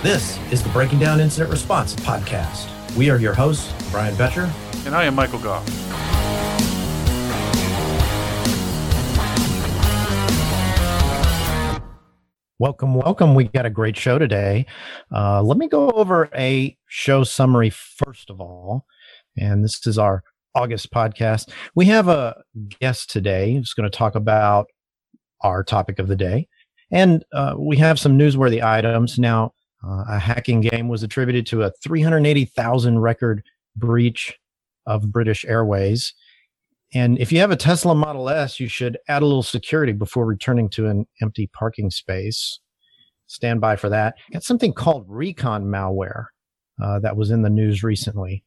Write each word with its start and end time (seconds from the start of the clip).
This 0.00 0.38
is 0.52 0.62
the 0.62 0.68
Breaking 0.68 1.00
Down 1.00 1.18
Incident 1.18 1.50
Response 1.50 1.92
podcast. 1.96 2.68
We 2.96 3.10
are 3.10 3.18
your 3.18 3.34
hosts, 3.34 3.74
Brian 3.90 4.14
Betcher. 4.14 4.48
And 4.86 4.94
I 4.94 5.02
am 5.02 5.16
Michael 5.16 5.40
Goff. 5.40 5.66
Welcome, 12.60 12.94
welcome. 12.94 13.34
We 13.34 13.48
got 13.48 13.66
a 13.66 13.70
great 13.70 13.96
show 13.96 14.20
today. 14.20 14.66
Uh, 15.12 15.42
let 15.42 15.58
me 15.58 15.66
go 15.66 15.90
over 15.90 16.30
a 16.32 16.78
show 16.86 17.24
summary 17.24 17.70
first 17.70 18.30
of 18.30 18.40
all. 18.40 18.86
And 19.36 19.64
this 19.64 19.84
is 19.84 19.98
our 19.98 20.22
August 20.54 20.92
podcast. 20.92 21.50
We 21.74 21.86
have 21.86 22.06
a 22.06 22.40
guest 22.80 23.10
today 23.10 23.54
who's 23.54 23.74
going 23.74 23.90
to 23.90 23.98
talk 23.98 24.14
about 24.14 24.68
our 25.40 25.64
topic 25.64 25.98
of 25.98 26.06
the 26.06 26.14
day. 26.14 26.46
And 26.92 27.24
uh, 27.32 27.56
we 27.58 27.78
have 27.78 27.98
some 27.98 28.16
newsworthy 28.16 28.62
items. 28.62 29.18
Now, 29.18 29.54
uh, 29.86 30.04
a 30.08 30.18
hacking 30.18 30.60
game 30.60 30.88
was 30.88 31.02
attributed 31.02 31.46
to 31.46 31.62
a 31.62 31.72
380,000 31.82 32.98
record 32.98 33.42
breach 33.76 34.38
of 34.86 35.12
British 35.12 35.44
Airways. 35.44 36.14
And 36.94 37.18
if 37.18 37.30
you 37.30 37.40
have 37.40 37.50
a 37.50 37.56
Tesla 37.56 37.94
Model 37.94 38.28
S, 38.28 38.58
you 38.58 38.68
should 38.68 38.98
add 39.08 39.22
a 39.22 39.26
little 39.26 39.42
security 39.42 39.92
before 39.92 40.24
returning 40.24 40.70
to 40.70 40.86
an 40.86 41.06
empty 41.20 41.48
parking 41.52 41.90
space. 41.90 42.60
Stand 43.26 43.60
by 43.60 43.76
for 43.76 43.90
that. 43.90 44.14
Got 44.32 44.42
something 44.42 44.72
called 44.72 45.04
Recon 45.06 45.66
malware 45.66 46.26
uh, 46.82 46.98
that 47.00 47.16
was 47.16 47.30
in 47.30 47.42
the 47.42 47.50
news 47.50 47.82
recently. 47.82 48.42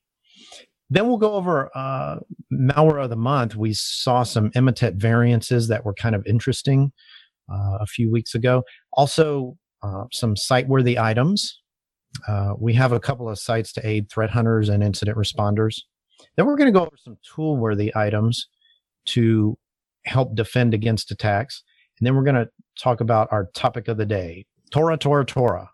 Then 0.90 1.08
we'll 1.08 1.18
go 1.18 1.36
over 1.36 1.70
uh, 1.76 2.18
malware 2.52 3.04
of 3.04 3.10
the 3.10 3.16
month. 3.16 3.56
We 3.56 3.74
saw 3.74 4.24
some 4.24 4.50
Emotet 4.52 4.96
variances 4.96 5.68
that 5.68 5.86
were 5.86 5.94
kind 5.94 6.16
of 6.16 6.26
interesting 6.26 6.92
uh, 7.50 7.78
a 7.80 7.86
few 7.86 8.12
weeks 8.12 8.36
ago. 8.36 8.64
Also, 8.94 9.56
uh, 9.84 10.06
some 10.12 10.36
site 10.36 10.68
worthy 10.68 11.00
items. 11.00 11.60
Uh, 12.28 12.54
we 12.60 12.74
have 12.74 12.92
a 12.92 13.00
couple 13.00 13.30
of 13.30 13.40
sites 13.40 13.72
to 13.74 13.88
aid 13.88 14.10
threat 14.10 14.30
hunters 14.30 14.70
and 14.70 14.84
incident 14.84 15.18
responders. 15.18 15.82
Then 16.36 16.46
we're 16.46 16.58
going 16.58 16.72
to 16.72 16.78
go 16.78 16.86
over 16.86 16.98
some 16.98 17.18
tool 17.36 17.58
worthy 17.58 17.92
items 17.96 18.48
to 19.06 19.58
help 20.06 20.36
defend 20.36 20.74
against 20.74 21.12
attacks. 21.12 21.64
And 22.00 22.06
then 22.06 22.16
we're 22.16 22.24
going 22.24 22.36
to 22.36 22.50
talk 22.80 23.02
about 23.02 23.28
our 23.32 23.50
topic 23.56 23.88
of 23.88 23.98
the 23.98 24.06
day 24.06 24.46
Tora, 24.72 24.98
Tora, 24.98 25.26
Tora. 25.26 25.70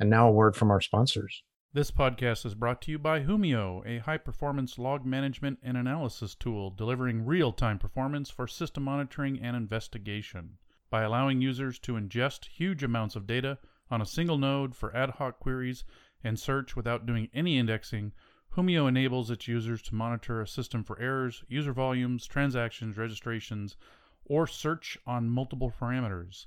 And 0.00 0.10
now 0.10 0.28
a 0.28 0.32
word 0.32 0.54
from 0.54 0.70
our 0.70 0.80
sponsors. 0.80 1.42
This 1.72 1.90
podcast 1.90 2.46
is 2.46 2.54
brought 2.54 2.80
to 2.82 2.90
you 2.90 2.98
by 2.98 3.20
Humio, 3.20 3.86
a 3.86 4.02
high 4.02 4.16
performance 4.16 4.78
log 4.78 5.04
management 5.04 5.58
and 5.62 5.76
analysis 5.76 6.34
tool 6.34 6.70
delivering 6.70 7.26
real 7.26 7.52
time 7.52 7.78
performance 7.78 8.30
for 8.30 8.46
system 8.46 8.84
monitoring 8.84 9.38
and 9.40 9.54
investigation. 9.54 10.58
By 10.90 11.02
allowing 11.02 11.42
users 11.42 11.78
to 11.80 11.94
ingest 11.94 12.46
huge 12.46 12.82
amounts 12.82 13.14
of 13.14 13.26
data 13.26 13.58
on 13.90 14.00
a 14.00 14.06
single 14.06 14.38
node 14.38 14.74
for 14.74 14.94
ad 14.96 15.10
hoc 15.10 15.38
queries 15.38 15.84
and 16.24 16.38
search 16.38 16.76
without 16.76 17.04
doing 17.04 17.28
any 17.34 17.58
indexing, 17.58 18.12
Humio 18.56 18.88
enables 18.88 19.30
its 19.30 19.46
users 19.46 19.82
to 19.82 19.94
monitor 19.94 20.40
a 20.40 20.46
system 20.48 20.82
for 20.82 20.98
errors, 20.98 21.44
user 21.46 21.74
volumes, 21.74 22.26
transactions, 22.26 22.96
registrations, 22.96 23.76
or 24.24 24.46
search 24.46 24.96
on 25.06 25.28
multiple 25.28 25.70
parameters. 25.70 26.46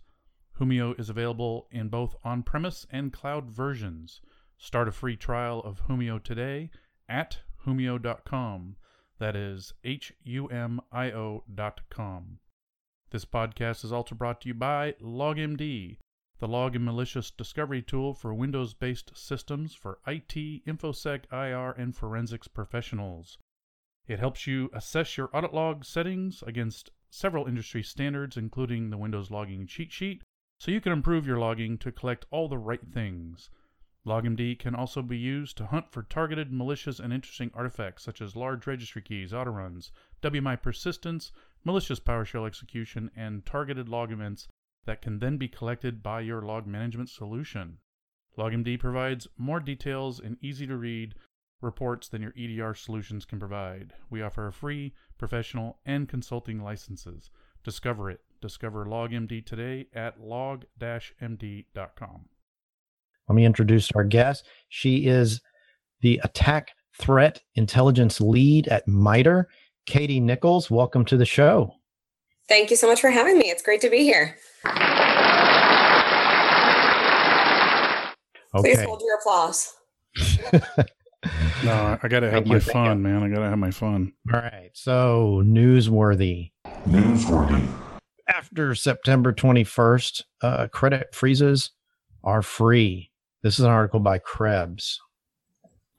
Humio 0.59 0.99
is 0.99 1.09
available 1.09 1.67
in 1.71 1.89
both 1.89 2.15
on 2.23 2.41
premise 2.41 2.87
and 2.89 3.13
cloud 3.13 3.49
versions. 3.49 4.21
Start 4.57 4.87
a 4.87 4.91
free 4.91 5.15
trial 5.15 5.59
of 5.59 5.87
Humio 5.87 6.21
today 6.21 6.71
at 7.07 7.41
humio.com. 7.65 8.75
That 9.19 9.35
is 9.35 9.73
H 9.83 10.13
U 10.23 10.47
M 10.47 10.81
I 10.91 11.11
O.com. 11.11 12.39
This 13.11 13.25
podcast 13.25 13.83
is 13.83 13.91
also 13.91 14.15
brought 14.15 14.39
to 14.39 14.47
you 14.47 14.53
by 14.53 14.93
LogMD, 15.01 15.97
the 16.39 16.47
log 16.47 16.77
and 16.77 16.85
malicious 16.85 17.29
discovery 17.29 17.81
tool 17.81 18.13
for 18.13 18.33
Windows 18.33 18.73
based 18.73 19.17
systems 19.17 19.75
for 19.75 19.99
IT, 20.07 20.63
InfoSec, 20.65 21.25
IR, 21.29 21.71
and 21.71 21.93
forensics 21.93 22.47
professionals. 22.47 23.37
It 24.07 24.19
helps 24.19 24.47
you 24.47 24.69
assess 24.71 25.17
your 25.17 25.29
audit 25.33 25.53
log 25.53 25.83
settings 25.83 26.41
against 26.43 26.91
several 27.09 27.47
industry 27.47 27.83
standards, 27.83 28.37
including 28.37 28.91
the 28.91 28.97
Windows 28.97 29.29
logging 29.29 29.67
cheat 29.67 29.91
sheet, 29.91 30.23
so 30.57 30.71
you 30.71 30.79
can 30.79 30.93
improve 30.93 31.27
your 31.27 31.37
logging 31.37 31.77
to 31.79 31.91
collect 31.91 32.25
all 32.31 32.47
the 32.47 32.57
right 32.57 32.87
things. 32.93 33.49
LogMD 34.05 34.57
can 34.57 34.73
also 34.73 35.01
be 35.01 35.17
used 35.17 35.57
to 35.57 35.65
hunt 35.65 35.91
for 35.91 36.01
targeted, 36.03 36.51
malicious, 36.51 36.97
and 36.97 37.11
interesting 37.11 37.51
artifacts 37.53 38.03
such 38.03 38.21
as 38.21 38.37
large 38.37 38.65
registry 38.65 39.01
keys, 39.01 39.33
autoruns, 39.33 39.91
WMI 40.23 40.59
persistence, 40.59 41.33
malicious 41.63 41.99
PowerShell 41.99 42.47
execution, 42.47 43.11
and 43.15 43.45
targeted 43.45 43.89
log 43.89 44.11
events 44.11 44.47
that 44.85 45.01
can 45.01 45.19
then 45.19 45.37
be 45.37 45.47
collected 45.47 46.01
by 46.01 46.21
your 46.21 46.41
log 46.41 46.65
management 46.65 47.09
solution. 47.09 47.77
LogMD 48.37 48.79
provides 48.79 49.27
more 49.37 49.59
details 49.59 50.19
and 50.19 50.37
easy 50.41 50.65
to 50.65 50.77
read 50.77 51.15
reports 51.61 52.07
than 52.07 52.21
your 52.21 52.33
EDR 52.37 52.73
solutions 52.73 53.25
can 53.25 53.39
provide. 53.39 53.93
We 54.09 54.21
offer 54.21 54.49
free, 54.51 54.93
professional, 55.17 55.79
and 55.85 56.09
consulting 56.09 56.63
licenses. 56.63 57.29
Discover 57.63 58.11
it. 58.11 58.21
Discover 58.41 58.85
LogMD 58.85 59.45
today 59.45 59.87
at 59.93 60.19
log-md.com. 60.19 60.65
Let 63.27 63.35
me 63.35 63.45
introduce 63.45 63.91
our 63.91 64.03
guest. 64.03 64.47
She 64.67 65.05
is 65.05 65.41
the 66.01 66.19
attack 66.23 66.71
threat 66.99 67.41
intelligence 67.55 68.19
lead 68.19 68.67
at 68.67 68.87
MITRE. 68.87 69.47
Katie 69.85 70.19
Nichols, 70.19 70.69
welcome 70.69 71.05
to 71.05 71.17
the 71.17 71.25
show. 71.25 71.73
Thank 72.47 72.69
you 72.69 72.75
so 72.75 72.87
much 72.87 73.01
for 73.01 73.09
having 73.09 73.37
me. 73.37 73.49
It's 73.49 73.63
great 73.63 73.81
to 73.81 73.89
be 73.89 73.99
here. 73.99 74.37
Okay. 78.53 78.75
Please 78.75 78.81
hold 78.81 79.01
your 79.01 79.15
applause. 79.17 79.73
no, 81.63 81.97
I 82.03 82.07
gotta 82.09 82.29
have 82.29 82.45
my 82.45 82.59
fun, 82.59 83.01
man. 83.01 83.23
I 83.23 83.29
gotta 83.29 83.49
have 83.49 83.57
my 83.57 83.71
fun. 83.71 84.11
All 84.33 84.39
right. 84.41 84.71
So 84.73 85.41
newsworthy. 85.45 86.51
Newsworthy. 86.87 87.65
After 88.27 88.75
September 88.75 89.33
21st, 89.33 90.23
uh, 90.41 90.67
credit 90.67 91.15
freezes 91.15 91.71
are 92.23 92.41
free. 92.41 93.11
This 93.41 93.57
is 93.57 93.65
an 93.65 93.71
article 93.71 93.99
by 93.99 94.19
Krebs. 94.19 94.99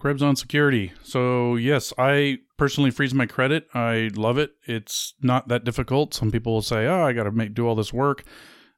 Krebs 0.02 0.20
on 0.20 0.34
security. 0.34 0.90
So, 1.04 1.54
yes, 1.54 1.92
I 1.96 2.38
personally 2.56 2.90
freeze 2.90 3.14
my 3.14 3.24
credit. 3.24 3.68
I 3.72 4.10
love 4.16 4.36
it. 4.36 4.50
It's 4.66 5.14
not 5.22 5.46
that 5.46 5.62
difficult. 5.62 6.12
Some 6.12 6.32
people 6.32 6.54
will 6.54 6.60
say, 6.60 6.88
oh, 6.88 7.04
I 7.04 7.12
got 7.12 7.22
to 7.22 7.30
make 7.30 7.54
do 7.54 7.68
all 7.68 7.76
this 7.76 7.92
work. 7.92 8.24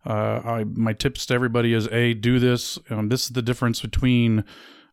Uh, 0.05 0.43
I, 0.45 0.65
my 0.65 0.93
tips 0.93 1.25
to 1.27 1.35
everybody 1.35 1.73
is 1.73 1.89
A, 1.89 2.13
do 2.13 2.39
this. 2.39 2.79
Um, 2.91 3.09
this 3.09 3.25
is 3.25 3.31
the 3.31 3.41
difference 3.41 3.81
between 3.81 4.45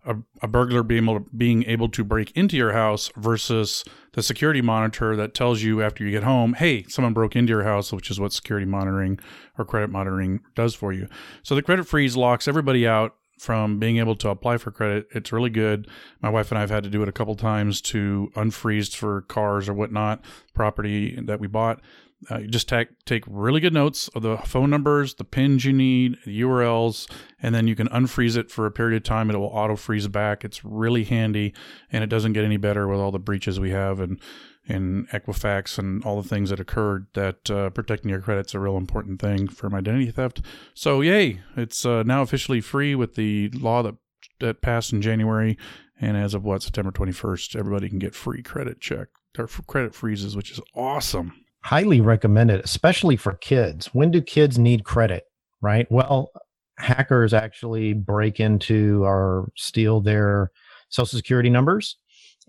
a, 0.06 0.16
a, 0.42 0.48
burglar 0.48 0.84
being 0.84 1.04
able, 1.04 1.20
to, 1.20 1.26
being 1.36 1.66
able 1.66 1.90
to 1.90 2.04
break 2.06 2.32
into 2.32 2.56
your 2.56 2.72
house 2.72 3.12
versus 3.18 3.84
the 4.14 4.24
security 4.24 4.62
monitor 4.62 5.18
that 5.18 5.34
tells 5.34 5.62
you 5.62 5.82
after 5.82 6.06
you 6.06 6.12
get 6.12 6.24
home, 6.24 6.54
hey, 6.54 6.84
someone 6.84 7.12
broke 7.12 7.36
into 7.36 7.52
your 7.52 7.64
house, 7.64 7.92
which 7.92 8.10
is 8.10 8.22
what 8.22 8.32
security 8.32 8.66
monitoring 8.66 9.20
or 9.58 9.66
credit 9.66 9.90
monitoring 9.90 10.40
does 10.56 10.74
for 10.74 10.94
you. 10.94 11.10
So 11.44 11.56
the 11.56 11.62
credit 11.62 11.88
freeze 11.88 12.16
locks 12.16 12.48
everybody 12.48 12.88
out 12.88 13.16
from 13.42 13.80
being 13.80 13.98
able 13.98 14.16
to 14.16 14.30
apply 14.30 14.56
for 14.56 14.70
credit. 14.70 15.08
It's 15.16 15.32
really 15.32 15.50
good. 15.50 15.88
My 16.22 16.30
wife 16.30 16.52
and 16.52 16.60
I 16.60 16.62
have 16.62 16.70
had 16.70 16.84
to 16.84 16.92
do 16.92 17.02
it 17.02 17.10
a 17.10 17.12
couple 17.12 17.34
times 17.34 17.82
to 17.82 18.32
unfreeze 18.36 18.96
for 18.96 19.22
cars 19.22 19.68
or 19.68 19.74
whatnot, 19.74 20.24
property 20.54 21.20
that 21.20 21.40
we 21.40 21.48
bought. 21.48 21.82
Uh, 22.30 22.42
just 22.42 22.70
take 22.70 22.90
take 23.06 23.24
really 23.28 23.60
good 23.60 23.74
notes 23.74 24.08
of 24.10 24.22
the 24.22 24.38
phone 24.38 24.70
numbers, 24.70 25.16
the 25.16 25.24
pins 25.24 25.66
you 25.66 25.74
need, 25.74 26.18
the 26.26 26.42
URLs, 26.42 27.10
and 27.42 27.56
then 27.56 27.68
you 27.68 27.76
can 27.76 27.88
unfreeze 27.90 28.38
it 28.38 28.52
for 28.52 28.66
a 28.66 28.72
period 28.72 28.98
of 28.98 29.04
time. 29.04 29.30
It 29.30 29.38
will 29.38 29.48
auto 29.48 29.76
freeze 29.76 30.08
back. 30.08 30.46
It's 30.46 30.64
really 30.64 31.04
handy, 31.04 31.54
and 31.92 32.04
it 32.04 32.08
doesn't 32.08 32.34
get 32.34 32.46
any 32.46 32.58
better 32.58 32.88
with 32.88 33.00
all 33.00 33.12
the 33.12 33.20
breaches 33.20 33.60
we 33.60 33.72
have. 33.72 34.00
And 34.00 34.20
in 34.68 35.08
Equifax 35.08 35.80
and 35.80 36.04
all 36.06 36.22
the 36.22 36.28
things 36.28 36.52
that 36.52 36.60
occurred 36.60 37.08
that 37.14 37.50
uh, 37.50 37.72
protecting 37.72 38.10
your 38.10 38.22
credit's 38.22 38.54
a 38.54 38.60
real 38.60 38.78
important 38.78 39.20
thing 39.20 39.48
from 39.48 39.74
identity 39.74 40.12
theft. 40.12 40.42
So 40.74 41.02
yay, 41.02 41.42
it's 41.58 41.86
uh, 41.86 42.04
now 42.04 42.22
officially 42.22 42.62
free 42.62 42.94
with 42.96 43.16
the 43.16 43.50
law 43.50 43.82
that 43.84 43.96
that 44.40 44.62
passed 44.62 44.94
in 44.94 45.02
January, 45.02 45.58
and 46.00 46.18
as 46.18 46.34
of 46.34 46.44
what 46.44 46.64
September 46.64 46.92
21st, 46.92 47.56
everybody 47.56 47.90
can 47.90 48.00
get 48.00 48.16
free 48.16 48.42
credit 48.42 48.80
check 48.80 49.08
or 49.38 49.48
credit 49.48 49.96
freezes, 49.96 50.36
which 50.36 50.52
is 50.52 50.60
awesome. 50.76 51.34
Highly 51.64 52.02
recommended, 52.02 52.62
especially 52.64 53.16
for 53.16 53.34
kids. 53.34 53.88
When 53.94 54.12
do 54.12 54.22
kids 54.22 54.58
need 54.58 54.84
credit? 54.84 55.24
Right. 55.62 55.88
Well, 55.92 56.32
hackers 56.78 57.34
actually 57.34 57.94
break 57.94 58.40
into 58.40 59.04
or 59.04 59.52
steal 59.56 60.02
their 60.02 60.50
social 60.90 61.18
security 61.18 61.50
numbers 61.50 61.98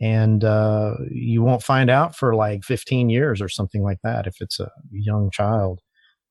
and 0.00 0.42
uh, 0.44 0.94
you 1.10 1.42
won't 1.42 1.62
find 1.62 1.90
out 1.90 2.16
for 2.16 2.34
like 2.34 2.64
15 2.64 3.08
years 3.08 3.40
or 3.40 3.48
something 3.48 3.82
like 3.82 3.98
that 4.02 4.26
if 4.26 4.36
it's 4.40 4.58
a 4.58 4.68
young 4.90 5.30
child. 5.30 5.80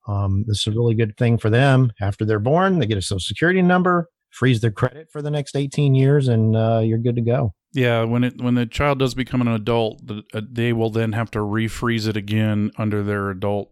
Um, 0.07 0.43
this 0.47 0.61
is 0.61 0.67
a 0.67 0.77
really 0.77 0.95
good 0.95 1.15
thing 1.17 1.37
for 1.37 1.49
them. 1.49 1.93
After 2.01 2.25
they're 2.25 2.39
born, 2.39 2.79
they 2.79 2.87
get 2.87 2.97
a 2.97 3.01
social 3.01 3.19
security 3.19 3.61
number, 3.61 4.09
freeze 4.31 4.59
their 4.59 4.71
credit 4.71 5.07
for 5.11 5.21
the 5.21 5.31
next 5.31 5.55
18 5.55 5.95
years, 5.95 6.27
and 6.27 6.55
uh, 6.55 6.81
you're 6.83 6.97
good 6.97 7.15
to 7.15 7.21
go. 7.21 7.53
Yeah, 7.73 8.03
when 8.03 8.23
it 8.23 8.41
when 8.41 8.55
the 8.55 8.65
child 8.65 8.99
does 8.99 9.13
become 9.13 9.41
an 9.41 9.47
adult, 9.47 10.01
uh, 10.09 10.41
they 10.49 10.73
will 10.73 10.89
then 10.89 11.13
have 11.13 11.31
to 11.31 11.39
refreeze 11.39 12.07
it 12.07 12.17
again 12.17 12.71
under 12.77 13.01
their 13.01 13.29
adult 13.29 13.71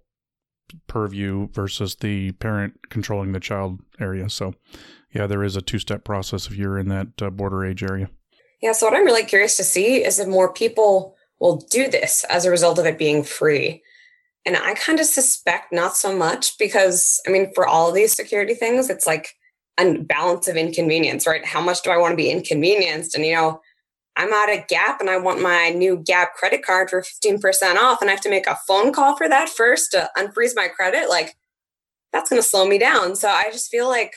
purview 0.87 1.49
versus 1.49 1.95
the 1.95 2.31
parent 2.33 2.89
controlling 2.89 3.31
the 3.31 3.39
child 3.39 3.79
area. 3.99 4.29
So, 4.29 4.53
yeah, 5.11 5.27
there 5.27 5.43
is 5.43 5.55
a 5.55 5.61
two 5.61 5.79
step 5.79 6.03
process 6.03 6.47
if 6.47 6.55
you're 6.55 6.77
in 6.77 6.87
that 6.89 7.21
uh, 7.21 7.29
border 7.29 7.65
age 7.65 7.83
area. 7.83 8.09
Yeah. 8.61 8.71
So, 8.71 8.85
what 8.85 8.95
I'm 8.95 9.05
really 9.05 9.25
curious 9.25 9.57
to 9.57 9.63
see 9.63 10.03
is 10.03 10.19
if 10.19 10.27
more 10.27 10.53
people 10.53 11.15
will 11.39 11.57
do 11.69 11.89
this 11.89 12.25
as 12.29 12.45
a 12.45 12.51
result 12.51 12.79
of 12.79 12.85
it 12.85 12.97
being 12.97 13.23
free. 13.23 13.81
And 14.45 14.55
I 14.55 14.73
kind 14.75 14.99
of 14.99 15.05
suspect 15.05 15.73
not 15.73 15.95
so 15.95 16.15
much 16.15 16.57
because, 16.57 17.21
I 17.27 17.31
mean, 17.31 17.51
for 17.53 17.67
all 17.67 17.89
of 17.89 17.95
these 17.95 18.13
security 18.13 18.53
things, 18.53 18.89
it's 18.89 19.05
like 19.05 19.35
a 19.77 19.97
balance 19.97 20.47
of 20.47 20.55
inconvenience, 20.55 21.27
right? 21.27 21.45
How 21.45 21.61
much 21.61 21.81
do 21.81 21.91
I 21.91 21.97
want 21.97 22.13
to 22.13 22.17
be 22.17 22.31
inconvenienced? 22.31 23.15
And, 23.15 23.25
you 23.25 23.35
know, 23.35 23.61
I'm 24.19 24.33
at 24.33 24.49
a 24.49 24.65
Gap 24.67 24.99
and 24.99 25.09
I 25.09 25.17
want 25.17 25.41
my 25.41 25.69
new 25.69 26.03
Gap 26.05 26.33
credit 26.33 26.61
card 26.61 26.89
for 26.89 27.01
15% 27.01 27.41
off, 27.77 28.01
and 28.01 28.09
I 28.09 28.13
have 28.13 28.21
to 28.21 28.29
make 28.29 28.47
a 28.47 28.59
phone 28.67 28.91
call 28.91 29.15
for 29.15 29.29
that 29.29 29.47
first 29.47 29.91
to 29.91 30.09
unfreeze 30.17 30.51
my 30.55 30.67
credit. 30.67 31.09
Like, 31.09 31.37
that's 32.11 32.29
going 32.29 32.41
to 32.41 32.47
slow 32.47 32.67
me 32.67 32.77
down. 32.77 33.15
So 33.15 33.29
I 33.29 33.45
just 33.49 33.71
feel 33.71 33.87
like, 33.87 34.11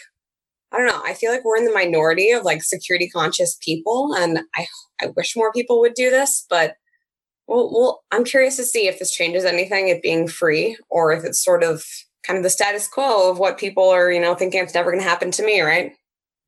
I 0.72 0.78
don't 0.78 0.88
know, 0.88 1.02
I 1.04 1.14
feel 1.14 1.30
like 1.30 1.44
we're 1.44 1.56
in 1.56 1.66
the 1.66 1.72
minority 1.72 2.32
of 2.32 2.42
like 2.42 2.64
security 2.64 3.08
conscious 3.08 3.56
people. 3.60 4.12
And 4.16 4.40
I, 4.56 4.66
I 5.00 5.12
wish 5.16 5.36
more 5.36 5.52
people 5.52 5.78
would 5.80 5.94
do 5.94 6.10
this, 6.10 6.46
but 6.50 6.74
well, 7.46 7.70
well, 7.72 8.02
I'm 8.10 8.24
curious 8.24 8.56
to 8.56 8.64
see 8.64 8.88
if 8.88 8.98
this 8.98 9.12
changes 9.12 9.44
anything, 9.44 9.88
it 9.88 10.02
being 10.02 10.26
free, 10.26 10.76
or 10.90 11.12
if 11.12 11.22
it's 11.24 11.44
sort 11.44 11.62
of 11.62 11.84
kind 12.26 12.38
of 12.38 12.42
the 12.42 12.50
status 12.50 12.88
quo 12.88 13.30
of 13.30 13.38
what 13.38 13.58
people 13.58 13.88
are, 13.88 14.10
you 14.10 14.20
know, 14.20 14.34
thinking 14.34 14.62
it's 14.62 14.74
never 14.74 14.90
going 14.90 15.02
to 15.02 15.08
happen 15.08 15.30
to 15.32 15.44
me, 15.44 15.60
right? 15.60 15.92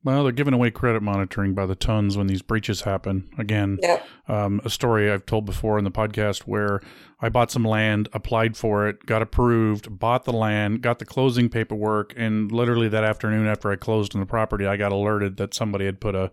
Well, 0.04 0.22
they're 0.22 0.32
giving 0.32 0.52
away 0.52 0.70
credit 0.70 1.02
monitoring 1.02 1.54
by 1.54 1.64
the 1.64 1.74
tons 1.74 2.16
when 2.16 2.26
these 2.26 2.42
breaches 2.42 2.82
happen. 2.82 3.26
Again, 3.38 3.78
yep. 3.82 4.06
um, 4.28 4.60
a 4.62 4.68
story 4.68 5.10
I've 5.10 5.24
told 5.24 5.46
before 5.46 5.78
in 5.78 5.84
the 5.84 5.90
podcast 5.90 6.40
where 6.40 6.82
I 7.20 7.30
bought 7.30 7.50
some 7.50 7.64
land, 7.64 8.10
applied 8.12 8.54
for 8.54 8.86
it, 8.86 9.06
got 9.06 9.22
approved, 9.22 9.98
bought 9.98 10.24
the 10.24 10.32
land, 10.32 10.82
got 10.82 10.98
the 10.98 11.06
closing 11.06 11.48
paperwork, 11.48 12.12
and 12.18 12.52
literally 12.52 12.88
that 12.88 13.02
afternoon 13.02 13.46
after 13.46 13.70
I 13.70 13.76
closed 13.76 14.14
on 14.14 14.20
the 14.20 14.26
property, 14.26 14.66
I 14.66 14.76
got 14.76 14.92
alerted 14.92 15.38
that 15.38 15.54
somebody 15.54 15.86
had 15.86 16.00
put 16.00 16.14
a 16.14 16.30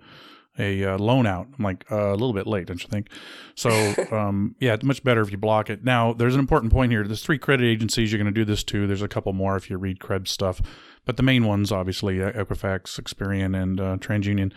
a 0.59 0.83
uh, 0.83 0.97
loan 0.97 1.25
out. 1.25 1.47
I'm 1.57 1.63
like 1.63 1.85
uh, 1.91 2.09
a 2.09 2.11
little 2.11 2.33
bit 2.33 2.47
late, 2.47 2.67
don't 2.67 2.81
you 2.81 2.89
think? 2.89 3.09
So 3.55 3.69
um, 4.11 4.55
yeah, 4.59 4.73
it's 4.73 4.83
much 4.83 5.03
better 5.03 5.21
if 5.21 5.31
you 5.31 5.37
block 5.37 5.69
it. 5.69 5.83
Now, 5.83 6.13
there's 6.13 6.33
an 6.33 6.39
important 6.39 6.71
point 6.71 6.91
here. 6.91 7.03
There's 7.03 7.23
three 7.23 7.39
credit 7.39 7.65
agencies 7.65 8.11
you're 8.11 8.21
going 8.21 8.33
to 8.33 8.39
do 8.39 8.45
this 8.45 8.63
to. 8.65 8.87
There's 8.87 9.01
a 9.01 9.07
couple 9.07 9.33
more 9.33 9.55
if 9.55 9.69
you 9.69 9.77
read 9.77 9.99
Krebs 9.99 10.31
stuff, 10.31 10.61
but 11.05 11.17
the 11.17 11.23
main 11.23 11.45
ones 11.45 11.71
obviously 11.71 12.17
Equifax, 12.17 12.99
Experian, 12.99 13.61
and 13.61 13.79
uh, 13.79 13.97
TransUnion. 13.97 14.51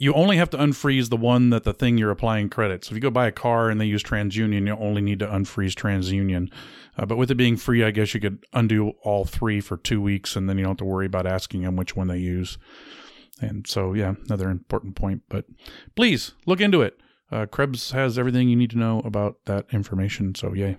You 0.00 0.14
only 0.14 0.36
have 0.36 0.50
to 0.50 0.56
unfreeze 0.56 1.08
the 1.08 1.16
one 1.16 1.50
that 1.50 1.64
the 1.64 1.72
thing 1.72 1.98
you're 1.98 2.12
applying 2.12 2.48
credit. 2.50 2.84
So 2.84 2.92
if 2.92 2.96
you 2.96 3.00
go 3.00 3.10
buy 3.10 3.26
a 3.26 3.32
car 3.32 3.68
and 3.68 3.80
they 3.80 3.86
use 3.86 4.02
TransUnion, 4.02 4.64
you 4.64 4.76
only 4.76 5.02
need 5.02 5.18
to 5.18 5.26
unfreeze 5.26 5.74
TransUnion. 5.74 6.52
Uh, 6.96 7.04
but 7.04 7.16
with 7.16 7.32
it 7.32 7.34
being 7.34 7.56
free, 7.56 7.82
I 7.82 7.90
guess 7.90 8.14
you 8.14 8.20
could 8.20 8.44
undo 8.52 8.90
all 9.02 9.24
three 9.24 9.60
for 9.60 9.76
two 9.76 10.00
weeks, 10.00 10.36
and 10.36 10.48
then 10.48 10.56
you 10.56 10.64
don't 10.64 10.72
have 10.72 10.78
to 10.78 10.84
worry 10.84 11.06
about 11.06 11.26
asking 11.26 11.62
them 11.62 11.74
which 11.74 11.96
one 11.96 12.06
they 12.06 12.18
use. 12.18 12.58
And 13.40 13.66
so, 13.66 13.92
yeah, 13.94 14.14
another 14.26 14.50
important 14.50 14.96
point. 14.96 15.22
But 15.28 15.44
please 15.96 16.32
look 16.46 16.60
into 16.60 16.82
it. 16.82 16.98
Uh, 17.30 17.46
Krebs 17.46 17.90
has 17.92 18.18
everything 18.18 18.48
you 18.48 18.56
need 18.56 18.70
to 18.70 18.78
know 18.78 19.00
about 19.04 19.36
that 19.46 19.66
information. 19.72 20.34
So, 20.34 20.54
yay. 20.54 20.76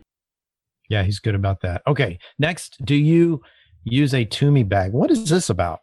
Yeah, 0.90 1.04
he's 1.04 1.20
good 1.20 1.36
about 1.36 1.62
that. 1.62 1.84
Okay. 1.88 2.18
Next, 2.40 2.84
do 2.84 2.96
you 2.96 3.42
use 3.84 4.14
a 4.14 4.26
Tumi 4.26 4.68
bag? 4.68 4.92
What 4.92 5.12
is 5.12 5.30
this 5.30 5.50
about? 5.50 5.82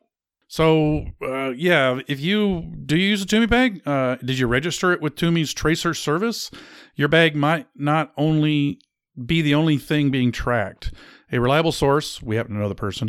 So, 0.48 1.04
uh, 1.22 1.50
yeah, 1.50 2.00
if 2.06 2.20
you 2.20 2.72
do 2.84 2.96
you 2.96 3.08
use 3.08 3.22
a 3.22 3.26
Tumi 3.26 3.48
bag, 3.48 3.82
uh, 3.86 4.16
did 4.16 4.38
you 4.38 4.46
register 4.46 4.92
it 4.92 5.00
with 5.00 5.16
Tumi's 5.16 5.52
Tracer 5.52 5.92
service? 5.92 6.50
Your 6.94 7.08
bag 7.08 7.34
might 7.34 7.66
not 7.74 8.12
only 8.16 8.78
be 9.24 9.42
the 9.42 9.54
only 9.54 9.78
thing 9.78 10.10
being 10.10 10.30
tracked. 10.30 10.92
A 11.32 11.40
reliable 11.40 11.72
source, 11.72 12.22
we 12.22 12.36
happen 12.36 12.54
to 12.54 12.60
know 12.60 12.68
the 12.68 12.76
person, 12.76 13.08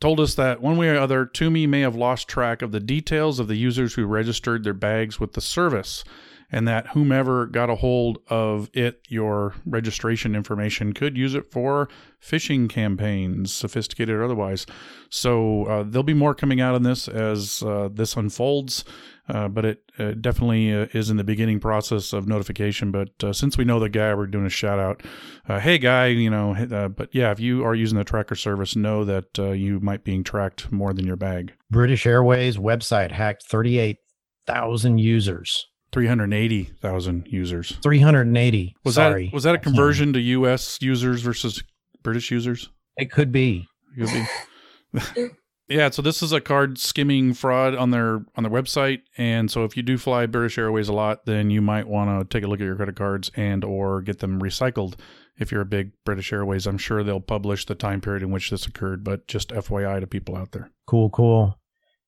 told 0.00 0.20
us 0.20 0.34
that 0.34 0.60
one 0.60 0.76
way 0.76 0.88
or 0.88 0.98
other, 0.98 1.26
Tumi 1.26 1.68
may 1.68 1.80
have 1.80 1.96
lost 1.96 2.28
track 2.28 2.62
of 2.62 2.72
the 2.72 2.80
details 2.80 3.38
of 3.38 3.48
the 3.48 3.56
users 3.56 3.94
who 3.94 4.06
registered 4.06 4.64
their 4.64 4.74
bags 4.74 5.18
with 5.18 5.32
the 5.32 5.40
service, 5.40 6.04
and 6.52 6.68
that 6.68 6.88
whomever 6.88 7.46
got 7.46 7.70
a 7.70 7.76
hold 7.76 8.18
of 8.28 8.70
it, 8.72 9.00
your 9.08 9.54
registration 9.64 10.36
information, 10.36 10.92
could 10.92 11.16
use 11.16 11.34
it 11.34 11.50
for 11.50 11.88
phishing 12.22 12.68
campaigns, 12.68 13.52
sophisticated 13.52 14.14
or 14.14 14.22
otherwise. 14.22 14.66
So 15.10 15.64
uh, 15.64 15.82
there'll 15.82 16.04
be 16.04 16.14
more 16.14 16.34
coming 16.34 16.60
out 16.60 16.74
on 16.74 16.82
this 16.82 17.08
as 17.08 17.62
uh, 17.62 17.88
this 17.92 18.16
unfolds. 18.16 18.84
Uh, 19.28 19.48
but 19.48 19.64
it 19.64 19.92
uh, 19.98 20.12
definitely 20.20 20.72
uh, 20.72 20.86
is 20.92 21.10
in 21.10 21.16
the 21.16 21.24
beginning 21.24 21.58
process 21.58 22.12
of 22.12 22.28
notification. 22.28 22.92
But 22.92 23.10
uh, 23.22 23.32
since 23.32 23.58
we 23.58 23.64
know 23.64 23.80
the 23.80 23.88
guy, 23.88 24.14
we're 24.14 24.26
doing 24.26 24.46
a 24.46 24.50
shout 24.50 24.78
out. 24.78 25.02
Uh, 25.48 25.58
hey, 25.58 25.78
guy, 25.78 26.06
you 26.06 26.30
know, 26.30 26.54
uh, 26.54 26.88
but 26.88 27.12
yeah, 27.12 27.32
if 27.32 27.40
you 27.40 27.64
are 27.64 27.74
using 27.74 27.98
the 27.98 28.04
tracker 28.04 28.36
service, 28.36 28.76
know 28.76 29.04
that 29.04 29.36
you 29.56 29.80
might 29.80 30.04
being 30.04 30.22
tracked 30.22 30.70
more 30.70 30.92
than 30.92 31.06
your 31.06 31.16
bag. 31.16 31.52
British 31.70 32.06
Airways 32.06 32.56
website 32.56 33.10
hacked 33.10 33.44
38,000 33.48 34.98
users. 34.98 35.66
380,000 35.92 37.26
users. 37.30 37.78
380. 37.82 38.74
Was 38.84 38.96
Sorry. 38.96 39.26
that 39.26 39.32
was 39.32 39.44
that 39.44 39.54
a 39.54 39.58
conversion 39.58 40.12
to 40.12 40.20
US 40.20 40.78
users 40.82 41.22
versus 41.22 41.62
British 42.02 42.30
users? 42.30 42.68
It 42.96 43.10
could 43.10 43.32
be. 43.32 43.66
It 43.96 44.06
could 44.06 45.12
be. 45.14 45.28
Yeah, 45.68 45.90
so 45.90 46.00
this 46.00 46.22
is 46.22 46.32
a 46.32 46.40
card 46.40 46.78
skimming 46.78 47.34
fraud 47.34 47.74
on 47.74 47.90
their 47.90 48.24
on 48.36 48.44
their 48.44 48.52
website, 48.52 49.02
and 49.18 49.50
so 49.50 49.64
if 49.64 49.76
you 49.76 49.82
do 49.82 49.98
fly 49.98 50.26
British 50.26 50.58
Airways 50.58 50.88
a 50.88 50.92
lot, 50.92 51.26
then 51.26 51.50
you 51.50 51.60
might 51.60 51.88
want 51.88 52.08
to 52.30 52.36
take 52.36 52.44
a 52.44 52.46
look 52.46 52.60
at 52.60 52.64
your 52.64 52.76
credit 52.76 52.94
cards 52.94 53.32
and 53.34 53.64
or 53.64 54.00
get 54.00 54.20
them 54.20 54.40
recycled. 54.40 54.94
If 55.38 55.50
you're 55.50 55.62
a 55.62 55.66
big 55.66 55.90
British 56.04 56.32
Airways, 56.32 56.66
I'm 56.66 56.78
sure 56.78 57.02
they'll 57.02 57.20
publish 57.20 57.66
the 57.66 57.74
time 57.74 58.00
period 58.00 58.22
in 58.22 58.30
which 58.30 58.50
this 58.50 58.64
occurred, 58.64 59.02
but 59.02 59.26
just 59.26 59.48
FYI 59.48 59.98
to 59.98 60.06
people 60.06 60.36
out 60.36 60.52
there. 60.52 60.70
Cool, 60.86 61.10
cool. 61.10 61.58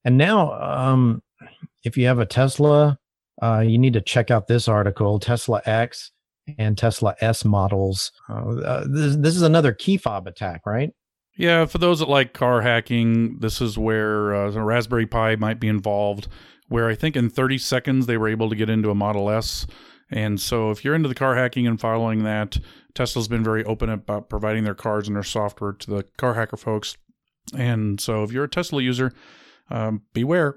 And 0.05 0.17
now, 0.17 0.53
um, 0.53 1.21
if 1.83 1.97
you 1.97 2.07
have 2.07 2.21
a 2.21 2.27
Tesla, 2.27 2.97
uh, 3.43 3.65
you 3.67 3.77
need 3.77 3.95
to 3.95 4.01
check 4.01 4.31
out 4.31 4.47
this 4.47 4.69
article: 4.69 5.19
Tesla 5.19 5.63
X 5.67 6.13
and 6.59 6.79
Tesla 6.79 7.17
S 7.21 7.45
models. 7.45 8.13
Uh, 8.31 8.57
uh 8.61 8.85
this, 8.89 9.17
this 9.17 9.35
is 9.35 9.43
another 9.43 9.73
key 9.73 9.97
fob 9.97 10.29
attack, 10.29 10.61
right? 10.65 10.91
Yeah, 11.39 11.67
for 11.67 11.79
those 11.79 12.01
that 12.01 12.09
like 12.09 12.33
car 12.33 12.63
hacking, 12.63 13.39
this 13.39 13.61
is 13.61 13.79
where 13.79 14.35
uh, 14.35 14.51
Raspberry 14.51 15.07
Pi 15.07 15.37
might 15.37 15.61
be 15.61 15.69
involved. 15.69 16.27
Where 16.67 16.89
I 16.89 16.97
think 16.97 17.17
in 17.17 17.31
30 17.31 17.59
seconds 17.59 18.07
they 18.07 18.19
were 18.19 18.29
able 18.29 18.51
to 18.51 18.57
get 18.57 18.69
into 18.69 18.91
a 18.91 18.95
Model 18.95 19.31
S. 19.31 19.67
And 20.11 20.41
so, 20.41 20.71
if 20.71 20.85
you're 20.85 20.97
into 20.97 21.09
the 21.09 21.15
car 21.15 21.37
hacking 21.37 21.67
and 21.67 21.81
following 21.81 22.25
that, 22.25 22.59
Tesla's 22.95 23.29
been 23.29 23.45
very 23.45 23.65
open 23.65 23.89
about 23.89 24.29
providing 24.29 24.65
their 24.65 24.75
cars 24.75 25.07
and 25.07 25.15
their 25.15 25.23
software 25.23 25.73
to 25.73 25.91
the 25.91 26.05
car 26.17 26.35
hacker 26.35 26.57
folks. 26.57 26.97
And 27.57 28.01
so, 28.01 28.25
if 28.25 28.33
you're 28.33 28.45
a 28.45 28.49
Tesla 28.49 28.83
user, 28.83 29.13
um, 29.71 30.03
beware. 30.13 30.57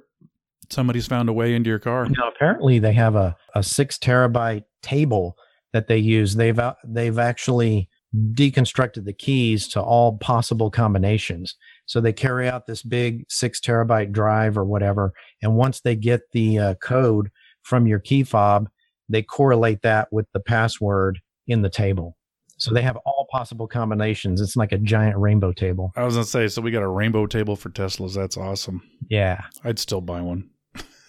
Somebody's 0.70 1.06
found 1.06 1.30
a 1.30 1.34
way 1.34 1.54
into 1.54 1.70
your 1.70 1.80
car. 1.80 2.06
Now, 2.06 2.30
apparently, 2.34 2.80
they 2.80 2.94
have 2.94 3.16
a, 3.16 3.36
a 3.54 3.62
six 3.62 4.00
terabyte 4.00 4.64
table 4.82 5.36
that 5.74 5.88
they 5.88 5.98
use. 5.98 6.36
They've 6.36 6.58
uh, 6.58 6.74
they've 6.88 7.20
actually 7.20 7.90
deconstructed 8.15 9.06
the 9.06 9.13
keys 9.13 9.68
to 9.70 9.82
all 9.82 10.18
possible 10.18 10.70
combinations. 10.70 11.56
So 11.86 12.01
they 12.01 12.13
carry 12.13 12.48
out 12.48 12.68
this 12.68 12.84
big 12.84 13.25
six 13.30 13.60
terabyte 13.60 14.12
drive 14.12 14.58
or 14.58 14.65
whatever. 14.65 15.13
And 15.41 15.56
once 15.56 15.82
they 15.82 15.96
get 15.96 16.22
the 16.32 16.60
uh, 16.60 16.74
code 16.75 17.32
from 17.63 17.88
your 17.88 18.00
key 18.00 18.24
fob, 18.24 18.70
they 19.10 19.24
correlate 19.24 19.82
that 19.82 20.08
with 20.12 20.25
the 20.34 20.39
password 20.39 21.20
in 21.48 21.62
the 21.62 21.70
table. 21.70 22.18
So 22.58 22.75
they 22.75 22.84
have 22.84 22.98
all 23.08 23.25
possible 23.32 23.68
combinations. 23.68 24.39
It's 24.39 24.56
like 24.56 24.72
a 24.72 24.77
giant 24.77 25.18
rainbow 25.18 25.51
table. 25.51 25.91
I 25.96 26.03
was 26.03 26.13
going 26.13 26.25
to 26.25 26.30
say, 26.30 26.48
so 26.48 26.62
we 26.62 26.70
got 26.70 26.84
a 26.84 26.88
rainbow 26.88 27.25
table 27.25 27.56
for 27.56 27.72
Teslas. 27.72 28.13
That's 28.13 28.38
awesome. 28.38 28.84
Yeah. 29.10 29.46
I'd 29.63 29.80
still 29.80 30.00
buy 30.00 30.22
one. 30.22 30.50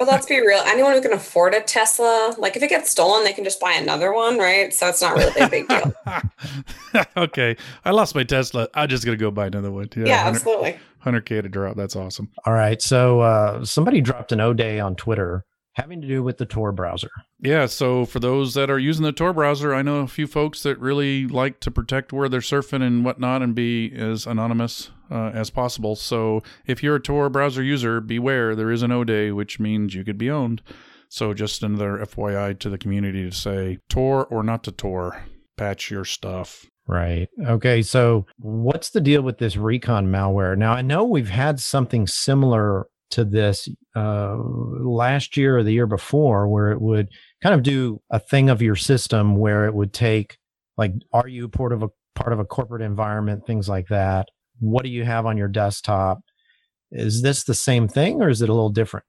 But 0.03 0.11
let's 0.11 0.27
be 0.27 0.41
real. 0.41 0.61
Anyone 0.67 0.95
who 0.95 1.01
can 1.01 1.13
afford 1.13 1.55
a 1.55 1.61
Tesla, 1.61 2.35
like 2.37 2.57
if 2.57 2.63
it 2.65 2.71
gets 2.71 2.91
stolen, 2.91 3.23
they 3.23 3.33
can 3.33 3.45
just 3.45 3.61
buy 3.61 3.75
another 3.75 4.13
one, 4.13 4.37
right? 4.37 4.75
So 4.75 4.89
it's 4.89 5.01
not 5.01 5.17
really 5.17 5.41
a 5.41 5.49
big 5.49 5.69
deal. 5.69 5.95
okay. 7.17 7.57
I 7.85 7.93
lost 7.93 8.17
my 8.17 8.25
Tesla. 8.25 8.67
I'm 8.75 8.89
just 8.89 9.05
going 9.05 9.17
to 9.17 9.23
go 9.23 9.31
buy 9.31 9.47
another 9.47 9.71
one. 9.71 9.89
Yeah, 9.95 10.07
yeah 10.07 10.23
absolutely. 10.27 10.77
100K 11.07 11.43
to 11.43 11.49
drop. 11.49 11.77
That's 11.77 11.95
awesome. 11.95 12.31
All 12.45 12.53
right. 12.53 12.83
So 12.83 13.21
uh, 13.21 13.65
somebody 13.65 14.01
dropped 14.01 14.33
an 14.33 14.41
O 14.41 14.53
day 14.53 14.81
on 14.81 14.97
Twitter 14.97 15.45
having 15.75 16.01
to 16.03 16.09
do 16.09 16.23
with 16.23 16.39
the 16.39 16.47
Tor 16.47 16.73
browser. 16.73 17.11
Yeah, 17.41 17.67
so 17.67 18.05
for 18.05 18.21
those 18.21 18.55
that 18.55 18.71
are 18.71 18.79
using 18.79 19.05
the 19.05 19.13
Tor 19.13 19.33
browser, 19.33 19.75
I 19.75 19.83
know 19.83 20.01
a 20.01 20.07
few 20.07 20.27
folks 20.27 20.63
that 20.63 20.79
really 20.79 21.27
like 21.27 21.61
to 21.61 21.71
protect 21.71 22.13
where 22.13 22.29
they're 22.29 22.41
surfing 22.41 22.83
and 22.83 23.05
whatnot 23.05 23.43
and 23.43 23.55
be 23.55 23.93
as 23.95 24.27
anonymous 24.27 24.91
uh, 25.11 25.31
as 25.35 25.51
possible. 25.51 25.97
So 25.97 26.43
if 26.67 26.83
you're 26.83 26.97
a 26.97 27.01
Tor 27.01 27.31
browser 27.31 27.63
user, 27.63 28.01
beware, 28.01 28.55
there 28.55 28.71
is 28.71 28.83
an 28.83 28.93
O 28.93 29.05
day, 29.05 29.31
which 29.31 29.59
means 29.59 29.95
you 29.95 30.05
could 30.05 30.19
be 30.19 30.31
owned. 30.31 30.63
So 31.09 31.35
just 31.35 31.63
another 31.63 31.99
FYI 31.99 32.59
to 32.61 32.71
the 32.71 32.79
community 32.79 33.25
to 33.29 33.37
say 33.37 33.79
Tor 33.89 34.27
or 34.27 34.43
not 34.43 34.65
to 34.65 34.73
Tor, 34.73 35.25
patch 35.57 35.91
your 35.91 36.05
stuff. 36.05 36.67
Right. 36.89 37.29
Okay. 37.47 37.83
So, 37.83 38.27
what's 38.39 38.91
the 38.91 39.01
deal 39.01 39.23
with 39.23 39.39
this 39.39 39.57
recon 39.57 40.09
malware? 40.09 40.59
Now, 40.59 40.73
I 40.73 40.83
know 40.83 41.05
we've 41.05 41.29
had 41.29 41.61
something 41.61 42.09
similar 42.09 42.89
to 43.13 43.25
this 43.25 43.69
uh, 43.95 44.37
last 44.37 45.37
year 45.37 45.59
or 45.59 45.63
the 45.63 45.73
year 45.73 45.87
before, 45.87 46.49
where 46.49 46.71
it 46.73 46.81
would 46.81 47.09
kind 47.43 47.55
of 47.55 47.63
do 47.63 48.01
a 48.11 48.19
thing 48.19 48.51
of 48.51 48.61
your 48.63 48.77
system 48.77 49.37
where 49.37 49.67
it 49.67 49.75
would 49.75 49.93
take, 49.93 50.39
like, 50.77 50.93
are 51.13 51.29
you 51.29 51.49
part 51.49 51.73
of 51.73 51.83
a 51.83 51.89
part 52.15 52.33
of 52.33 52.39
a 52.39 52.45
corporate 52.45 52.83
environment, 52.83 53.47
things 53.47 53.69
like 53.69 53.89
that, 53.89 54.29
what 54.61 54.85
do 54.85 54.91
you 54.91 55.05
have 55.05 55.27
on 55.27 55.37
your 55.37 55.49
desktop? 55.49 56.21
Is 56.91 57.23
this 57.23 57.45
the 57.45 57.55
same 57.55 57.89
thing 57.89 58.23
or 58.23 58.29
is 58.29 58.43
it 58.43 58.49
a 58.49 58.53
little 58.53 58.71
different? 58.71 59.07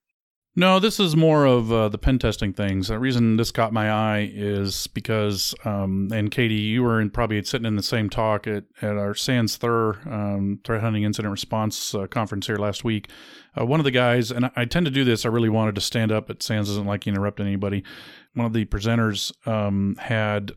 No, 0.55 0.79
this 0.79 0.99
is 0.99 1.15
more 1.15 1.45
of 1.45 1.71
uh, 1.71 1.89
the 1.89 1.97
pen 1.97 2.19
testing 2.19 2.53
things. 2.53 2.89
The 2.89 2.99
reason 2.99 3.37
this 3.37 3.51
caught 3.51 3.73
my 3.73 3.89
eye 3.89 4.29
is 4.31 4.85
because, 4.85 5.55
um, 5.65 6.09
and 6.13 6.29
Katie, 6.29 6.53
you 6.53 6.83
were 6.83 7.01
in, 7.01 7.09
probably 7.09 7.43
sitting 7.43 7.65
in 7.65 7.75
the 7.75 7.81
same 7.81 8.07
talk 8.07 8.45
at, 8.45 8.65
at 8.79 8.95
our 8.95 9.15
SANS 9.15 9.57
Thur 9.57 9.93
um, 10.05 10.59
threat 10.63 10.81
hunting 10.81 11.03
incident 11.03 11.31
response 11.31 11.95
uh, 11.95 12.05
conference 12.05 12.45
here 12.45 12.57
last 12.57 12.83
week. 12.83 13.09
Uh, 13.59 13.65
one 13.65 13.79
of 13.79 13.83
the 13.83 13.91
guys, 13.91 14.29
and 14.29 14.51
I, 14.55 14.65
tend 14.65 14.85
to 14.85 14.91
do 14.91 15.03
this, 15.03 15.25
I 15.25 15.29
really 15.29 15.49
wanted 15.49 15.73
to 15.73 15.81
stand 15.81 16.11
up, 16.11 16.27
but 16.27 16.43
SANS 16.43 16.67
doesn't 16.67 16.85
like 16.85 17.07
interrupting 17.07 17.47
anybody. 17.47 17.83
One 18.35 18.45
of 18.45 18.53
the 18.53 18.65
presenters 18.65 19.31
um, 19.47 19.95
had 19.99 20.51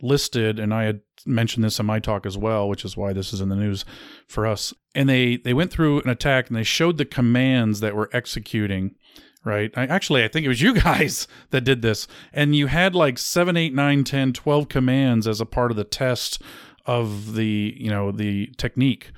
listed, 0.00 0.60
and 0.60 0.72
I 0.72 0.84
had 0.84 1.00
mentioned 1.26 1.64
this 1.64 1.80
in 1.80 1.86
my 1.86 1.98
talk 1.98 2.24
as 2.24 2.38
well, 2.38 2.68
which 2.68 2.84
is 2.84 2.96
why 2.96 3.12
this 3.12 3.32
is 3.32 3.40
in 3.40 3.48
the 3.48 3.56
news 3.56 3.84
for 4.28 4.46
us. 4.46 4.72
And 4.94 5.08
they 5.08 5.36
they 5.36 5.54
went 5.54 5.70
through 5.70 6.00
an 6.00 6.08
attack 6.08 6.48
and 6.48 6.56
they 6.56 6.62
showed 6.62 6.98
the 6.98 7.04
commands 7.04 7.80
that 7.80 7.94
were 7.94 8.10
executing 8.12 8.94
right? 9.44 9.70
I, 9.76 9.86
actually, 9.86 10.24
I 10.24 10.28
think 10.28 10.44
it 10.44 10.48
was 10.48 10.62
you 10.62 10.74
guys 10.80 11.26
that 11.50 11.62
did 11.62 11.82
this. 11.82 12.06
And 12.32 12.54
you 12.54 12.66
had 12.66 12.94
like 12.94 13.18
7, 13.18 13.56
8, 13.56 13.74
9, 13.74 14.04
10, 14.04 14.32
12 14.32 14.68
commands 14.68 15.26
as 15.26 15.40
a 15.40 15.46
part 15.46 15.70
of 15.70 15.76
the 15.76 15.84
test 15.84 16.42
of 16.86 17.34
the, 17.34 17.74
you 17.76 17.90
know, 17.90 18.10
the 18.10 18.48
technique. 18.56 19.12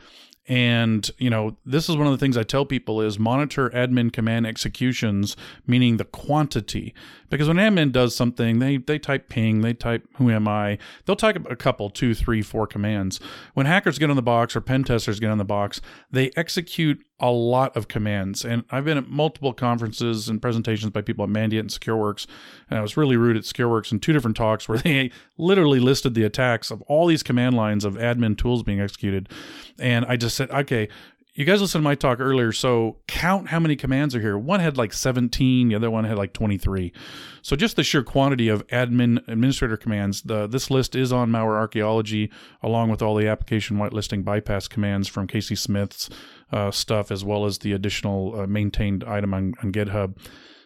And, 0.49 1.09
you 1.19 1.31
know, 1.31 1.57
this 1.65 1.89
is 1.89 1.97
one 1.97 2.07
of 2.07 2.13
the 2.13 2.19
things 2.19 2.37
I 2.37 2.43
tell 2.43 2.67
people 2.67 3.01
is 3.01 3.19
monitor 3.19 3.71
admin 3.71 4.13
command 4.13 4.47
executions, 4.47 5.37
meaning 5.69 5.99
the 5.99 6.05
quantity. 6.05 6.95
Because 7.33 7.49
when 7.49 7.57
admin 7.57 7.93
does 7.93 8.15
something, 8.15 8.59
they, 8.59 8.77
they 8.77 8.99
type 8.99 9.31
ping, 9.31 9.63
they 9.63 9.73
type 9.73 10.07
who 10.17 10.31
am 10.31 10.47
I, 10.47 10.77
they'll 11.07 11.17
type 11.17 11.43
a 11.49 11.57
couple, 11.57 11.89
two, 11.89 12.15
three, 12.15 12.43
four 12.43 12.67
commands. 12.67 13.21
When 13.55 13.65
hackers 13.65 13.99
get 13.99 14.11
on 14.11 14.17
the 14.17 14.23
box 14.23 14.55
or 14.55 14.61
pen 14.61 14.85
testers 14.85 15.19
get 15.19 15.31
on 15.31 15.39
the 15.39 15.45
box, 15.45 15.81
they 16.11 16.31
execute 16.37 17.03
a 17.19 17.31
lot 17.31 17.75
of 17.75 17.89
commands. 17.89 18.45
And 18.45 18.65
I've 18.71 18.85
been 18.85 18.99
at 18.99 19.09
multiple 19.09 19.55
conferences 19.55 20.29
and 20.29 20.43
presentations 20.43 20.91
by 20.91 21.01
people 21.01 21.25
at 21.25 21.31
Mandiant 21.31 21.61
and 21.61 21.71
SecureWorks. 21.71 22.27
And 22.69 22.79
I 22.79 22.83
was 22.83 22.99
really 22.99 23.17
rude 23.17 23.39
at 23.39 23.45
SecureWorks 23.45 23.93
in 23.93 24.01
two 24.01 24.13
different 24.13 24.37
talks 24.37 24.69
where 24.69 24.79
they 24.85 25.11
literally 25.39 25.81
listed 25.81 26.13
the 26.13 26.25
attacks 26.25 26.71
of 26.71 26.83
all 26.83 27.07
these 27.07 27.23
command 27.23 27.57
lines 27.57 27.87
of 27.87 27.95
admin 27.95 28.37
tools 28.37 28.63
being 28.63 28.81
executed. 28.81 29.31
And 29.79 30.05
I 30.05 30.17
just 30.17 30.37
said, 30.37 30.51
okay, 30.51 30.89
you 31.35 31.47
guys 31.47 31.63
listened 31.63 31.81
to 31.81 31.85
my 31.85 31.95
talk 31.95 32.21
earlier, 32.21 32.53
so 32.53 32.99
count 33.07 33.49
how 33.49 33.59
many 33.59 33.75
commands 33.75 34.15
are 34.15 34.21
here. 34.21 34.37
One 34.37 34.61
had 34.61 34.77
like 34.77 34.93
17, 34.93 35.69
the 35.69 35.75
other 35.75 35.91
one 35.91 36.05
had 36.05 36.19
like 36.19 36.35
23. 36.35 36.93
So 37.41 37.57
just 37.57 37.77
the 37.77 37.83
sheer 37.83 38.03
quantity 38.03 38.49
of 38.49 38.67
admin 38.67 39.27
administrator 39.29 39.79
commands. 39.79 40.23
The 40.23 40.47
this 40.47 40.71
list 40.71 40.95
is 40.95 41.11
on 41.11 41.31
Malware 41.31 41.57
Archaeology, 41.57 42.31
along 42.63 42.91
with 42.91 43.01
all 43.01 43.15
the 43.15 43.29
application 43.29 43.79
whitelisting 43.79 44.25
bypass 44.25 44.69
commands 44.69 45.09
from 45.09 45.27
Casey 45.27 45.55
Smith's 45.55 46.11
uh, 46.53 46.71
stuff, 46.71 47.11
as 47.11 47.25
well 47.25 47.47
as 47.47 47.59
the 47.59 47.73
additional 47.73 48.39
uh, 48.41 48.47
maintained 48.47 49.03
item 49.05 49.33
on, 49.33 49.55
on 49.63 49.73
GitHub. 49.73 50.17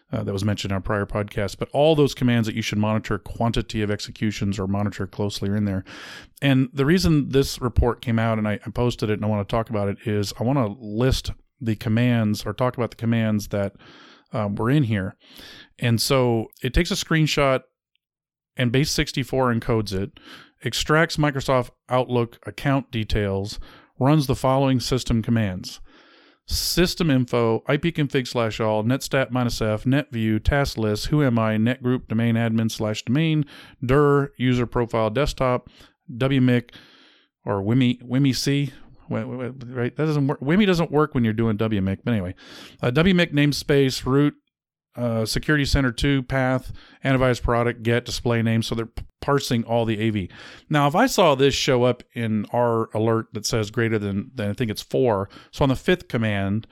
Uh, 0.09 0.23
that 0.23 0.31
was 0.31 0.45
mentioned 0.45 0.71
in 0.71 0.75
our 0.75 0.79
prior 0.79 1.05
podcast. 1.05 1.57
But 1.57 1.67
all 1.73 1.93
those 1.93 2.13
commands 2.13 2.47
that 2.47 2.55
you 2.55 2.61
should 2.61 2.77
monitor 2.77 3.19
quantity 3.19 3.81
of 3.81 3.91
executions 3.91 4.57
or 4.57 4.65
monitor 4.65 5.05
closely 5.05 5.49
are 5.49 5.55
in 5.57 5.65
there. 5.65 5.83
And 6.41 6.69
the 6.71 6.85
reason 6.85 7.27
this 7.29 7.59
report 7.59 8.01
came 8.01 8.17
out 8.17 8.37
and 8.37 8.47
I, 8.47 8.53
I 8.65 8.69
posted 8.69 9.09
it 9.09 9.15
and 9.15 9.25
I 9.25 9.27
want 9.27 9.45
to 9.45 9.51
talk 9.53 9.69
about 9.69 9.89
it 9.89 9.97
is 10.05 10.33
I 10.39 10.43
want 10.43 10.59
to 10.59 10.77
list 10.79 11.31
the 11.59 11.75
commands 11.75 12.45
or 12.45 12.53
talk 12.53 12.77
about 12.77 12.91
the 12.91 12.95
commands 12.95 13.49
that 13.49 13.73
um, 14.31 14.55
were 14.55 14.69
in 14.69 14.83
here. 14.83 15.17
And 15.79 16.01
so 16.01 16.47
it 16.63 16.73
takes 16.73 16.91
a 16.91 16.95
screenshot 16.95 17.63
and 18.55 18.71
base 18.71 18.91
64 18.91 19.53
encodes 19.53 19.93
it, 19.93 20.19
extracts 20.63 21.17
Microsoft 21.17 21.71
Outlook 21.89 22.39
account 22.45 22.91
details, 22.91 23.59
runs 23.99 24.27
the 24.27 24.35
following 24.35 24.79
system 24.79 25.21
commands 25.21 25.79
system 26.47 27.11
info, 27.11 27.59
ipconfig 27.67 28.27
slash 28.27 28.59
all, 28.59 28.83
netstat 28.83 29.31
minus 29.31 29.61
f, 29.61 29.83
netview, 29.83 30.43
task 30.43 30.77
list, 30.77 31.07
who 31.07 31.23
am 31.23 31.37
I, 31.37 31.57
netgroup, 31.57 32.07
domain 32.07 32.35
admin 32.35 32.71
slash 32.71 33.03
domain, 33.03 33.45
dir, 33.85 34.31
user 34.37 34.65
profile 34.65 35.09
desktop, 35.09 35.69
wmic, 36.11 36.71
or 37.45 37.61
wimi, 37.61 38.01
wimic, 38.01 38.71
right? 39.09 39.95
That 39.95 40.05
doesn't 40.05 40.27
work. 40.27 40.39
Wimi 40.39 40.65
doesn't 40.65 40.91
work 40.91 41.13
when 41.13 41.23
you're 41.23 41.33
doing 41.33 41.57
wmic, 41.57 41.99
but 42.03 42.11
anyway, 42.11 42.33
uh, 42.81 42.91
wmic 42.91 43.33
namespace, 43.33 44.05
root, 44.05 44.33
uh, 44.97 45.25
security 45.25 45.65
center 45.65 45.91
2 45.91 46.23
path 46.23 46.71
antivirus 47.05 47.41
product 47.41 47.83
get 47.83 48.05
display 48.05 48.41
name 48.41 48.61
so 48.61 48.75
they're 48.75 48.89
parsing 49.21 49.63
all 49.63 49.85
the 49.85 50.07
av 50.07 50.27
now 50.69 50.87
if 50.87 50.95
i 50.95 51.05
saw 51.05 51.35
this 51.35 51.53
show 51.53 51.83
up 51.83 52.03
in 52.13 52.45
our 52.51 52.89
alert 52.95 53.27
that 53.33 53.45
says 53.45 53.71
greater 53.71 53.99
than, 53.99 54.31
than 54.35 54.49
i 54.49 54.53
think 54.53 54.71
it's 54.71 54.81
four 54.81 55.29
so 55.51 55.63
on 55.63 55.69
the 55.69 55.75
fifth 55.75 56.07
command 56.07 56.67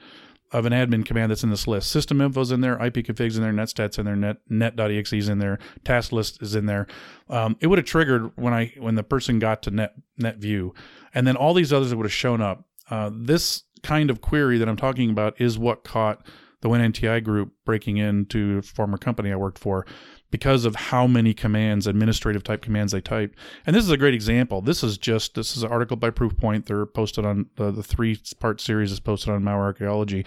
of 0.52 0.64
an 0.64 0.72
admin 0.72 1.04
command 1.04 1.30
that's 1.30 1.42
in 1.42 1.50
this 1.50 1.66
list 1.66 1.90
system 1.90 2.18
info's 2.18 2.52
in 2.52 2.60
there 2.60 2.74
IP 2.82 2.94
configs 2.94 3.36
in 3.36 3.42
there 3.42 3.52
netstats 3.52 3.98
in 3.98 4.04
there 4.04 4.16
net 4.16 4.38
net.exe 4.48 5.12
is 5.12 5.28
in 5.28 5.38
there 5.38 5.58
task 5.84 6.12
list 6.12 6.40
is 6.40 6.54
in 6.54 6.66
there. 6.66 6.86
Um, 7.28 7.56
it 7.60 7.66
would 7.66 7.78
have 7.78 7.86
triggered 7.86 8.30
when 8.36 8.54
i 8.54 8.72
when 8.78 8.94
the 8.94 9.02
person 9.02 9.38
got 9.38 9.62
to 9.62 9.70
net 9.70 9.94
net 10.16 10.36
view 10.36 10.72
and 11.14 11.26
then 11.26 11.36
all 11.36 11.54
these 11.54 11.72
others 11.72 11.94
would 11.94 12.06
have 12.06 12.12
shown 12.12 12.40
up. 12.40 12.64
Uh, 12.88 13.10
this 13.12 13.64
kind 13.82 14.10
of 14.10 14.20
query 14.20 14.58
that 14.58 14.68
i'm 14.68 14.76
talking 14.76 15.10
about 15.10 15.40
is 15.40 15.58
what 15.58 15.84
caught 15.84 16.24
the 16.62 16.68
Winnti 16.68 17.22
group 17.22 17.52
breaking 17.64 17.98
into 17.98 18.58
a 18.58 18.62
former 18.62 18.96
company 18.96 19.32
I 19.32 19.36
worked 19.36 19.58
for 19.58 19.86
because 20.30 20.64
of 20.64 20.74
how 20.74 21.06
many 21.06 21.32
commands, 21.34 21.86
administrative 21.86 22.42
type 22.42 22.62
commands 22.62 22.92
they 22.92 23.00
typed. 23.00 23.38
And 23.66 23.76
this 23.76 23.84
is 23.84 23.90
a 23.90 23.96
great 23.96 24.14
example. 24.14 24.60
This 24.60 24.82
is 24.82 24.98
just 24.98 25.34
this 25.34 25.56
is 25.56 25.62
an 25.62 25.70
article 25.70 25.96
by 25.96 26.10
Proofpoint. 26.10 26.66
They're 26.66 26.86
posted 26.86 27.24
on 27.24 27.46
the, 27.56 27.70
the 27.70 27.82
three 27.82 28.18
part 28.40 28.60
series 28.60 28.90
is 28.90 29.00
posted 29.00 29.32
on 29.32 29.42
Malware 29.42 29.64
Archaeology. 29.64 30.24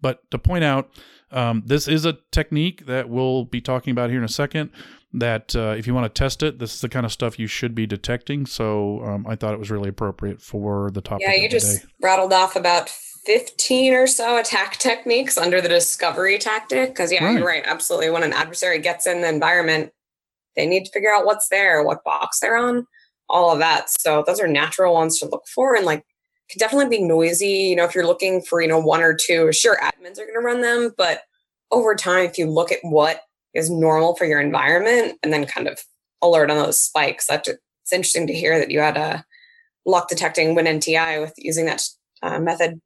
But 0.00 0.30
to 0.30 0.38
point 0.38 0.64
out, 0.64 0.90
um, 1.30 1.62
this 1.66 1.88
is 1.88 2.04
a 2.04 2.18
technique 2.30 2.86
that 2.86 3.08
we'll 3.08 3.44
be 3.44 3.60
talking 3.60 3.90
about 3.90 4.10
here 4.10 4.18
in 4.18 4.24
a 4.24 4.28
second. 4.28 4.70
That 5.14 5.54
uh, 5.54 5.74
if 5.76 5.86
you 5.86 5.92
want 5.92 6.12
to 6.12 6.18
test 6.18 6.42
it, 6.42 6.58
this 6.58 6.74
is 6.74 6.80
the 6.80 6.88
kind 6.88 7.04
of 7.04 7.12
stuff 7.12 7.38
you 7.38 7.46
should 7.46 7.74
be 7.74 7.86
detecting. 7.86 8.46
So 8.46 9.04
um, 9.04 9.26
I 9.26 9.36
thought 9.36 9.52
it 9.52 9.58
was 9.58 9.70
really 9.70 9.90
appropriate 9.90 10.40
for 10.40 10.90
the 10.90 11.02
topic. 11.02 11.26
Yeah, 11.26 11.34
you 11.34 11.50
just 11.50 11.84
rattled 12.00 12.32
off 12.32 12.56
about 12.56 12.90
15 13.24 13.94
or 13.94 14.06
so 14.06 14.36
attack 14.38 14.78
techniques 14.78 15.38
under 15.38 15.60
the 15.60 15.68
discovery 15.68 16.38
tactic. 16.38 16.90
Because, 16.90 17.12
yeah, 17.12 17.24
right. 17.24 17.38
you're 17.38 17.46
right. 17.46 17.62
Absolutely. 17.64 18.10
When 18.10 18.22
an 18.22 18.32
adversary 18.32 18.78
gets 18.78 19.06
in 19.06 19.22
the 19.22 19.28
environment, 19.28 19.92
they 20.56 20.66
need 20.66 20.84
to 20.84 20.90
figure 20.90 21.12
out 21.12 21.24
what's 21.24 21.48
there, 21.48 21.82
what 21.84 22.04
box 22.04 22.40
they're 22.40 22.56
on, 22.56 22.86
all 23.28 23.52
of 23.52 23.58
that. 23.60 23.88
So, 23.90 24.24
those 24.26 24.40
are 24.40 24.48
natural 24.48 24.94
ones 24.94 25.18
to 25.20 25.26
look 25.26 25.44
for. 25.46 25.76
And, 25.76 25.86
like, 25.86 26.04
can 26.50 26.58
definitely 26.58 26.96
be 26.96 27.02
noisy. 27.02 27.46
You 27.48 27.76
know, 27.76 27.84
if 27.84 27.94
you're 27.94 28.06
looking 28.06 28.42
for, 28.42 28.60
you 28.60 28.68
know, 28.68 28.80
one 28.80 29.02
or 29.02 29.14
two, 29.14 29.52
sure, 29.52 29.78
admins 29.80 30.18
are 30.18 30.26
going 30.26 30.34
to 30.34 30.40
run 30.40 30.60
them. 30.60 30.92
But 30.96 31.22
over 31.70 31.94
time, 31.94 32.26
if 32.26 32.38
you 32.38 32.46
look 32.46 32.70
at 32.70 32.78
what 32.82 33.22
is 33.54 33.70
normal 33.70 34.14
for 34.14 34.24
your 34.24 34.40
environment 34.40 35.18
and 35.22 35.32
then 35.32 35.46
kind 35.46 35.66
of 35.66 35.80
alert 36.20 36.50
on 36.50 36.58
those 36.58 36.80
spikes, 36.80 37.26
that's 37.26 37.48
it's 37.48 37.92
interesting 37.92 38.26
to 38.26 38.34
hear 38.34 38.58
that 38.58 38.70
you 38.70 38.80
had 38.80 38.96
a 38.96 39.24
lock 39.84 40.08
detecting 40.08 40.54
Winnti 40.54 41.20
with 41.20 41.34
using 41.36 41.66
that 41.66 41.82
uh, 42.22 42.38
method 42.38 42.80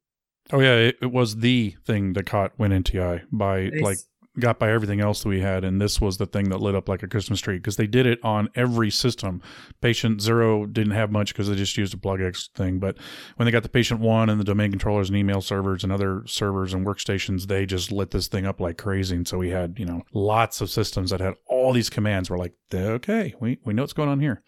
Oh 0.51 0.59
yeah, 0.59 0.75
it, 0.75 0.97
it, 1.01 1.11
was 1.11 1.37
the 1.37 1.75
thing 1.85 2.13
that 2.13 2.25
caught 2.25 2.57
Winnti 2.57 3.21
by 3.31 3.69
nice. 3.69 3.81
like 3.81 3.97
got 4.39 4.59
by 4.59 4.71
everything 4.71 5.01
else 5.01 5.23
that 5.23 5.29
we 5.29 5.41
had, 5.41 5.63
and 5.63 5.81
this 5.81 5.99
was 5.99 6.17
the 6.17 6.25
thing 6.25 6.49
that 6.49 6.61
lit 6.61 6.75
up 6.75 6.87
like 6.87 7.03
a 7.03 7.07
Christmas 7.07 7.41
tree 7.41 7.57
because 7.57 7.75
they 7.75 7.87
did 7.87 8.05
it 8.05 8.23
on 8.23 8.49
every 8.55 8.89
system. 8.89 9.41
Patient 9.81 10.21
zero 10.21 10.65
didn't 10.65 10.93
have 10.93 11.11
much 11.11 11.33
because 11.33 11.49
they 11.49 11.55
just 11.55 11.77
used 11.77 11.93
a 11.93 11.97
PlugX 11.97 12.49
thing, 12.51 12.79
but 12.79 12.97
when 13.35 13.45
they 13.45 13.51
got 13.51 13.63
the 13.63 13.69
patient 13.69 13.99
one 13.99 14.29
and 14.29 14.39
the 14.39 14.45
domain 14.45 14.69
controllers 14.69 15.09
and 15.09 15.17
email 15.17 15.41
servers 15.41 15.83
and 15.83 15.91
other 15.91 16.23
servers 16.27 16.73
and 16.73 16.85
workstations, 16.85 17.47
they 17.47 17.65
just 17.65 17.91
lit 17.91 18.11
this 18.11 18.27
thing 18.27 18.45
up 18.45 18.59
like 18.59 18.77
crazy. 18.77 19.15
And 19.15 19.27
so 19.27 19.37
we 19.37 19.49
had 19.49 19.77
you 19.79 19.85
know 19.85 20.03
lots 20.13 20.61
of 20.61 20.69
systems 20.69 21.09
that 21.09 21.19
had 21.19 21.35
all 21.47 21.73
these 21.73 21.89
commands. 21.89 22.29
We're 22.29 22.37
like, 22.37 22.53
okay, 22.73 23.33
we 23.39 23.59
we 23.65 23.73
know 23.73 23.83
what's 23.83 23.93
going 23.93 24.09
on 24.09 24.19
here. 24.19 24.43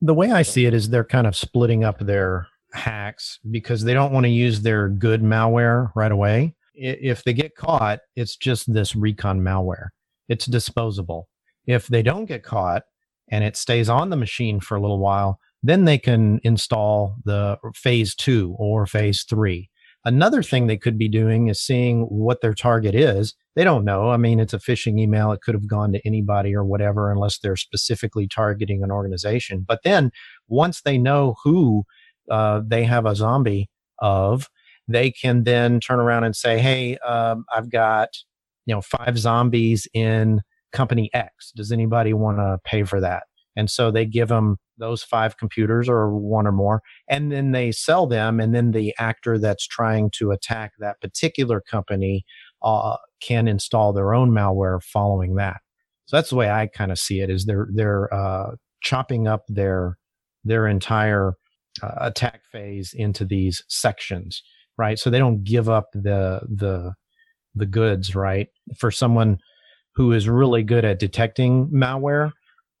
The 0.00 0.14
way 0.14 0.30
I 0.30 0.42
see 0.42 0.66
it 0.66 0.74
is 0.74 0.90
they're 0.90 1.04
kind 1.04 1.26
of 1.26 1.36
splitting 1.36 1.84
up 1.84 1.98
their 1.98 2.48
hacks 2.74 3.38
because 3.50 3.84
they 3.84 3.94
don't 3.94 4.12
want 4.12 4.24
to 4.24 4.30
use 4.30 4.62
their 4.62 4.88
good 4.88 5.22
malware 5.22 5.90
right 5.94 6.12
away. 6.12 6.54
If 6.74 7.22
they 7.24 7.32
get 7.32 7.54
caught, 7.54 8.00
it's 8.16 8.36
just 8.36 8.72
this 8.72 8.96
recon 8.96 9.40
malware. 9.40 9.88
It's 10.28 10.46
disposable. 10.46 11.28
If 11.66 11.86
they 11.86 12.02
don't 12.02 12.26
get 12.26 12.42
caught 12.42 12.82
and 13.30 13.44
it 13.44 13.56
stays 13.56 13.88
on 13.88 14.10
the 14.10 14.16
machine 14.16 14.60
for 14.60 14.76
a 14.76 14.80
little 14.80 14.98
while, 14.98 15.38
then 15.62 15.84
they 15.84 15.98
can 15.98 16.40
install 16.42 17.16
the 17.24 17.58
phase 17.74 18.14
two 18.14 18.54
or 18.58 18.86
phase 18.86 19.24
three. 19.28 19.70
Another 20.04 20.42
thing 20.42 20.66
they 20.66 20.76
could 20.76 20.98
be 20.98 21.08
doing 21.08 21.48
is 21.48 21.62
seeing 21.62 22.02
what 22.02 22.42
their 22.42 22.52
target 22.52 22.94
is. 22.94 23.34
They 23.56 23.64
don't 23.64 23.84
know. 23.84 24.10
I 24.10 24.18
mean, 24.18 24.38
it's 24.38 24.52
a 24.52 24.58
phishing 24.58 25.00
email. 25.00 25.32
It 25.32 25.40
could 25.40 25.54
have 25.54 25.66
gone 25.66 25.92
to 25.92 26.06
anybody 26.06 26.54
or 26.54 26.64
whatever, 26.64 27.10
unless 27.10 27.38
they're 27.38 27.56
specifically 27.56 28.28
targeting 28.28 28.82
an 28.82 28.90
organization. 28.90 29.64
But 29.66 29.80
then 29.84 30.10
once 30.48 30.82
they 30.82 30.98
know 30.98 31.36
who 31.44 31.84
uh, 32.30 32.60
they 32.66 32.84
have 32.84 33.06
a 33.06 33.14
zombie 33.14 33.68
of, 34.00 34.48
they 34.88 35.10
can 35.10 35.44
then 35.44 35.80
turn 35.80 36.00
around 36.00 36.24
and 36.24 36.36
say, 36.36 36.58
"Hey, 36.58 36.98
um, 36.98 37.44
I've 37.54 37.70
got 37.70 38.08
you 38.66 38.74
know 38.74 38.82
five 38.82 39.18
zombies 39.18 39.86
in 39.94 40.42
company 40.72 41.10
X. 41.14 41.52
Does 41.54 41.72
anybody 41.72 42.12
want 42.12 42.38
to 42.38 42.58
pay 42.64 42.84
for 42.84 43.00
that?" 43.00 43.24
And 43.56 43.70
so 43.70 43.90
they 43.90 44.04
give 44.04 44.28
them 44.28 44.56
those 44.78 45.04
five 45.04 45.36
computers 45.36 45.88
or 45.88 46.10
one 46.16 46.46
or 46.46 46.52
more, 46.52 46.82
and 47.08 47.30
then 47.30 47.52
they 47.52 47.72
sell 47.72 48.06
them, 48.06 48.40
and 48.40 48.54
then 48.54 48.72
the 48.72 48.94
actor 48.98 49.38
that's 49.38 49.66
trying 49.66 50.10
to 50.18 50.32
attack 50.32 50.72
that 50.80 51.00
particular 51.00 51.60
company 51.60 52.24
uh, 52.62 52.96
can 53.20 53.48
install 53.48 53.92
their 53.92 54.14
own 54.14 54.30
malware 54.30 54.82
following 54.82 55.36
that. 55.36 55.58
So 56.06 56.16
that's 56.16 56.30
the 56.30 56.36
way 56.36 56.50
I 56.50 56.66
kind 56.66 56.92
of 56.92 56.98
see 56.98 57.20
it: 57.20 57.30
is 57.30 57.46
they're 57.46 57.68
they're 57.72 58.12
uh, 58.12 58.56
chopping 58.82 59.26
up 59.26 59.42
their 59.48 59.96
their 60.44 60.66
entire 60.66 61.34
uh, 61.82 61.92
attack 61.98 62.42
phase 62.50 62.92
into 62.94 63.24
these 63.24 63.62
sections, 63.68 64.42
right? 64.78 64.98
So 64.98 65.10
they 65.10 65.18
don't 65.18 65.44
give 65.44 65.68
up 65.68 65.88
the 65.92 66.40
the 66.48 66.94
the 67.54 67.66
goods, 67.66 68.14
right? 68.14 68.48
For 68.76 68.90
someone 68.90 69.38
who 69.94 70.12
is 70.12 70.28
really 70.28 70.62
good 70.62 70.84
at 70.84 70.98
detecting 70.98 71.68
malware, 71.68 72.32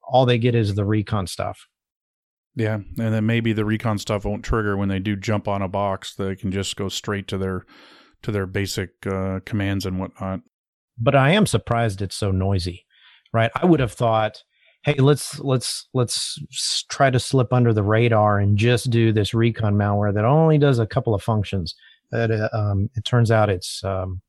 all 0.02 0.26
they 0.26 0.38
get 0.38 0.54
is 0.54 0.74
the 0.74 0.84
recon 0.84 1.26
stuff. 1.26 1.66
Yeah, 2.56 2.74
and 2.74 3.14
then 3.14 3.26
maybe 3.26 3.52
the 3.52 3.64
recon 3.64 3.98
stuff 3.98 4.24
won't 4.24 4.44
trigger 4.44 4.76
when 4.76 4.88
they 4.88 5.00
do 5.00 5.16
jump 5.16 5.48
on 5.48 5.62
a 5.62 5.68
box. 5.68 6.14
They 6.14 6.36
can 6.36 6.52
just 6.52 6.76
go 6.76 6.88
straight 6.88 7.26
to 7.28 7.38
their 7.38 7.66
to 8.22 8.32
their 8.32 8.46
basic 8.46 8.90
uh, 9.06 9.40
commands 9.44 9.86
and 9.86 9.98
whatnot. 9.98 10.40
But 10.98 11.16
I 11.16 11.30
am 11.30 11.46
surprised 11.46 12.00
it's 12.00 12.16
so 12.16 12.30
noisy, 12.30 12.86
right? 13.32 13.50
I 13.54 13.66
would 13.66 13.80
have 13.80 13.92
thought, 13.92 14.42
hey, 14.84 14.94
let's 14.94 15.38
let's 15.40 15.88
let's 15.94 16.38
try 16.88 17.10
to 17.10 17.18
slip 17.18 17.52
under 17.52 17.72
the 17.72 17.82
radar 17.82 18.38
and 18.38 18.56
just 18.56 18.90
do 18.90 19.12
this 19.12 19.34
recon 19.34 19.74
malware 19.74 20.12
that 20.14 20.24
only 20.24 20.58
does 20.58 20.78
a 20.78 20.86
couple 20.86 21.14
of 21.14 21.22
functions. 21.22 21.74
That 22.10 22.30
uh, 22.30 22.48
um, 22.52 22.90
it 22.94 23.04
turns 23.04 23.30
out 23.30 23.50
it's 23.50 23.82
um, 23.82 24.20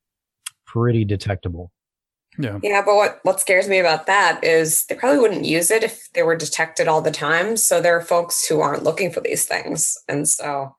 pretty 0.64 1.04
detectable. 1.04 1.70
Yeah. 2.38 2.58
Yeah, 2.62 2.82
but 2.84 2.96
what 2.96 3.20
what 3.22 3.40
scares 3.40 3.68
me 3.68 3.78
about 3.78 4.06
that 4.06 4.42
is 4.42 4.84
they 4.86 4.94
probably 4.94 5.20
wouldn't 5.20 5.44
use 5.44 5.70
it 5.70 5.82
if 5.82 6.10
they 6.12 6.22
were 6.22 6.36
detected 6.36 6.88
all 6.88 7.00
the 7.00 7.10
time. 7.10 7.56
So 7.56 7.80
there 7.80 7.96
are 7.96 8.02
folks 8.02 8.46
who 8.46 8.60
aren't 8.60 8.82
looking 8.82 9.10
for 9.10 9.20
these 9.20 9.44
things. 9.44 9.96
And 10.08 10.28
so 10.28 10.74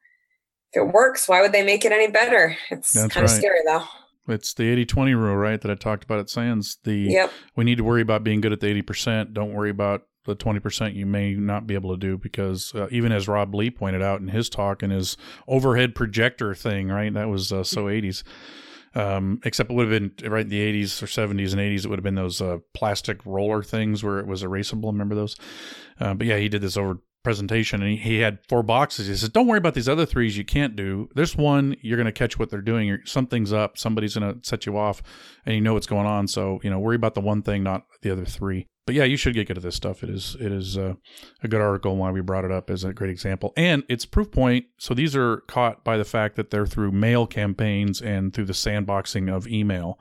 if 0.73 0.81
it 0.81 0.93
works, 0.93 1.27
why 1.27 1.41
would 1.41 1.53
they 1.53 1.63
make 1.63 1.85
it 1.85 1.91
any 1.91 2.11
better? 2.11 2.55
It's 2.69 2.93
That's 2.93 3.13
kind 3.13 3.25
of 3.25 3.31
right. 3.31 3.37
scary 3.37 3.59
though. 3.65 3.83
It's 4.27 4.53
the 4.53 4.63
80-20 4.85 5.15
rule, 5.15 5.35
right, 5.37 5.59
that 5.61 5.71
I 5.71 5.75
talked 5.75 6.03
about 6.03 6.19
at 6.19 6.29
SANS. 6.29 6.77
The 6.83 6.95
Yep. 6.95 7.31
we 7.55 7.63
need 7.63 7.77
to 7.77 7.83
worry 7.83 8.01
about 8.01 8.23
being 8.23 8.41
good 8.41 8.53
at 8.53 8.59
the 8.59 8.67
80%. 8.67 9.33
Don't 9.33 9.53
worry 9.53 9.69
about 9.69 10.03
the 10.25 10.35
20% 10.35 10.93
you 10.93 11.05
may 11.05 11.33
not 11.33 11.65
be 11.65 11.73
able 11.73 11.91
to 11.91 11.97
do 11.97 12.17
because 12.17 12.73
uh, 12.75 12.87
even 12.91 13.11
as 13.13 13.27
Rob 13.29 13.55
Lee 13.55 13.71
pointed 13.71 14.01
out 14.01 14.19
in 14.19 14.27
his 14.27 14.49
talk 14.49 14.83
and 14.83 14.91
his 14.91 15.15
overhead 15.47 15.95
projector 15.95 16.53
thing, 16.53 16.89
right? 16.89 17.13
That 17.13 17.29
was 17.29 17.51
uh, 17.53 17.63
so 17.63 17.85
80s. 17.85 18.23
Um, 18.95 19.39
except 19.45 19.69
it 19.69 19.75
would 19.75 19.91
have 19.91 20.17
been 20.17 20.29
right 20.29 20.41
in 20.41 20.49
the 20.49 20.83
80s 20.83 21.03
or 21.03 21.05
70s 21.05 21.51
and 21.51 21.61
80s. 21.61 21.85
It 21.85 21.87
would 21.87 21.99
have 21.99 22.03
been 22.03 22.15
those 22.15 22.41
uh, 22.41 22.57
plastic 22.73 23.23
roller 23.25 23.61
things 23.61 24.03
where 24.03 24.19
it 24.19 24.25
was 24.27 24.43
erasable. 24.43 24.91
Remember 24.91 25.13
those? 25.13 25.35
Uh, 25.99 26.13
but 26.15 26.25
yeah, 26.25 26.37
he 26.37 26.49
did 26.49 26.61
this 26.61 26.77
over 26.77 26.99
presentation 27.27 27.81
and 27.81 27.91
he, 27.91 27.97
he 27.97 28.19
had 28.19 28.39
four 28.47 28.63
boxes. 28.63 29.07
He 29.07 29.15
said, 29.15 29.33
"Don't 29.33 29.47
worry 29.47 29.57
about 29.57 29.73
these 29.73 29.89
other 29.89 30.05
threes 30.05 30.37
you 30.37 30.45
can't 30.45 30.77
do. 30.77 31.09
This 31.13 31.35
one 31.35 31.75
you're 31.81 31.97
going 31.97 32.05
to 32.05 32.13
catch 32.13 32.39
what 32.39 32.49
they're 32.49 32.61
doing. 32.61 32.87
You're, 32.87 33.05
something's 33.05 33.51
up. 33.51 33.77
Somebody's 33.77 34.15
going 34.15 34.33
to 34.33 34.47
set 34.47 34.65
you 34.65 34.77
off, 34.77 35.03
and 35.45 35.53
you 35.53 35.59
know 35.59 35.73
what's 35.73 35.87
going 35.87 36.07
on. 36.07 36.29
So 36.29 36.61
you 36.63 36.69
know, 36.69 36.79
worry 36.79 36.95
about 36.95 37.15
the 37.15 37.19
one 37.19 37.41
thing, 37.41 37.63
not 37.63 37.85
the 38.01 38.11
other 38.11 38.23
three. 38.23 38.65
But 38.85 38.95
yeah, 38.95 39.03
you 39.03 39.17
should 39.17 39.33
get 39.33 39.45
good 39.45 39.57
at 39.57 39.63
this 39.63 39.75
stuff. 39.75 40.03
It 40.03 40.09
is 40.09 40.37
it 40.39 40.53
is 40.53 40.77
uh, 40.77 40.93
a 41.43 41.49
good 41.49 41.59
article. 41.59 41.91
and 41.91 41.99
Why 41.99 42.11
we 42.11 42.21
brought 42.21 42.45
it 42.45 42.51
up 42.53 42.69
as 42.69 42.85
a 42.85 42.93
great 42.93 43.09
example, 43.09 43.51
and 43.57 43.83
it's 43.89 44.05
Proofpoint. 44.05 44.67
So 44.79 44.93
these 44.93 45.13
are 45.13 45.41
caught 45.47 45.83
by 45.83 45.97
the 45.97 46.05
fact 46.05 46.37
that 46.37 46.49
they're 46.49 46.65
through 46.65 46.93
mail 46.93 47.27
campaigns 47.27 48.01
and 48.01 48.33
through 48.33 48.45
the 48.45 48.53
sandboxing 48.53 49.29
of 49.29 49.49
email. 49.49 49.99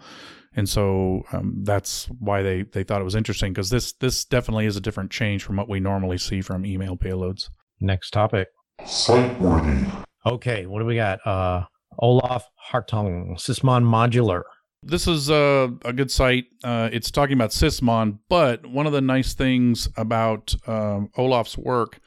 And 0.57 0.69
so 0.69 1.23
um, 1.33 1.63
that's 1.63 2.07
why 2.19 2.43
they, 2.43 2.63
they 2.63 2.83
thought 2.83 3.03
it 3.03 3.05
was 3.05 3.15
interesting 3.15 3.53
because 3.53 3.69
this 3.69 3.93
this 3.93 4.25
definitely 4.25 4.65
is 4.67 4.77
a 4.77 4.81
different 4.81 5.11
change 5.11 5.45
from 5.45 5.57
what 5.57 5.69
we 5.69 5.81
normally 5.81 6.19
see 6.19 6.41
from 6.41 6.65
email 6.65 6.97
payloads. 6.97 7.51
Next 7.79 8.11
topic. 8.11 8.49
Siteworthy. 8.81 10.05
Okay, 10.25 10.67
what 10.67 10.81
do 10.81 10.87
we 10.87 10.97
got? 10.97 11.25
Uh, 11.27 11.65
Olaf 11.99 12.49
Hartong, 12.73 13.37
Sysmon 13.37 13.85
Modular. 13.85 14.43
This 14.83 15.07
is 15.07 15.31
a, 15.31 15.71
a 15.85 15.93
good 15.93 16.11
site. 16.11 16.45
Uh, 16.65 16.89
it's 16.93 17.11
talking 17.11 17.35
about 17.35 17.51
Sysmon, 17.51 18.19
but 18.29 18.65
one 18.67 18.87
of 18.87 18.93
the 18.93 19.01
nice 19.01 19.35
things 19.35 19.89
about 19.97 20.55
um, 20.67 21.11
Olaf's 21.17 21.59
work 21.59 22.01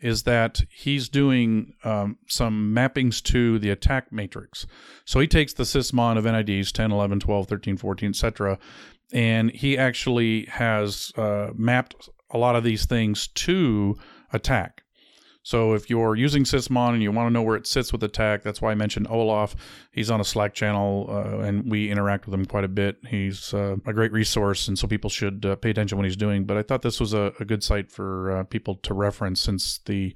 is 0.00 0.24
that 0.24 0.62
he's 0.70 1.08
doing 1.08 1.74
um, 1.84 2.18
some 2.28 2.74
mappings 2.74 3.22
to 3.22 3.58
the 3.58 3.70
attack 3.70 4.12
matrix. 4.12 4.66
So 5.04 5.20
he 5.20 5.26
takes 5.26 5.52
the 5.52 5.62
Sysmon 5.62 6.18
of 6.18 6.24
NIDs 6.24 6.72
10, 6.72 6.92
11, 6.92 7.20
12, 7.20 7.48
13, 7.48 7.76
14, 7.76 8.10
etc., 8.10 8.58
and 9.12 9.50
he 9.50 9.78
actually 9.78 10.46
has 10.46 11.12
uh, 11.16 11.50
mapped 11.54 12.08
a 12.30 12.38
lot 12.38 12.56
of 12.56 12.64
these 12.64 12.84
things 12.86 13.28
to 13.28 13.96
attack. 14.32 14.83
So 15.44 15.74
if 15.74 15.90
you're 15.90 16.16
using 16.16 16.44
Sysmon 16.44 16.94
and 16.94 17.02
you 17.02 17.12
want 17.12 17.26
to 17.28 17.30
know 17.32 17.42
where 17.42 17.54
it 17.56 17.66
sits 17.66 17.92
with 17.92 18.02
attack, 18.02 18.42
that's 18.42 18.62
why 18.62 18.72
I 18.72 18.74
mentioned 18.74 19.06
Olaf. 19.10 19.54
He's 19.92 20.10
on 20.10 20.18
a 20.18 20.24
Slack 20.24 20.54
channel, 20.54 21.06
uh, 21.10 21.40
and 21.40 21.70
we 21.70 21.90
interact 21.90 22.24
with 22.24 22.34
him 22.34 22.46
quite 22.46 22.64
a 22.64 22.68
bit. 22.68 22.96
He's 23.06 23.52
uh, 23.52 23.76
a 23.86 23.92
great 23.92 24.10
resource, 24.10 24.68
and 24.68 24.78
so 24.78 24.88
people 24.88 25.10
should 25.10 25.44
uh, 25.44 25.56
pay 25.56 25.68
attention 25.68 25.98
what 25.98 26.06
he's 26.06 26.16
doing. 26.16 26.44
But 26.44 26.56
I 26.56 26.62
thought 26.62 26.80
this 26.80 26.98
was 26.98 27.12
a, 27.12 27.34
a 27.38 27.44
good 27.44 27.62
site 27.62 27.92
for 27.92 28.38
uh, 28.38 28.44
people 28.44 28.76
to 28.76 28.94
reference 28.94 29.42
since 29.42 29.80
the 29.84 30.14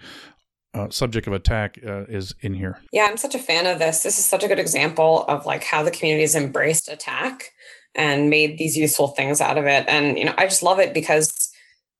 uh, 0.73 0.89
subject 0.89 1.27
of 1.27 1.35
attack 1.35 1.79
uh, 1.87 2.05
is 2.09 2.35
in 2.41 2.55
here. 2.55 2.81
Yeah, 2.91 3.05
I'm 3.05 3.19
such 3.19 3.35
a 3.35 3.39
fan 3.39 3.67
of 3.67 3.79
this. 3.79 4.03
This 4.03 4.19
is 4.19 4.25
such 4.25 4.45
a 4.45 4.49
good 4.49 4.59
example 4.59 5.25
of 5.29 5.45
like 5.45 5.63
how 5.63 5.83
the 5.83 5.91
community 5.91 6.23
has 6.23 6.35
embraced 6.35 6.89
attack 6.89 7.53
and 7.95 8.31
made 8.31 8.57
these 8.57 8.77
useful 8.77 9.09
things 9.09 9.43
out 9.43 9.59
of 9.59 9.67
it. 9.67 9.85
And 9.89 10.19
you 10.19 10.25
know, 10.25 10.35
I 10.39 10.45
just 10.45 10.63
love 10.63 10.79
it 10.79 10.95
because 10.95 11.48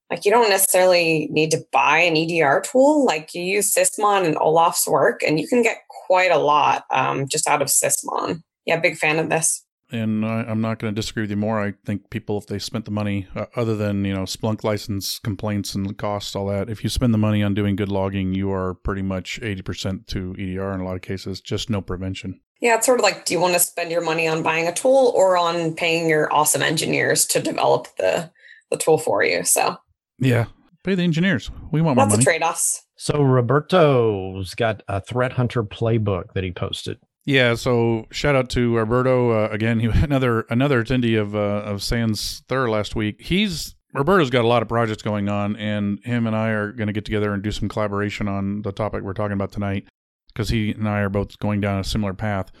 like 0.09 0.25
you 0.25 0.31
don't 0.31 0.49
necessarily 0.49 1.27
need 1.31 1.51
to 1.51 1.63
buy 1.71 1.99
an 1.99 2.17
EDR 2.17 2.61
tool. 2.61 3.05
Like 3.05 3.33
you 3.33 3.43
use 3.43 3.73
Sysmon 3.73 4.25
and 4.25 4.37
Olaf's 4.37 4.87
work, 4.87 5.21
and 5.23 5.39
you 5.39 5.47
can 5.47 5.61
get 5.61 5.83
quite 6.07 6.31
a 6.31 6.37
lot 6.37 6.85
um, 6.91 7.27
just 7.27 7.47
out 7.47 7.61
of 7.61 7.67
Sysmon. 7.67 8.41
Yeah, 8.65 8.79
big 8.79 8.97
fan 8.97 9.19
of 9.19 9.29
this. 9.29 9.65
And 9.91 10.23
I, 10.23 10.43
I'm 10.43 10.61
not 10.61 10.77
going 10.77 10.93
to 10.93 11.01
disagree 11.01 11.23
with 11.23 11.31
you 11.31 11.37
more. 11.37 11.59
I 11.59 11.73
think 11.85 12.11
people, 12.11 12.37
if 12.37 12.45
they 12.45 12.59
spent 12.59 12.85
the 12.85 12.91
money, 12.91 13.27
uh, 13.35 13.45
other 13.55 13.75
than 13.75 14.05
you 14.05 14.13
know 14.13 14.23
Splunk 14.23 14.63
license 14.63 15.19
complaints 15.19 15.75
and 15.75 15.97
costs, 15.97 16.35
all 16.35 16.47
that, 16.47 16.69
if 16.69 16.83
you 16.83 16.89
spend 16.89 17.13
the 17.13 17.17
money 17.17 17.43
on 17.43 17.53
doing 17.53 17.75
good 17.75 17.89
logging, 17.89 18.33
you 18.33 18.51
are 18.51 18.75
pretty 18.75 19.01
much 19.01 19.39
80% 19.41 20.07
to 20.07 20.35
EDR 20.37 20.73
in 20.73 20.81
a 20.81 20.85
lot 20.85 20.95
of 20.95 21.01
cases. 21.01 21.41
Just 21.41 21.69
no 21.69 21.81
prevention. 21.81 22.39
Yeah, 22.61 22.75
it's 22.75 22.85
sort 22.85 22.99
of 22.99 23.03
like 23.03 23.25
do 23.25 23.33
you 23.33 23.39
want 23.39 23.53
to 23.53 23.59
spend 23.59 23.91
your 23.91 24.01
money 24.01 24.27
on 24.27 24.43
buying 24.43 24.67
a 24.67 24.73
tool 24.73 25.13
or 25.15 25.37
on 25.37 25.73
paying 25.75 26.09
your 26.09 26.33
awesome 26.33 26.61
engineers 26.61 27.25
to 27.27 27.41
develop 27.41 27.87
the 27.97 28.31
the 28.69 28.77
tool 28.77 28.97
for 28.97 29.23
you? 29.23 29.43
So 29.43 29.77
Yeah, 30.19 30.45
pay 30.83 30.95
the 30.95 31.03
engineers. 31.03 31.51
We 31.71 31.81
want 31.81 31.97
more 31.97 32.05
lots 32.05 32.15
of 32.15 32.19
money. 32.19 32.25
trade 32.25 32.43
offs. 32.43 32.85
So 32.95 33.21
Roberto's 33.21 34.55
got 34.55 34.83
a 34.87 35.01
threat 35.01 35.33
hunter 35.33 35.63
playbook 35.63 36.33
that 36.33 36.43
he 36.43 36.51
posted. 36.51 36.97
Yeah, 37.25 37.55
so 37.55 38.07
shout 38.11 38.35
out 38.35 38.49
to 38.51 38.75
Roberto 38.75 39.31
uh, 39.31 39.49
again. 39.49 39.79
He 39.79 39.87
another 39.93 40.41
another 40.49 40.83
attendee 40.83 41.19
of 41.19 41.35
uh, 41.35 41.63
of 41.65 41.83
SANS 41.83 42.43
Thur 42.47 42.69
last 42.69 42.95
week. 42.95 43.21
He's 43.21 43.75
Roberto's 43.93 44.29
got 44.29 44.45
a 44.45 44.47
lot 44.47 44.61
of 44.61 44.67
projects 44.67 45.01
going 45.01 45.29
on, 45.29 45.55
and 45.55 45.99
him 46.03 46.27
and 46.27 46.35
I 46.35 46.49
are 46.49 46.71
going 46.71 46.87
to 46.87 46.93
get 46.93 47.05
together 47.05 47.33
and 47.33 47.41
do 47.41 47.51
some 47.51 47.69
collaboration 47.69 48.27
on 48.27 48.61
the 48.61 48.71
topic 48.71 49.03
we're 49.03 49.13
talking 49.13 49.33
about 49.33 49.51
tonight 49.51 49.87
because 50.33 50.49
he 50.49 50.71
and 50.71 50.87
I 50.87 50.99
are 50.99 51.09
both 51.09 51.39
going 51.39 51.61
down 51.61 51.79
a 51.79 51.83
similar 51.83 52.13
path. 52.13 52.51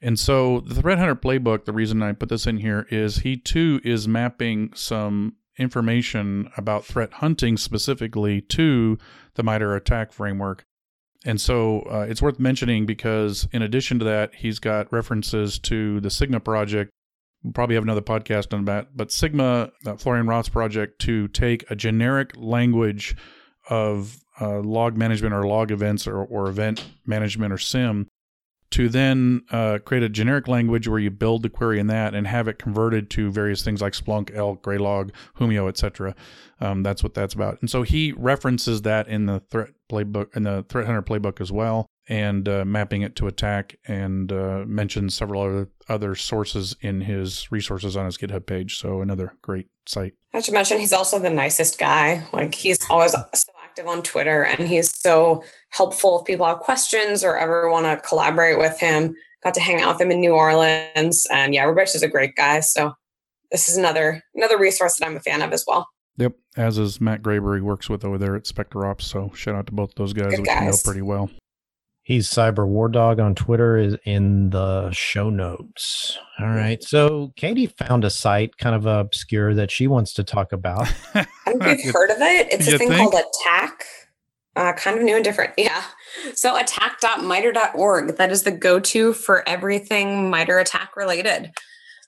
And 0.00 0.18
so 0.18 0.60
the 0.60 0.76
Threat 0.76 0.98
Hunter 0.98 1.16
playbook, 1.16 1.64
the 1.64 1.72
reason 1.72 2.02
I 2.02 2.12
put 2.12 2.28
this 2.28 2.46
in 2.46 2.58
here 2.58 2.86
is 2.90 3.18
he 3.18 3.36
too 3.36 3.80
is 3.82 4.06
mapping 4.06 4.72
some 4.74 5.34
information 5.58 6.50
about 6.56 6.84
threat 6.84 7.12
hunting 7.14 7.56
specifically 7.56 8.40
to 8.40 8.98
the 9.34 9.42
MITRE 9.42 9.74
attack 9.74 10.12
framework. 10.12 10.64
And 11.24 11.40
so 11.40 11.80
uh, 11.90 12.06
it's 12.08 12.22
worth 12.22 12.38
mentioning 12.38 12.86
because 12.86 13.48
in 13.52 13.62
addition 13.62 13.98
to 13.98 14.04
that, 14.04 14.34
he's 14.36 14.58
got 14.58 14.92
references 14.92 15.58
to 15.60 16.00
the 16.00 16.10
Sigma 16.10 16.40
project. 16.40 16.90
We'll 17.42 17.52
probably 17.52 17.74
have 17.74 17.84
another 17.84 18.00
podcast 18.00 18.54
on 18.54 18.64
that. 18.66 18.96
But 18.96 19.12
Sigma, 19.12 19.70
uh, 19.86 19.96
Florian 19.96 20.26
Roth's 20.26 20.48
project 20.48 21.00
to 21.02 21.28
take 21.28 21.68
a 21.70 21.76
generic 21.76 22.32
language 22.36 23.16
of 23.68 24.18
uh, 24.40 24.60
log 24.60 24.96
management 24.96 25.34
or 25.34 25.46
log 25.46 25.70
events 25.70 26.06
or, 26.06 26.18
or 26.18 26.48
event 26.48 26.84
management 27.04 27.52
or 27.52 27.58
SIEM 27.58 28.08
to 28.70 28.88
then 28.88 29.42
uh, 29.50 29.78
create 29.84 30.02
a 30.02 30.08
generic 30.08 30.46
language 30.46 30.86
where 30.86 30.98
you 30.98 31.10
build 31.10 31.42
the 31.42 31.48
query 31.48 31.78
in 31.78 31.86
that 31.86 32.14
and 32.14 32.26
have 32.26 32.48
it 32.48 32.58
converted 32.58 33.08
to 33.10 33.30
various 33.30 33.64
things 33.64 33.80
like 33.80 33.94
Splunk, 33.94 34.34
Elk, 34.34 34.62
Graylog, 34.62 35.10
Humio, 35.38 35.68
etc. 35.68 36.14
Um, 36.60 36.82
that's 36.82 37.02
what 37.02 37.14
that's 37.14 37.34
about. 37.34 37.58
And 37.60 37.70
so 37.70 37.82
he 37.82 38.12
references 38.12 38.82
that 38.82 39.08
in 39.08 39.26
the 39.26 39.40
threat 39.50 39.70
playbook, 39.90 40.36
in 40.36 40.42
the 40.42 40.64
threat 40.68 40.86
hunter 40.86 41.02
playbook 41.02 41.40
as 41.40 41.50
well, 41.50 41.86
and 42.08 42.48
uh, 42.48 42.64
mapping 42.64 43.02
it 43.02 43.16
to 43.16 43.26
attack, 43.26 43.78
and 43.86 44.32
uh, 44.32 44.64
mentions 44.66 45.14
several 45.14 45.42
other 45.42 45.68
other 45.88 46.14
sources 46.14 46.76
in 46.80 47.02
his 47.02 47.50
resources 47.50 47.96
on 47.96 48.06
his 48.06 48.18
GitHub 48.18 48.46
page. 48.46 48.78
So 48.78 49.00
another 49.00 49.34
great 49.40 49.68
site. 49.86 50.14
Not 50.34 50.44
to 50.44 50.52
mention, 50.52 50.78
he's 50.78 50.92
also 50.92 51.18
the 51.18 51.30
nicest 51.30 51.78
guy. 51.78 52.26
Like 52.32 52.54
he's 52.54 52.78
always 52.90 53.14
active 53.78 53.88
on 53.88 54.02
Twitter, 54.02 54.42
and 54.42 54.68
he's 54.68 54.94
so 54.94 55.42
helpful 55.70 56.20
if 56.20 56.26
people 56.26 56.46
have 56.46 56.58
questions 56.58 57.22
or 57.22 57.36
ever 57.36 57.70
want 57.70 57.86
to 57.86 58.08
collaborate 58.08 58.58
with 58.58 58.78
him. 58.78 59.14
Got 59.44 59.54
to 59.54 59.60
hang 59.60 59.80
out 59.80 59.94
with 59.94 60.00
him 60.00 60.10
in 60.10 60.20
New 60.20 60.32
Orleans, 60.32 61.26
and 61.30 61.54
yeah, 61.54 61.64
Roberto's 61.64 62.02
a 62.02 62.08
great 62.08 62.34
guy. 62.34 62.60
So 62.60 62.92
this 63.52 63.68
is 63.68 63.76
another 63.76 64.22
another 64.34 64.58
resource 64.58 64.98
that 64.98 65.06
I'm 65.06 65.16
a 65.16 65.20
fan 65.20 65.42
of 65.42 65.52
as 65.52 65.64
well. 65.66 65.88
Yep. 66.16 66.32
as 66.56 66.78
is 66.78 67.00
Matt 67.00 67.22
Graeber. 67.22 67.54
He 67.54 67.62
works 67.62 67.88
with 67.88 68.04
over 68.04 68.18
there 68.18 68.34
at 68.34 68.42
SpecterOps. 68.42 69.02
So 69.02 69.30
shout 69.34 69.54
out 69.54 69.66
to 69.66 69.72
both 69.72 69.94
those 69.94 70.12
guys, 70.12 70.30
Good 70.30 70.40
which 70.40 70.50
you 70.50 70.60
know 70.60 70.76
pretty 70.84 71.02
well. 71.02 71.30
He's 72.08 72.26
Cyber 72.26 72.66
War 72.66 72.88
Dog 72.88 73.20
on 73.20 73.34
Twitter 73.34 73.76
is 73.76 73.94
in 74.06 74.48
the 74.48 74.90
show 74.92 75.28
notes. 75.28 76.18
All 76.40 76.46
right. 76.46 76.82
So 76.82 77.34
Katie 77.36 77.66
found 77.66 78.02
a 78.02 78.08
site 78.08 78.56
kind 78.56 78.74
of 78.74 78.86
obscure 78.86 79.52
that 79.52 79.70
she 79.70 79.86
wants 79.88 80.14
to 80.14 80.24
talk 80.24 80.52
about. 80.52 80.90
I 81.14 81.26
don't 81.44 81.58
know 81.58 81.68
if 81.68 81.84
you've 81.84 81.92
heard 81.92 82.08
of 82.08 82.16
it. 82.22 82.50
It's 82.50 82.66
You 82.66 82.76
a 82.76 82.78
thing 82.78 82.88
think? 82.88 83.12
called 83.12 83.22
Attack. 83.44 83.84
Uh, 84.56 84.72
kind 84.72 84.96
of 84.96 85.02
new 85.04 85.16
and 85.16 85.22
different. 85.24 85.52
Yeah. 85.58 85.82
So 86.32 86.56
attack.mitre.org. 86.56 88.16
That 88.16 88.32
is 88.32 88.42
the 88.44 88.52
go-to 88.52 89.12
for 89.12 89.46
everything 89.46 90.30
MITRE 90.30 90.60
attack 90.60 90.96
related. 90.96 91.50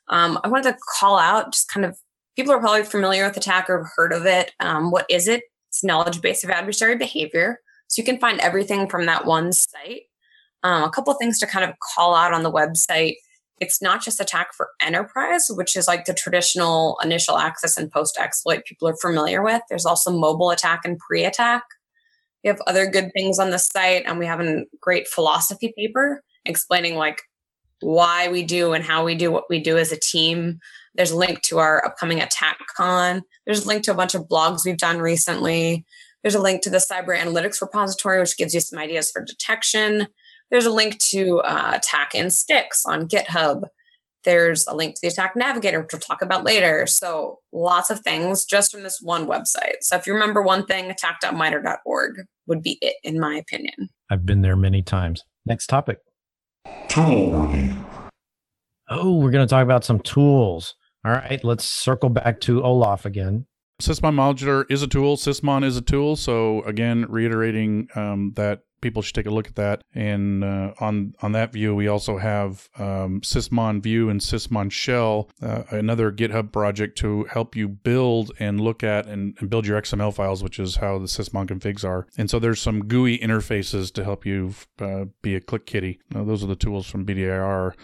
Um, 0.08 0.40
I 0.42 0.48
wanted 0.48 0.72
to 0.72 0.78
call 0.98 1.18
out 1.18 1.52
just 1.52 1.70
kind 1.70 1.84
of 1.84 1.98
people 2.36 2.54
are 2.54 2.58
probably 2.58 2.84
familiar 2.84 3.26
with 3.26 3.36
attack 3.36 3.68
or 3.68 3.82
have 3.82 3.92
heard 3.96 4.14
of 4.14 4.24
it. 4.24 4.52
Um, 4.60 4.90
what 4.90 5.04
is 5.10 5.28
it? 5.28 5.42
It's 5.68 5.84
knowledge 5.84 6.22
base 6.22 6.42
of 6.42 6.48
adversary 6.48 6.96
behavior. 6.96 7.58
So 7.90 8.00
you 8.00 8.06
can 8.06 8.20
find 8.20 8.38
everything 8.40 8.88
from 8.88 9.06
that 9.06 9.26
one 9.26 9.52
site. 9.52 10.02
Um, 10.62 10.84
a 10.84 10.90
couple 10.90 11.12
things 11.14 11.40
to 11.40 11.46
kind 11.46 11.68
of 11.68 11.74
call 11.80 12.14
out 12.14 12.32
on 12.32 12.44
the 12.44 12.52
website. 12.52 13.16
It's 13.60 13.82
not 13.82 14.02
just 14.02 14.20
attack 14.20 14.54
for 14.54 14.68
enterprise, 14.80 15.48
which 15.50 15.76
is 15.76 15.88
like 15.88 16.04
the 16.04 16.14
traditional 16.14 16.98
initial 17.02 17.36
access 17.36 17.76
and 17.76 17.90
post 17.90 18.16
exploit 18.16 18.64
people 18.64 18.88
are 18.88 18.96
familiar 18.96 19.42
with. 19.42 19.60
There's 19.68 19.84
also 19.84 20.12
mobile 20.12 20.50
attack 20.50 20.82
and 20.84 20.98
pre 20.98 21.24
attack. 21.24 21.64
We 22.44 22.48
have 22.48 22.62
other 22.66 22.86
good 22.86 23.10
things 23.12 23.38
on 23.38 23.50
the 23.50 23.58
site, 23.58 24.04
and 24.06 24.18
we 24.18 24.26
have 24.26 24.40
a 24.40 24.64
great 24.80 25.08
philosophy 25.08 25.74
paper 25.76 26.22
explaining 26.46 26.94
like 26.94 27.22
why 27.80 28.28
we 28.28 28.44
do 28.44 28.72
and 28.72 28.84
how 28.84 29.04
we 29.04 29.14
do 29.16 29.32
what 29.32 29.50
we 29.50 29.58
do 29.58 29.78
as 29.78 29.90
a 29.90 29.98
team. 29.98 30.60
There's 30.94 31.10
a 31.10 31.16
link 31.16 31.42
to 31.42 31.58
our 31.58 31.84
upcoming 31.84 32.20
attack 32.20 32.58
con. 32.76 33.22
There's 33.46 33.64
a 33.64 33.68
link 33.68 33.82
to 33.84 33.92
a 33.92 33.96
bunch 33.96 34.14
of 34.14 34.28
blogs 34.28 34.64
we've 34.64 34.78
done 34.78 35.00
recently. 35.00 35.84
There's 36.22 36.34
a 36.34 36.40
link 36.40 36.62
to 36.62 36.70
the 36.70 36.78
cyber 36.78 37.16
analytics 37.16 37.60
repository, 37.60 38.20
which 38.20 38.36
gives 38.36 38.54
you 38.54 38.60
some 38.60 38.78
ideas 38.78 39.10
for 39.10 39.24
detection. 39.24 40.08
There's 40.50 40.66
a 40.66 40.72
link 40.72 40.98
to 41.10 41.40
uh, 41.40 41.72
attack 41.74 42.14
in 42.14 42.30
STIX 42.30 42.84
on 42.86 43.08
GitHub. 43.08 43.64
There's 44.24 44.66
a 44.66 44.74
link 44.74 44.96
to 44.96 45.00
the 45.02 45.08
attack 45.08 45.34
navigator, 45.34 45.80
which 45.80 45.92
we'll 45.92 46.00
talk 46.00 46.20
about 46.20 46.44
later. 46.44 46.86
So 46.86 47.38
lots 47.52 47.88
of 47.88 48.00
things 48.00 48.44
just 48.44 48.70
from 48.70 48.82
this 48.82 49.00
one 49.00 49.26
website. 49.26 49.76
So 49.80 49.96
if 49.96 50.06
you 50.06 50.12
remember 50.12 50.42
one 50.42 50.66
thing, 50.66 50.90
attack.mitre.org 50.90 52.26
would 52.46 52.62
be 52.62 52.78
it, 52.82 52.96
in 53.02 53.18
my 53.18 53.36
opinion. 53.36 53.88
I've 54.10 54.26
been 54.26 54.42
there 54.42 54.56
many 54.56 54.82
times. 54.82 55.24
Next 55.46 55.68
topic. 55.68 55.98
Oh, 58.90 59.16
we're 59.16 59.30
going 59.30 59.46
to 59.46 59.50
talk 59.50 59.62
about 59.62 59.84
some 59.84 60.00
tools. 60.00 60.74
All 61.04 61.12
right. 61.12 61.42
Let's 61.42 61.64
circle 61.64 62.10
back 62.10 62.40
to 62.42 62.62
Olaf 62.62 63.06
again. 63.06 63.46
Sysmon 63.80 64.14
Modular 64.14 64.64
is 64.70 64.82
a 64.82 64.86
tool. 64.86 65.16
Sysmon 65.16 65.64
is 65.64 65.76
a 65.76 65.82
tool. 65.82 66.16
So 66.16 66.62
again, 66.62 67.06
reiterating 67.08 67.88
um, 67.94 68.32
that 68.36 68.62
people 68.80 69.02
should 69.02 69.14
take 69.14 69.26
a 69.26 69.30
look 69.30 69.48
at 69.48 69.56
that. 69.56 69.82
And 69.94 70.44
uh, 70.44 70.74
on 70.80 71.14
on 71.22 71.32
that 71.32 71.52
view, 71.52 71.74
we 71.74 71.88
also 71.88 72.18
have 72.18 72.68
um, 72.78 73.20
Sysmon 73.20 73.82
View 73.82 74.08
and 74.08 74.20
Sysmon 74.20 74.70
Shell, 74.70 75.30
uh, 75.42 75.64
another 75.70 76.12
GitHub 76.12 76.52
project 76.52 76.98
to 76.98 77.24
help 77.24 77.56
you 77.56 77.68
build 77.68 78.32
and 78.38 78.60
look 78.60 78.82
at 78.82 79.06
and, 79.06 79.36
and 79.40 79.50
build 79.50 79.66
your 79.66 79.80
XML 79.80 80.14
files, 80.14 80.42
which 80.42 80.58
is 80.58 80.76
how 80.76 80.98
the 80.98 81.06
Sysmon 81.06 81.46
configs 81.46 81.84
are. 81.84 82.06
And 82.16 82.30
so 82.30 82.38
there's 82.38 82.60
some 82.60 82.86
GUI 82.86 83.18
interfaces 83.18 83.92
to 83.94 84.04
help 84.04 84.24
you 84.26 84.54
uh, 84.78 85.06
be 85.22 85.34
a 85.34 85.40
click 85.40 85.66
kitty. 85.66 86.00
Now, 86.10 86.24
those 86.24 86.42
are 86.44 86.48
the 86.48 86.56
tools 86.56 86.86
from 86.86 87.06
BDIR 87.06 87.74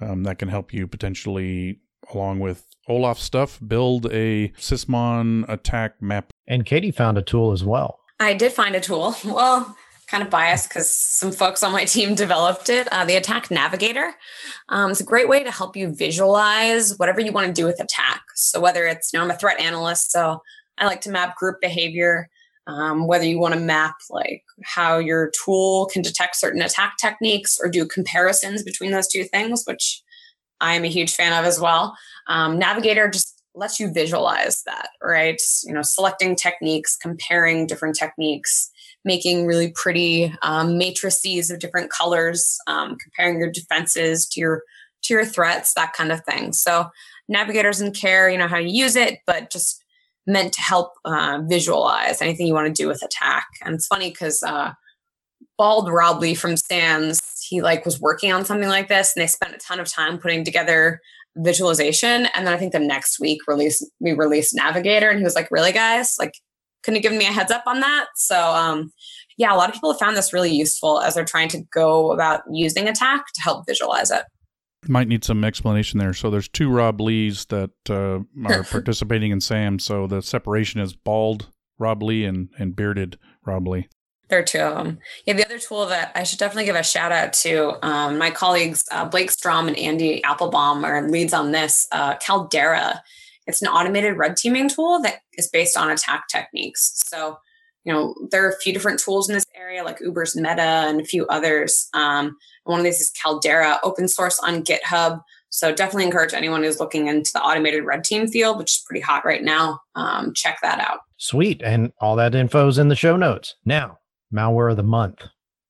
um, 0.00 0.24
that 0.24 0.38
can 0.38 0.48
help 0.48 0.72
you 0.72 0.86
potentially 0.86 1.80
along 2.12 2.38
with 2.38 2.65
Olaf 2.88 3.18
stuff, 3.18 3.60
build 3.66 4.06
a 4.06 4.48
Sysmon 4.50 5.44
attack 5.48 6.00
map. 6.00 6.30
And 6.46 6.64
Katie 6.64 6.90
found 6.90 7.18
a 7.18 7.22
tool 7.22 7.52
as 7.52 7.64
well. 7.64 8.00
I 8.20 8.34
did 8.34 8.52
find 8.52 8.74
a 8.74 8.80
tool. 8.80 9.14
Well, 9.24 9.76
kind 10.06 10.22
of 10.22 10.30
biased 10.30 10.68
because 10.68 10.90
some 10.90 11.32
folks 11.32 11.62
on 11.62 11.72
my 11.72 11.84
team 11.84 12.14
developed 12.14 12.68
it. 12.68 12.88
Uh, 12.92 13.04
the 13.04 13.16
Attack 13.16 13.50
Navigator. 13.50 14.14
Um, 14.68 14.90
it's 14.90 15.00
a 15.00 15.04
great 15.04 15.28
way 15.28 15.42
to 15.42 15.50
help 15.50 15.76
you 15.76 15.92
visualize 15.92 16.96
whatever 16.96 17.20
you 17.20 17.32
want 17.32 17.48
to 17.48 17.52
do 17.52 17.66
with 17.66 17.80
attack. 17.80 18.22
So 18.34 18.60
whether 18.60 18.86
it's, 18.86 19.12
you 19.12 19.18
know, 19.18 19.24
I'm 19.24 19.30
a 19.30 19.36
threat 19.36 19.60
analyst, 19.60 20.12
so 20.12 20.42
I 20.78 20.86
like 20.86 21.00
to 21.02 21.10
map 21.10 21.36
group 21.36 21.60
behavior. 21.60 22.28
Um, 22.68 23.06
whether 23.06 23.24
you 23.24 23.38
want 23.38 23.54
to 23.54 23.60
map 23.60 23.94
like 24.10 24.42
how 24.64 24.98
your 24.98 25.30
tool 25.44 25.86
can 25.86 26.02
detect 26.02 26.34
certain 26.34 26.60
attack 26.60 26.94
techniques 27.00 27.60
or 27.62 27.68
do 27.68 27.86
comparisons 27.86 28.64
between 28.64 28.90
those 28.90 29.06
two 29.06 29.22
things, 29.22 29.62
which 29.66 30.02
I'm 30.60 30.84
a 30.84 30.88
huge 30.88 31.14
fan 31.14 31.32
of 31.32 31.44
as 31.44 31.60
well. 31.60 31.96
Um, 32.28 32.58
Navigator 32.58 33.08
just 33.08 33.42
lets 33.54 33.80
you 33.80 33.90
visualize 33.92 34.62
that, 34.64 34.90
right? 35.02 35.40
You 35.64 35.72
know, 35.72 35.82
selecting 35.82 36.36
techniques, 36.36 36.96
comparing 36.96 37.66
different 37.66 37.96
techniques, 37.96 38.70
making 39.04 39.46
really 39.46 39.72
pretty 39.74 40.34
um, 40.42 40.76
matrices 40.78 41.50
of 41.50 41.58
different 41.58 41.90
colors, 41.90 42.58
um, 42.66 42.96
comparing 43.02 43.38
your 43.38 43.50
defenses 43.50 44.26
to 44.28 44.40
your 44.40 44.62
to 45.02 45.14
your 45.14 45.24
threats, 45.24 45.74
that 45.74 45.92
kind 45.92 46.10
of 46.10 46.24
thing. 46.24 46.52
So, 46.52 46.86
Navigator 47.28 47.70
doesn't 47.70 47.96
care, 47.96 48.28
you 48.28 48.38
know, 48.38 48.48
how 48.48 48.58
you 48.58 48.68
use 48.68 48.96
it, 48.96 49.20
but 49.26 49.50
just 49.50 49.82
meant 50.26 50.52
to 50.54 50.60
help 50.60 50.92
uh, 51.04 51.40
visualize 51.48 52.20
anything 52.20 52.46
you 52.46 52.54
want 52.54 52.66
to 52.66 52.82
do 52.82 52.88
with 52.88 53.02
attack. 53.02 53.46
And 53.64 53.74
it's 53.74 53.86
funny 53.86 54.10
because 54.10 54.42
uh, 54.42 54.72
Bald 55.58 55.90
Rob 55.90 56.20
Lee 56.20 56.34
from 56.34 56.56
SANS, 56.56 57.20
he 57.48 57.62
like 57.62 57.84
was 57.84 58.00
working 58.00 58.32
on 58.32 58.44
something 58.44 58.68
like 58.68 58.88
this, 58.88 59.14
and 59.14 59.22
they 59.22 59.26
spent 59.26 59.54
a 59.54 59.58
ton 59.58 59.80
of 59.80 59.90
time 59.90 60.18
putting 60.18 60.44
together 60.44 61.00
visualization. 61.36 62.26
And 62.34 62.46
then 62.46 62.54
I 62.54 62.56
think 62.56 62.72
the 62.72 62.78
next 62.78 63.20
week 63.20 63.40
release 63.46 63.88
we 64.00 64.12
released 64.12 64.54
Navigator, 64.54 65.08
and 65.08 65.18
he 65.18 65.24
was 65.24 65.34
like, 65.34 65.50
"Really, 65.50 65.72
guys? 65.72 66.16
Like, 66.18 66.32
couldn't 66.82 66.96
have 66.96 67.02
given 67.02 67.18
me 67.18 67.26
a 67.26 67.32
heads 67.32 67.50
up 67.50 67.64
on 67.66 67.80
that." 67.80 68.06
So, 68.16 68.38
um, 68.38 68.92
yeah, 69.38 69.54
a 69.54 69.56
lot 69.56 69.68
of 69.68 69.74
people 69.74 69.92
have 69.92 69.98
found 69.98 70.16
this 70.16 70.32
really 70.32 70.52
useful 70.52 71.00
as 71.00 71.14
they're 71.14 71.24
trying 71.24 71.48
to 71.48 71.62
go 71.72 72.12
about 72.12 72.42
using 72.50 72.88
attack 72.88 73.24
to 73.34 73.42
help 73.42 73.66
visualize 73.66 74.10
it. 74.10 74.24
Might 74.88 75.08
need 75.08 75.24
some 75.24 75.42
explanation 75.44 75.98
there. 75.98 76.14
So 76.14 76.30
there's 76.30 76.48
two 76.48 76.70
Rob 76.70 77.00
Lees 77.00 77.46
that 77.46 77.70
uh, 77.90 78.20
are 78.46 78.62
participating 78.70 79.32
in 79.32 79.40
SANS. 79.40 79.84
So 79.84 80.06
the 80.06 80.22
separation 80.22 80.80
is 80.80 80.94
bald 80.94 81.48
Rob 81.78 82.02
Lee 82.02 82.24
and, 82.24 82.48
and 82.58 82.76
bearded 82.76 83.18
Rob 83.44 83.66
Lee. 83.66 83.88
There 84.28 84.38
are 84.40 84.44
two 84.44 84.58
of 84.58 84.76
them. 84.76 84.98
Yeah, 85.24 85.34
the 85.34 85.44
other 85.44 85.58
tool 85.58 85.86
that 85.86 86.12
I 86.14 86.24
should 86.24 86.38
definitely 86.38 86.64
give 86.64 86.76
a 86.76 86.82
shout 86.82 87.12
out 87.12 87.32
to 87.34 87.86
um, 87.86 88.18
my 88.18 88.30
colleagues 88.30 88.84
uh, 88.90 89.04
Blake 89.04 89.30
Strom 89.30 89.68
and 89.68 89.78
Andy 89.78 90.22
Applebaum 90.24 90.84
are 90.84 91.08
leads 91.08 91.32
on 91.32 91.52
this. 91.52 91.86
Uh, 91.92 92.16
Caldera, 92.16 93.02
it's 93.46 93.62
an 93.62 93.68
automated 93.68 94.16
red 94.16 94.36
teaming 94.36 94.68
tool 94.68 95.00
that 95.02 95.20
is 95.34 95.48
based 95.48 95.76
on 95.76 95.90
attack 95.90 96.24
techniques. 96.28 97.02
So, 97.06 97.38
you 97.84 97.92
know, 97.92 98.14
there 98.32 98.44
are 98.44 98.50
a 98.50 98.58
few 98.58 98.72
different 98.72 98.98
tools 98.98 99.28
in 99.28 99.34
this 99.34 99.46
area, 99.54 99.84
like 99.84 100.00
Uber's 100.00 100.34
Metta 100.34 100.60
and 100.62 101.00
a 101.00 101.04
few 101.04 101.24
others. 101.26 101.88
Um, 101.94 102.36
one 102.64 102.80
of 102.80 102.84
these 102.84 103.00
is 103.00 103.12
Caldera, 103.12 103.78
open 103.84 104.08
source 104.08 104.40
on 104.40 104.64
GitHub. 104.64 105.20
So 105.50 105.72
definitely 105.72 106.04
encourage 106.04 106.34
anyone 106.34 106.64
who's 106.64 106.80
looking 106.80 107.06
into 107.06 107.30
the 107.32 107.40
automated 107.40 107.84
red 107.84 108.02
team 108.02 108.26
field, 108.26 108.58
which 108.58 108.72
is 108.72 108.84
pretty 108.84 109.00
hot 109.00 109.24
right 109.24 109.42
now. 109.42 109.80
Um, 109.94 110.34
check 110.34 110.58
that 110.62 110.80
out. 110.80 110.98
Sweet. 111.16 111.62
And 111.62 111.92
all 112.00 112.16
that 112.16 112.34
info 112.34 112.66
is 112.66 112.78
in 112.78 112.88
the 112.88 112.96
show 112.96 113.16
notes. 113.16 113.54
Now, 113.64 113.98
malware 114.32 114.70
of 114.70 114.76
the 114.76 114.82
month. 114.82 115.24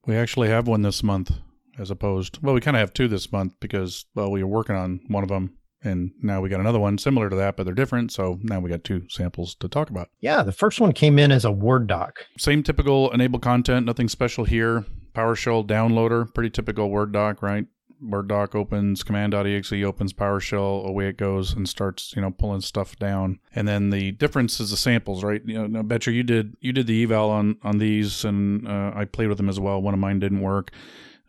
We 0.07 0.17
actually 0.17 0.49
have 0.49 0.69
one 0.69 0.83
this 0.83 1.03
month 1.03 1.33
as 1.79 1.91
opposed, 1.91 2.43
well, 2.43 2.55
we 2.55 2.61
kind 2.61 2.77
of 2.77 2.81
have 2.81 2.95
two 2.95 3.09
this 3.09 3.31
month 3.33 3.55
because, 3.61 4.07
well, 4.15 4.31
we 4.31 4.43
were 4.43 4.49
working 4.49 4.77
on 4.77 5.01
one 5.09 5.23
of 5.23 5.29
them 5.29 5.57
and 5.83 6.13
now 6.23 6.41
we 6.41 6.49
got 6.49 6.61
another 6.61 6.79
one 6.79 6.99
similar 6.99 7.31
to 7.31 7.37
that, 7.37 7.57
but 7.57 7.65
they're 7.65 7.75
different. 7.75 8.13
So 8.13 8.39
now 8.43 8.61
we 8.61 8.71
got 8.71 8.85
two 8.85 9.05
samples 9.09 9.55
to 9.57 9.69
talk 9.69 9.91
about. 9.91 10.09
Yeah, 10.21 10.43
the 10.43 10.53
first 10.53 10.81
one 10.81 10.93
came 10.93 11.19
in 11.19 11.31
as 11.31 11.45
a 11.45 11.53
Word 11.53 11.87
doc. 11.87 12.27
Same 12.39 12.63
typical 12.63 13.11
enable 13.13 13.39
content, 13.39 13.87
nothing 13.87 14.09
special 14.09 14.45
here. 14.45 14.85
PowerShell 15.15 15.67
downloader, 15.67 16.33
pretty 16.35 16.51
typical 16.51 16.91
Word 16.91 17.13
doc, 17.13 17.43
right? 17.43 17.67
Word 18.03 18.29
doc 18.29 18.55
opens, 18.55 19.03
command.exe 19.03 19.73
opens 19.73 20.13
PowerShell, 20.13 20.87
away 20.87 21.09
it 21.09 21.17
goes 21.17 21.55
and 21.55 21.69
starts, 21.69 22.15
you 22.15 22.23
know, 22.23 22.31
pulling 22.31 22.61
stuff 22.61 22.97
down. 22.97 23.39
And 23.55 23.67
then 23.67 23.91
the 23.91 24.13
difference 24.13 24.61
is 24.61 24.71
the 24.71 24.77
samples, 24.77 25.25
right? 25.25 25.43
You 25.45 25.55
know, 25.55 25.67
now, 25.67 25.83
Betcher, 25.83 26.11
you 26.11 26.23
did 26.23 26.57
you 26.61 26.73
did 26.73 26.87
the 26.87 27.03
eval 27.03 27.31
on 27.31 27.57
on 27.63 27.79
these, 27.79 28.25
and 28.25 28.67
uh, 28.67 28.93
I 28.95 29.05
played 29.05 29.29
with 29.29 29.39
them 29.39 29.49
as 29.49 29.61
well. 29.61 29.81
One 29.81 29.95
of 29.95 30.01
mine 30.01 30.19
didn't 30.19 30.41
work, 30.41 30.71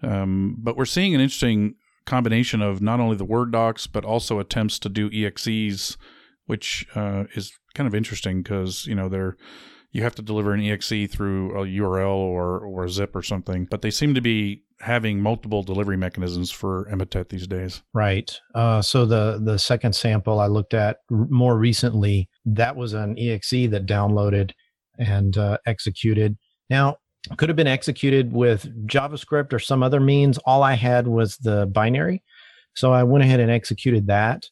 um, 0.02 0.56
but 0.60 0.78
we're 0.78 0.86
seeing 0.86 1.16
an 1.16 1.22
interesting 1.22 1.76
combination 2.06 2.62
of 2.62 2.82
not 2.82 3.00
only 3.00 3.18
the 3.18 3.26
Word 3.26 3.52
docs 3.52 3.88
but 3.88 4.06
also 4.06 4.40
attempts 4.40 4.80
to 4.80 4.90
do 4.90 5.10
exes, 5.14 5.98
which 6.46 6.88
uh, 6.96 7.26
is 7.36 7.52
kind 7.74 7.88
of 7.88 7.96
interesting 7.96 8.42
because 8.42 8.86
you 8.88 8.96
know 8.96 9.10
they're 9.10 9.38
you 9.92 10.04
have 10.04 10.16
to 10.16 10.22
deliver 10.22 10.54
an 10.54 10.62
exe 10.62 11.10
through 11.10 11.52
a 11.52 11.66
URL 11.66 12.16
or 12.16 12.60
or 12.60 12.86
a 12.86 12.90
zip 12.90 13.16
or 13.16 13.24
something, 13.24 13.66
but 13.66 13.82
they 13.82 13.92
seem 13.92 14.14
to 14.14 14.22
be 14.22 14.64
having 14.80 15.20
multiple 15.20 15.63
delivery 15.63 15.98
mechanisms 15.98 16.52
for 16.52 16.88
Emotet 16.92 17.30
these 17.30 17.48
days. 17.48 17.82
Right. 17.94 18.40
Uh, 18.54 18.82
so 18.82 19.06
the 19.06 19.40
the 19.44 19.58
second 19.58 19.94
sample 19.94 20.40
I 20.40 20.48
looked 20.48 20.74
at 20.74 20.98
r- 21.12 21.28
more 21.30 21.58
recently, 21.58 22.30
that 22.46 22.76
was 22.76 22.94
an 22.94 23.18
exe 23.18 23.50
that 23.50 23.86
downloaded 23.86 24.52
and 24.98 25.38
uh, 25.38 25.58
executed. 25.66 26.38
Now, 26.70 26.98
could 27.38 27.50
have 27.50 27.56
been 27.56 27.68
executed 27.68 28.32
with 28.32 28.88
JavaScript 28.88 29.52
or 29.52 29.60
some 29.60 29.84
other 29.84 30.00
means. 30.00 30.38
All 30.40 30.63
I 30.63 30.74
had 30.74 31.08
was 31.08 31.38
the 31.38 31.66
binary, 31.68 32.24
so 32.76 32.94
I 32.94 33.04
went 33.04 33.24
ahead 33.24 33.40
and 33.40 33.52
executed 33.52 34.08
that. 34.08 34.46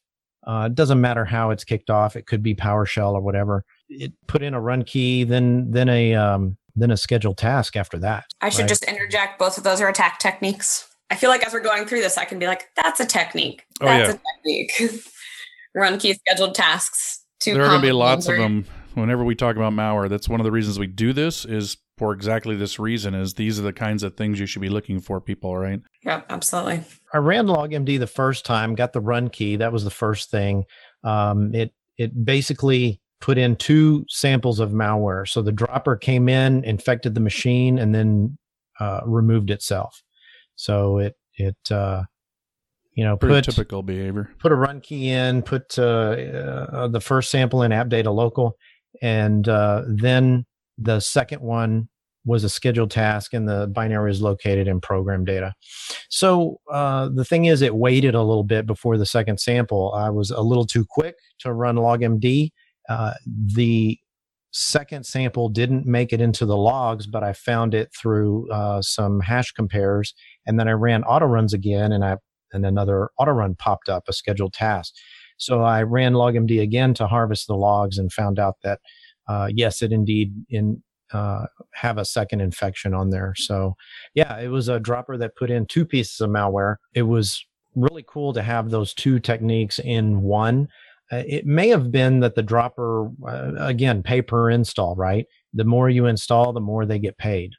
Uh, 0.46 0.68
it 0.68 0.76
doesn't 0.76 1.02
matter 1.02 1.26
how 1.26 1.52
it's 1.52 1.64
kicked 1.64 1.90
off; 1.90 2.16
it 2.16 2.26
could 2.28 2.44
be 2.44 2.56
PowerShell 2.56 3.14
or 3.14 3.22
whatever. 3.22 3.64
it 3.90 4.14
put 4.28 4.42
in 4.42 4.54
a 4.54 4.62
run 4.62 4.84
key, 4.84 5.24
then 5.24 5.72
then 5.72 5.90
a 5.90 6.16
um, 6.16 6.58
then 6.76 6.92
a 6.92 6.98
scheduled 6.98 7.38
task 7.38 7.76
after 7.76 7.98
that. 8.00 8.26
I 8.42 8.50
should 8.50 8.62
right? 8.62 8.70
just 8.70 8.84
interject. 8.86 9.40
Both 9.40 9.58
of 9.58 9.64
those 9.64 9.82
are 9.82 9.88
attack 9.88 10.20
techniques. 10.20 10.88
I 11.10 11.16
feel 11.16 11.30
like 11.30 11.46
as 11.46 11.54
we're 11.54 11.60
going 11.60 11.86
through 11.86 12.02
this, 12.02 12.18
I 12.18 12.26
can 12.26 12.40
be 12.40 12.48
like, 12.48 12.66
"That's 12.76 13.00
a 13.00 13.06
technique. 13.06 13.64
Oh, 13.82 13.86
That's 13.86 14.14
yeah. 14.14 14.16
a 14.16 14.80
technique." 14.80 15.04
run 15.76 16.00
key 16.00 16.14
scheduled 16.14 16.56
tasks. 16.56 17.24
There 17.46 17.62
are 17.62 17.68
going 17.68 17.82
to 17.82 17.88
be 17.88 17.92
lots 17.92 18.28
of 18.28 18.38
them. 18.38 18.66
Whenever 18.96 19.24
we 19.24 19.36
talk 19.36 19.58
about 19.58 19.74
malware, 19.74 20.10
that's 20.10 20.30
one 20.30 20.40
of 20.40 20.46
the 20.46 20.52
reasons 20.52 20.80
we 20.80 20.88
do 20.88 21.12
this. 21.12 21.46
Is 21.46 21.78
for 21.98 22.14
exactly 22.14 22.56
this 22.56 22.80
reason 22.80 23.14
is 23.14 23.34
these 23.34 23.60
are 23.60 23.64
the 23.64 23.74
kinds 23.74 24.04
of 24.04 24.16
things 24.16 24.40
you 24.40 24.46
should 24.46 24.62
be 24.62 24.70
looking 24.70 25.00
for 25.00 25.22
people 25.22 25.58
right 25.58 25.82
yeah 26.04 26.22
absolutely 26.30 26.84
i 27.14 27.18
ran 27.18 27.46
logmd 27.48 28.00
the 28.00 28.08
first 28.08 28.46
time 28.46 28.76
got 28.76 28.94
the 28.94 29.00
run 29.00 29.30
key 29.30 29.56
that 29.56 29.72
was 29.72 29.84
the 29.84 29.90
first 29.90 30.30
thing 30.30 30.66
um, 31.04 31.54
it 31.54 31.74
it 31.98 32.26
basically 32.26 33.00
put 33.26 33.40
in 33.40 33.56
two 33.56 34.06
samples 34.08 34.60
of 34.60 34.70
malware. 34.70 35.28
So 35.28 35.42
the 35.42 35.52
dropper 35.52 35.96
came 35.96 36.30
in, 36.30 36.64
infected 36.64 37.16
the 37.16 37.22
machine, 37.22 37.80
and 37.80 37.94
then 37.94 38.38
uh, 38.80 39.02
removed 39.04 39.50
itself. 39.50 40.04
So 40.56 41.00
it 41.00 41.16
it 41.34 41.58
uh, 41.72 42.04
you 42.94 43.04
know 43.04 43.18
Pretty 43.18 43.34
put 43.34 43.46
typical 43.46 43.82
behavior. 43.82 44.30
Put 44.38 44.52
a 44.52 44.56
run 44.56 44.80
key 44.80 45.10
in, 45.10 45.42
put 45.42 45.80
uh, 45.80 45.82
uh 45.82 46.88
the 46.88 47.02
first 47.02 47.32
sample 47.32 47.64
in 47.64 47.72
app 47.72 47.90
data 47.90 48.12
local, 48.12 48.58
and 49.02 49.50
uh, 49.50 49.82
then 49.88 50.46
the 50.78 51.00
second 51.00 51.42
one 51.42 51.90
was 52.26 52.44
a 52.44 52.50
scheduled 52.50 52.92
task 52.92 53.34
and 53.34 53.48
the 53.48 53.68
binary 53.68 54.12
is 54.12 54.22
located 54.22 54.68
in 54.68 54.82
program 54.82 55.24
data. 55.26 55.54
So 56.10 56.60
uh, 56.72 57.10
the 57.14 57.26
thing 57.26 57.46
is, 57.46 57.62
it 57.62 57.76
waited 57.76 58.16
a 58.16 58.24
little 58.24 58.44
bit 58.44 58.66
before 58.66 58.98
the 58.98 59.06
second 59.06 59.40
sample. 59.40 59.94
I 59.94 60.10
was 60.10 60.32
a 60.32 60.42
little 60.42 60.66
too 60.66 60.86
quick 60.88 61.16
to 61.40 61.54
run 61.54 61.76
logmd. 61.76 62.52
Uh, 62.90 63.14
the 63.28 64.00
second 64.52 65.06
sample 65.06 65.50
didn't 65.50 65.86
make 65.86 66.14
it 66.14 66.22
into 66.22 66.46
the 66.46 66.56
logs, 66.56 67.08
but 67.08 67.24
I 67.24 67.34
found 67.34 67.74
it 67.74 67.92
through 67.94 68.50
uh, 68.52 68.82
some 68.82 69.20
hash 69.20 69.52
compares. 69.52 70.14
And 70.46 70.60
then 70.60 70.68
I 70.68 70.72
ran 70.72 71.04
auto 71.04 71.26
runs 71.26 71.54
again, 71.54 71.92
and 71.92 72.06
I 72.06 72.18
and 72.54 72.66
another 72.66 73.10
auto 73.18 73.32
run 73.32 73.56
popped 73.56 73.90
up, 73.90 74.04
a 74.08 74.14
scheduled 74.14 74.54
task. 74.54 74.94
So 75.38 75.62
I 75.64 75.84
ran 75.84 76.14
logmd 76.14 76.62
again 76.62 76.94
to 76.94 77.08
harvest 77.08 77.48
the 77.48 77.56
logs 77.56 77.98
and 77.98 78.14
found 78.14 78.40
out 78.40 78.56
that 78.64 78.80
uh, 79.28 79.50
yes, 79.54 79.82
it 79.82 79.92
indeed 79.92 80.34
in 80.50 80.82
uh, 81.14 81.46
have 81.74 81.98
a 81.98 82.06
second 82.06 82.42
infection 82.42 82.94
on 82.94 83.10
there. 83.10 83.34
So, 83.38 83.76
yeah, 84.14 84.40
it 84.40 84.48
was 84.48 84.70
a 84.70 84.80
dropper 84.80 85.18
that 85.18 85.36
put 85.36 85.52
in 85.52 85.66
two 85.66 85.86
pieces 85.86 86.20
of 86.20 86.30
malware. 86.30 86.78
It 86.94 87.04
was 87.04 87.46
really 87.76 88.04
cool 88.08 88.34
to 88.34 88.42
have 88.42 88.70
those 88.70 88.94
two 88.94 89.20
techniques 89.20 89.80
in 89.80 90.22
one. 90.22 90.68
Uh, 91.12 91.24
it 91.28 91.46
may 91.46 91.70
have 91.70 91.92
been 91.92 92.20
that 92.22 92.36
the 92.36 92.44
dropper, 92.44 93.10
uh, 93.28 93.52
again, 93.58 94.02
pay 94.02 94.22
per 94.22 94.50
install, 94.50 94.96
right? 94.96 95.26
The 95.54 95.64
more 95.64 95.90
you 95.90 96.08
install, 96.08 96.52
the 96.52 96.60
more 96.60 96.86
they 96.86 97.00
get 97.00 97.18
paid. 97.18 97.54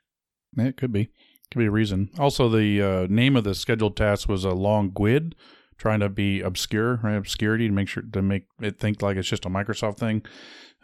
It 0.57 0.77
could 0.77 0.93
be. 0.93 1.11
Could 1.53 1.61
be 1.61 1.67
a 1.67 1.71
reason. 1.71 2.11
Also, 2.19 2.49
the 2.49 2.83
uh, 2.83 3.07
name 3.09 3.37
of 3.37 3.45
the 3.45 3.55
scheduled 3.55 3.97
task 3.97 4.29
was 4.29 4.45
a 4.45 4.51
long 4.51 4.91
GUID, 4.91 5.37
trying 5.79 6.01
to 6.01 6.09
be 6.09 6.41
obscure, 6.41 6.97
right? 7.05 7.15
Obscurity 7.15 7.69
to 7.69 7.73
make 7.73 7.89
sure 7.89 8.03
to 8.13 8.21
make 8.21 8.47
it 8.61 8.81
think 8.81 9.01
like 9.01 9.17
it's 9.17 9.29
just 9.29 9.47
a 9.47 9.51
Microsoft 9.51 9.99
thing. 9.99 10.25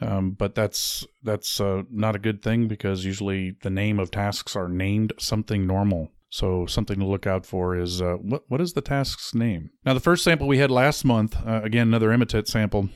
Um, 0.00 0.32
but 0.32 0.54
that's 0.54 1.06
that's 1.22 1.60
uh, 1.60 1.82
not 1.90 2.16
a 2.16 2.20
good 2.20 2.42
thing 2.42 2.68
because 2.68 3.04
usually 3.04 3.56
the 3.62 3.70
name 3.70 3.98
of 3.98 4.10
tasks 4.10 4.54
are 4.54 4.68
named 4.68 5.12
something 5.18 5.66
normal. 5.66 6.12
So 6.32 6.64
something 6.64 6.98
to 6.98 7.04
look 7.04 7.26
out 7.26 7.44
for 7.44 7.76
is 7.76 8.00
uh, 8.00 8.14
what 8.14 8.44
what 8.48 8.60
is 8.62 8.72
the 8.72 8.80
task's 8.80 9.34
name? 9.34 9.68
Now 9.84 9.92
the 9.92 10.00
first 10.00 10.24
sample 10.24 10.48
we 10.48 10.58
had 10.58 10.70
last 10.70 11.04
month, 11.04 11.36
uh, 11.46 11.60
again 11.62 11.88
another 11.88 12.08
Emotet 12.08 12.46
sample. 12.46 12.88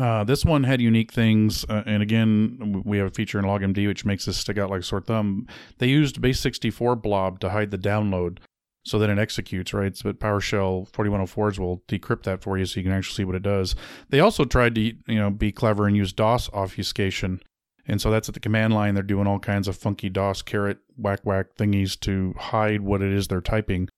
Uh, 0.00 0.24
this 0.24 0.44
one 0.44 0.64
had 0.64 0.80
unique 0.80 1.12
things, 1.12 1.66
uh, 1.68 1.82
and 1.84 2.02
again, 2.02 2.82
we 2.84 2.96
have 2.96 3.08
a 3.08 3.10
feature 3.10 3.38
in 3.38 3.44
LogMD 3.44 3.86
which 3.86 4.06
makes 4.06 4.24
this 4.24 4.38
stick 4.38 4.56
out 4.56 4.70
like 4.70 4.80
a 4.80 4.84
sore 4.84 5.02
thumb. 5.02 5.46
They 5.78 5.86
used 5.86 6.20
base64 6.20 7.00
blob 7.02 7.40
to 7.40 7.50
hide 7.50 7.70
the 7.70 7.78
download, 7.78 8.38
so 8.84 8.98
that 8.98 9.10
it 9.10 9.18
executes, 9.18 9.72
right? 9.72 9.96
But 10.02 10.18
PowerShell 10.18 10.90
4104s 10.90 11.58
will 11.58 11.82
decrypt 11.88 12.24
that 12.24 12.42
for 12.42 12.58
you 12.58 12.66
so 12.66 12.80
you 12.80 12.84
can 12.84 12.92
actually 12.92 13.16
see 13.16 13.24
what 13.24 13.36
it 13.36 13.42
does. 13.42 13.76
They 14.08 14.20
also 14.20 14.44
tried 14.44 14.74
to, 14.74 14.80
you 14.80 14.96
know, 15.06 15.30
be 15.30 15.52
clever 15.52 15.86
and 15.86 15.96
use 15.96 16.12
DOS 16.12 16.50
obfuscation. 16.52 17.40
And 17.86 18.00
so 18.00 18.10
that's 18.10 18.28
at 18.28 18.34
the 18.34 18.40
command 18.40 18.74
line. 18.74 18.94
They're 18.94 19.02
doing 19.02 19.26
all 19.26 19.38
kinds 19.38 19.68
of 19.68 19.76
funky 19.76 20.08
DOS 20.08 20.42
caret 20.42 20.78
whack 20.96 21.20
whack 21.24 21.56
thingies 21.56 21.98
to 22.00 22.34
hide 22.38 22.80
what 22.82 23.02
it 23.02 23.12
is 23.12 23.28
they're 23.28 23.40
typing. 23.40 23.88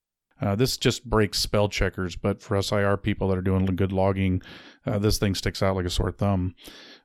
Uh, 0.41 0.55
this 0.55 0.75
just 0.75 1.09
breaks 1.09 1.39
spell 1.39 1.69
checkers, 1.69 2.15
but 2.15 2.41
for 2.41 2.57
us 2.57 2.71
IR 2.71 2.97
people 2.97 3.29
that 3.29 3.37
are 3.37 3.41
doing 3.41 3.65
good 3.67 3.91
logging, 3.91 4.41
uh, 4.85 4.99
this 4.99 5.17
thing 5.17 5.35
sticks 5.35 5.63
out 5.63 5.75
like 5.75 5.85
a 5.85 5.89
sore 5.89 6.11
thumb. 6.11 6.55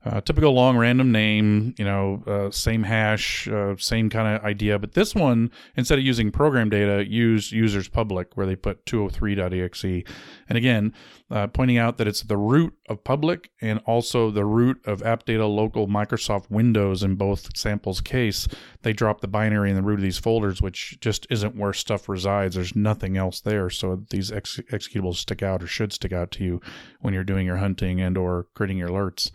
Uh, 0.03 0.19
typical 0.23 0.53
long 0.53 0.79
random 0.79 1.13
name, 1.13 1.75
you 1.77 1.85
know, 1.85 2.23
uh, 2.27 2.51
same 2.51 2.85
hash, 2.85 3.47
uh, 3.49 3.77
same 3.77 4.09
kind 4.09 4.35
of 4.35 4.43
idea. 4.43 4.79
But 4.79 4.95
this 4.95 5.15
one, 5.15 5.51
instead 5.77 5.99
of 5.99 6.05
using 6.05 6.31
program 6.33 6.71
data, 6.71 7.07
use 7.07 7.53
users 7.53 7.87
public 7.87 8.35
where 8.35 8.47
they 8.47 8.57
put 8.57 8.87
203.exe. 8.87 10.09
And 10.49 10.57
again, 10.57 10.95
uh, 11.31 11.49
pointing 11.49 11.77
out 11.77 11.99
that 11.99 12.09
it's 12.09 12.23
the 12.23 12.39
root 12.39 12.75
of 12.89 13.05
public 13.05 13.51
and 13.61 13.79
also 13.85 14.31
the 14.31 14.47
root 14.47 14.81
of 14.87 15.03
app 15.03 15.27
data 15.27 15.47
local 15.47 15.87
Microsoft 15.87 16.51
Windows 16.51 17.03
in 17.03 17.15
both 17.17 17.55
samples 17.55 18.01
case. 18.01 18.49
They 18.81 18.95
drop 18.95 19.21
the 19.21 19.29
binary 19.29 19.69
in 19.69 19.77
the 19.77 19.83
root 19.83 19.99
of 19.99 20.03
these 20.03 20.19
folders, 20.19 20.63
which 20.63 20.99
just 21.01 21.27
isn't 21.29 21.57
where 21.57 21.75
stuff 21.75 22.09
resides. 22.09 22.55
There's 22.55 22.75
nothing 22.75 23.19
else 23.19 23.43
there. 23.43 23.69
So 23.69 24.03
these 24.09 24.33
ex- 24.33 24.61
executables 24.73 25.17
stick 25.17 25.43
out 25.43 25.63
or 25.63 25.67
should 25.67 25.93
stick 25.93 26.13
out 26.13 26.31
to 26.33 26.45
you 26.45 26.61
when 27.01 27.13
you're 27.13 27.23
doing 27.23 27.47
your 27.47 27.59
hunting 27.59 27.70
and 27.79 28.17
or 28.17 28.47
creating 28.55 28.79
your 28.79 28.89
alerts. 28.89 29.31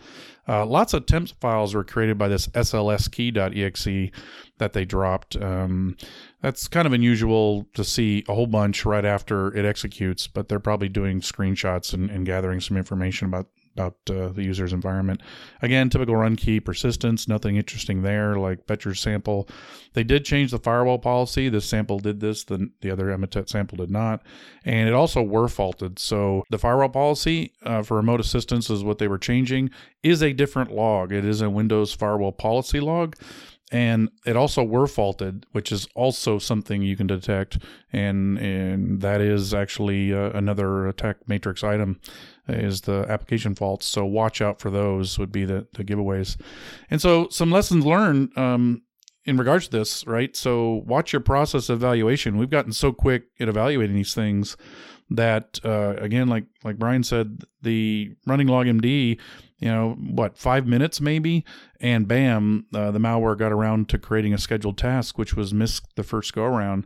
Uh, 0.48 0.66
lots 0.66 0.94
of 0.94 1.06
temp 1.06 1.30
files 1.42 1.74
were 1.74 1.84
created 1.84 2.18
by 2.18 2.28
this 2.28 2.48
slskey.exe 2.48 4.12
that 4.58 4.74
they 4.74 4.86
dropped. 4.86 5.36
Um, 5.38 5.98
that's 6.42 6.68
kind 6.68 6.86
of 6.86 6.94
unusual 6.94 7.68
to 7.74 7.84
see 7.84 8.24
a 8.28 8.36
whole 8.36 8.48
bunch 8.48 8.86
right 8.86 9.06
after 9.06 9.56
it 9.56 9.66
executes, 9.66 10.28
but 10.28 10.48
they're 10.48 10.60
probably 10.60 10.90
doing 10.90 11.22
screenshots 11.22 11.94
and, 11.94 12.10
and 12.10 12.26
gathering 12.26 12.62
some 12.62 12.78
information 12.78 13.28
about 13.28 13.48
about 13.76 13.96
uh, 14.10 14.30
the 14.30 14.44
user's 14.44 14.74
environment. 14.74 15.22
Again, 15.62 15.90
typical 15.90 16.16
run 16.16 16.36
key 16.36 16.60
persistence, 16.60 17.28
nothing 17.28 17.58
interesting 17.58 18.02
there 18.02 18.38
like 18.38 18.66
Betcher's 18.66 19.02
sample. 19.02 19.48
They 19.94 20.04
did 20.04 20.26
change 20.26 20.52
the 20.52 20.60
firewall 20.60 21.00
policy. 21.00 21.50
This 21.50 21.66
sample 21.66 22.00
did 22.00 22.20
this, 22.22 22.44
the, 22.46 22.70
the 22.82 22.90
other 22.90 23.08
Emotet 23.08 23.50
sample 23.50 23.78
did 23.78 23.92
not. 23.92 24.24
And 24.64 24.88
it 24.88 24.94
also 24.94 25.22
were 25.22 25.48
faulted. 25.48 26.00
So 26.00 26.44
the 26.50 26.58
firewall 26.58 26.90
policy 26.90 27.54
uh, 27.64 27.84
for 27.84 27.98
remote 27.98 28.22
assistance 28.22 28.70
is 28.70 28.84
what 28.84 28.98
they 28.98 29.08
were 29.08 29.18
changing 29.18 29.70
is 30.04 30.24
a 30.24 30.34
different 30.34 30.72
log. 30.72 31.12
It 31.12 31.26
is 31.26 31.42
a 31.42 31.50
Windows 31.50 31.94
firewall 31.94 32.32
policy 32.32 32.80
log 32.80 33.16
and 33.72 34.10
it 34.26 34.36
also 34.36 34.64
were 34.64 34.88
faulted, 34.88 35.46
which 35.52 35.72
is 35.72 35.88
also 35.96 36.38
something 36.38 36.84
you 36.84 36.96
can 36.96 37.08
detect, 37.08 37.58
and 37.92 38.38
and 38.38 39.02
that 39.02 39.22
is 39.22 39.54
actually 39.56 40.14
uh, 40.14 40.30
another 40.32 40.88
attack 40.88 41.18
matrix 41.28 41.64
item 41.64 42.00
is 42.48 42.82
the 42.82 43.06
application 43.10 43.56
faults. 43.56 43.86
So 43.86 44.06
watch 44.06 44.42
out 44.42 44.60
for 44.60 44.70
those 44.70 45.18
would 45.20 45.32
be 45.32 45.46
the 45.46 45.68
the 45.74 45.84
giveaways, 45.84 46.38
and 46.90 47.02
so 47.02 47.28
some 47.30 47.52
lessons 47.52 47.86
learned. 47.86 48.38
Um, 48.38 48.82
in 49.28 49.38
regards 49.38 49.66
to 49.66 49.72
this, 49.80 50.06
right? 50.06 50.36
So 50.36 50.84
watch 50.86 51.12
your 51.12 51.20
process 51.20 51.68
of 51.70 51.80
evaluation. 51.80 52.38
We've 52.38 52.48
gotten 52.48 52.72
so 52.72 52.94
quick 52.94 53.24
at 53.40 53.50
evaluating 53.50 53.96
these 53.96 54.14
things 54.14 54.56
that 55.10 55.60
uh, 55.66 55.96
again, 55.98 56.28
like 56.28 56.46
like 56.64 56.78
Brian 56.78 57.04
said, 57.04 57.44
the 57.60 58.14
running 58.28 58.46
log 58.46 58.68
MD, 58.68 59.18
you 59.60 59.70
know 59.70 59.94
what 59.94 60.38
five 60.38 60.68
minutes 60.68 61.00
maybe 61.00 61.46
and 61.80 62.08
bam 62.08 62.66
uh, 62.74 62.92
the 62.92 63.00
malware 63.00 63.38
got 63.38 63.52
around 63.52 63.90
to 63.90 63.98
creating 63.98 64.34
a 64.34 64.38
scheduled 64.38 64.78
task 64.78 65.18
which 65.18 65.36
was 65.36 65.54
missed 65.54 65.86
the 65.96 66.04
first 66.04 66.34
go 66.34 66.44
around 66.44 66.86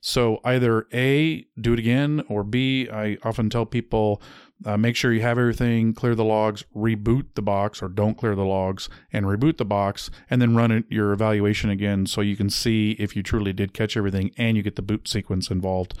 so 0.00 0.40
either 0.44 0.86
a 0.92 1.46
do 1.60 1.72
it 1.72 1.78
again 1.78 2.22
or 2.28 2.42
b 2.42 2.88
i 2.90 3.16
often 3.22 3.48
tell 3.48 3.66
people 3.66 4.20
uh, 4.64 4.76
make 4.76 4.96
sure 4.96 5.12
you 5.12 5.20
have 5.20 5.38
everything 5.38 5.94
clear 5.94 6.14
the 6.14 6.24
logs 6.24 6.64
reboot 6.74 7.26
the 7.34 7.42
box 7.42 7.82
or 7.82 7.88
don't 7.88 8.16
clear 8.16 8.34
the 8.34 8.44
logs 8.44 8.88
and 9.12 9.26
reboot 9.26 9.56
the 9.56 9.64
box 9.64 10.10
and 10.30 10.42
then 10.42 10.56
run 10.56 10.70
it, 10.70 10.84
your 10.88 11.12
evaluation 11.12 11.70
again 11.70 12.06
so 12.06 12.20
you 12.20 12.36
can 12.36 12.50
see 12.50 12.92
if 12.98 13.14
you 13.14 13.22
truly 13.22 13.52
did 13.52 13.72
catch 13.72 13.96
everything 13.96 14.30
and 14.36 14.56
you 14.56 14.62
get 14.62 14.76
the 14.76 14.82
boot 14.82 15.06
sequence 15.08 15.50
involved 15.50 15.94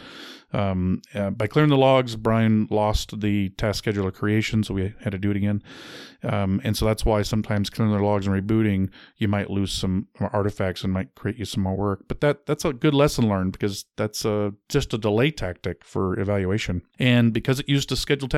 um, 0.52 1.02
uh, 1.14 1.30
by 1.30 1.46
clearing 1.46 1.70
the 1.70 1.76
logs, 1.76 2.16
Brian 2.16 2.68
lost 2.70 3.20
the 3.20 3.50
task 3.50 3.84
scheduler 3.84 4.12
creation, 4.12 4.62
so 4.62 4.74
we 4.74 4.94
had 5.02 5.10
to 5.10 5.18
do 5.18 5.30
it 5.30 5.36
again. 5.36 5.62
Um, 6.22 6.60
and 6.64 6.76
so 6.76 6.86
that's 6.86 7.04
why 7.04 7.22
sometimes 7.22 7.68
clearing 7.70 7.94
the 7.94 8.02
logs 8.02 8.26
and 8.26 8.34
rebooting, 8.34 8.90
you 9.18 9.28
might 9.28 9.50
lose 9.50 9.72
some 9.72 10.08
artifacts 10.20 10.82
and 10.82 10.92
might 10.92 11.14
create 11.14 11.36
you 11.36 11.44
some 11.44 11.62
more 11.62 11.76
work. 11.76 12.04
But 12.08 12.20
that 12.22 12.46
that's 12.46 12.64
a 12.64 12.72
good 12.72 12.94
lesson 12.94 13.28
learned 13.28 13.52
because 13.52 13.84
that's 13.96 14.24
a, 14.24 14.54
just 14.68 14.94
a 14.94 14.98
delay 14.98 15.30
tactic 15.30 15.84
for 15.84 16.18
evaluation. 16.18 16.82
And 16.98 17.32
because 17.32 17.60
it 17.60 17.68
used 17.68 17.92
a 17.92 17.96
schedule 17.96 18.28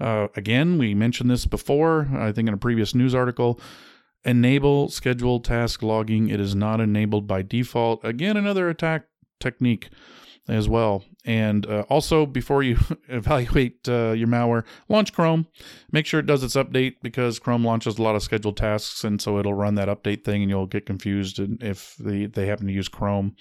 uh, 0.00 0.28
again, 0.36 0.78
we 0.78 0.94
mentioned 0.94 1.30
this 1.30 1.46
before, 1.46 2.08
I 2.14 2.32
think 2.32 2.48
in 2.48 2.54
a 2.54 2.58
previous 2.58 2.94
news 2.94 3.14
article. 3.14 3.60
Enable 4.24 4.88
scheduled 4.88 5.44
task 5.44 5.82
logging. 5.82 6.28
It 6.28 6.40
is 6.40 6.54
not 6.54 6.80
enabled 6.80 7.26
by 7.26 7.42
default. 7.42 8.04
Again, 8.04 8.36
another 8.36 8.68
attack 8.68 9.04
technique 9.38 9.90
as 10.48 10.68
well. 10.68 11.04
And 11.24 11.66
uh, 11.66 11.84
also, 11.88 12.26
before 12.26 12.62
you 12.62 12.78
evaluate 13.08 13.88
uh, 13.88 14.12
your 14.12 14.28
malware, 14.28 14.64
launch 14.88 15.12
Chrome. 15.12 15.46
Make 15.90 16.06
sure 16.06 16.20
it 16.20 16.26
does 16.26 16.42
its 16.42 16.54
update 16.54 16.96
because 17.02 17.38
Chrome 17.38 17.64
launches 17.64 17.98
a 17.98 18.02
lot 18.02 18.16
of 18.16 18.22
scheduled 18.22 18.56
tasks, 18.56 19.04
and 19.04 19.20
so 19.20 19.38
it'll 19.38 19.54
run 19.54 19.74
that 19.76 19.88
update 19.88 20.24
thing, 20.24 20.42
and 20.42 20.50
you'll 20.50 20.66
get 20.66 20.86
confused 20.86 21.40
if 21.62 21.96
they, 21.98 22.26
they 22.26 22.46
happen 22.46 22.66
to 22.66 22.72
use 22.72 22.88
Chrome. 22.88 23.36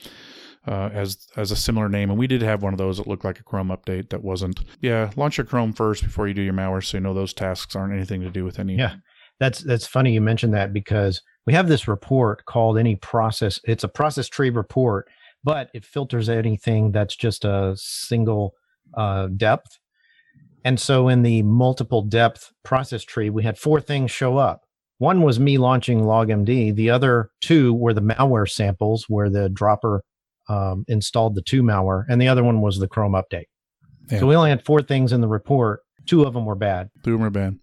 Uh, 0.66 0.90
as 0.94 1.28
as 1.36 1.52
a 1.52 1.58
similar 1.58 1.90
name, 1.90 2.10
and 2.10 2.18
we 2.18 2.26
did 2.26 2.42
have 2.42 2.64
one 2.64 2.74
of 2.74 2.78
those 2.78 2.96
that 2.96 3.06
looked 3.06 3.26
like 3.26 3.38
a 3.38 3.44
Chrome 3.44 3.68
update 3.68 4.10
that 4.12 4.24
wasn't. 4.24 4.62
Yeah, 4.80 5.12
launch 5.18 5.38
your 5.38 5.46
Chrome 5.46 5.74
first 5.74 6.04
before 6.04 6.26
you 6.26 6.34
do 6.34 6.42
your 6.42 6.54
malware, 6.54 6.82
so 6.82 6.96
you 6.96 7.02
know 7.02 7.14
those 7.14 7.34
tasks 7.34 7.76
aren't 7.76 7.94
anything 7.94 8.22
to 8.22 8.30
do 8.30 8.46
with 8.46 8.60
any. 8.60 8.78
Yeah, 8.78 8.96
that's 9.42 9.60
that's 9.60 9.86
funny 9.86 10.14
you 10.14 10.22
mentioned 10.22 10.54
that 10.54 10.72
because 10.72 11.22
we 11.46 11.52
have 11.52 11.68
this 11.68 11.86
report 11.90 12.46
called 12.46 12.78
any 12.78 12.96
process. 12.96 13.60
It's 13.66 13.84
a 13.84 13.90
process 13.90 14.30
tree 14.30 14.52
report 14.52 15.10
but 15.44 15.70
it 15.74 15.86
filters 15.86 16.30
anything 16.30 16.92
that's 16.92 17.16
just 17.16 17.44
a 17.46 17.74
single 17.78 18.54
uh, 18.96 19.28
depth. 19.36 19.80
And 20.64 20.80
so 20.80 21.10
in 21.10 21.24
the 21.24 21.44
multiple 21.44 22.02
depth 22.02 22.52
process 22.64 23.04
tree, 23.04 23.30
we 23.30 23.44
had 23.44 23.58
four 23.58 23.82
things 23.82 24.12
show 24.12 24.38
up. 24.38 24.62
One 25.00 25.22
was 25.22 25.40
me 25.40 25.58
launching 25.58 26.02
LogMD. 26.02 26.74
The 26.76 26.90
other 26.90 27.30
two 27.42 27.74
were 27.74 27.94
the 27.94 28.02
malware 28.02 28.50
samples 28.50 29.06
where 29.10 29.30
the 29.30 29.50
dropper 29.50 30.04
um, 30.50 30.86
installed 30.88 31.36
the 31.36 31.42
two 31.42 31.64
malware, 31.64 32.06
and 32.10 32.22
the 32.22 32.28
other 32.28 32.44
one 32.44 32.62
was 32.62 32.80
the 32.80 32.88
Chrome 32.88 33.14
update. 33.14 33.46
Yeah. 34.10 34.20
So 34.20 34.28
we 34.28 34.36
only 34.36 34.50
had 34.50 34.66
four 34.66 34.82
things 34.82 35.14
in 35.14 35.22
the 35.22 35.28
report. 35.28 35.82
Two 36.06 36.24
of 36.24 36.34
them 36.34 36.46
were 36.46 36.56
bad. 36.56 36.90
Two 37.04 37.14
of 37.14 37.20
them 37.20 37.22
were 37.22 37.30
bad. 37.30 37.60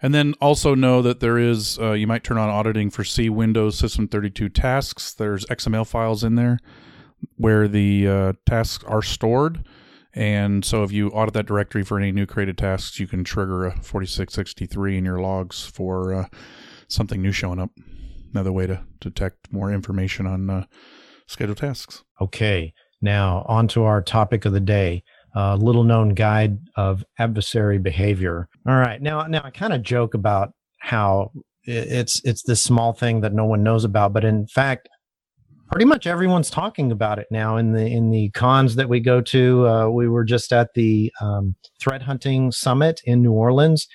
And 0.00 0.14
then 0.14 0.34
also 0.40 0.74
know 0.74 1.00
that 1.02 1.20
there 1.20 1.38
is, 1.38 1.78
uh, 1.78 1.92
you 1.92 2.06
might 2.06 2.22
turn 2.22 2.36
on 2.36 2.50
auditing 2.50 2.90
for 2.90 3.04
C 3.04 3.30
Windows 3.30 3.78
System 3.78 4.06
32 4.06 4.50
tasks. 4.50 5.14
There's 5.14 5.46
XML 5.46 5.86
files 5.86 6.22
in 6.22 6.34
there 6.34 6.58
where 7.36 7.66
the 7.66 8.06
uh, 8.06 8.32
tasks 8.46 8.84
are 8.84 9.02
stored. 9.02 9.64
And 10.12 10.64
so 10.64 10.84
if 10.84 10.92
you 10.92 11.08
audit 11.08 11.34
that 11.34 11.46
directory 11.46 11.82
for 11.82 11.98
any 11.98 12.12
new 12.12 12.26
created 12.26 12.58
tasks, 12.58 13.00
you 13.00 13.06
can 13.06 13.24
trigger 13.24 13.64
a 13.64 13.70
4663 13.70 14.98
in 14.98 15.04
your 15.04 15.20
logs 15.20 15.64
for 15.64 16.14
uh, 16.14 16.26
something 16.86 17.20
new 17.20 17.32
showing 17.32 17.58
up. 17.58 17.70
Another 18.32 18.52
way 18.52 18.66
to 18.66 18.82
detect 19.00 19.52
more 19.52 19.72
information 19.72 20.26
on 20.26 20.66
uh, 21.28 21.32
scheduled 21.32 21.58
tasks. 21.58 22.04
Okay. 22.20 22.72
Now, 23.00 23.44
on 23.48 23.68
to 23.68 23.84
our 23.84 24.02
topic 24.02 24.44
of 24.44 24.52
the 24.52 24.60
day. 24.60 25.02
A 25.36 25.56
little 25.56 25.82
known 25.82 26.10
guide 26.10 26.58
of 26.76 27.04
adversary 27.18 27.78
behavior. 27.78 28.48
All 28.68 28.76
right. 28.76 29.02
Now, 29.02 29.26
now 29.26 29.42
I 29.42 29.50
kind 29.50 29.72
of 29.72 29.82
joke 29.82 30.14
about 30.14 30.52
how 30.78 31.32
it's 31.64 32.20
it's 32.24 32.42
this 32.44 32.62
small 32.62 32.92
thing 32.92 33.22
that 33.22 33.32
no 33.32 33.44
one 33.44 33.62
knows 33.62 33.84
about, 33.84 34.12
but 34.12 34.24
in 34.24 34.46
fact, 34.46 34.88
pretty 35.70 35.86
much 35.86 36.06
everyone's 36.06 36.50
talking 36.50 36.92
about 36.92 37.18
it 37.18 37.26
now 37.30 37.56
in 37.56 37.72
the 37.72 37.86
in 37.86 38.10
the 38.10 38.30
cons 38.30 38.76
that 38.76 38.88
we 38.88 39.00
go 39.00 39.20
to. 39.20 39.66
Uh, 39.66 39.88
we 39.88 40.08
were 40.08 40.24
just 40.24 40.52
at 40.52 40.68
the 40.74 41.12
um, 41.20 41.56
threat 41.80 42.02
hunting 42.02 42.52
summit 42.52 43.00
in 43.04 43.22
New 43.22 43.32
Orleans, 43.32 43.86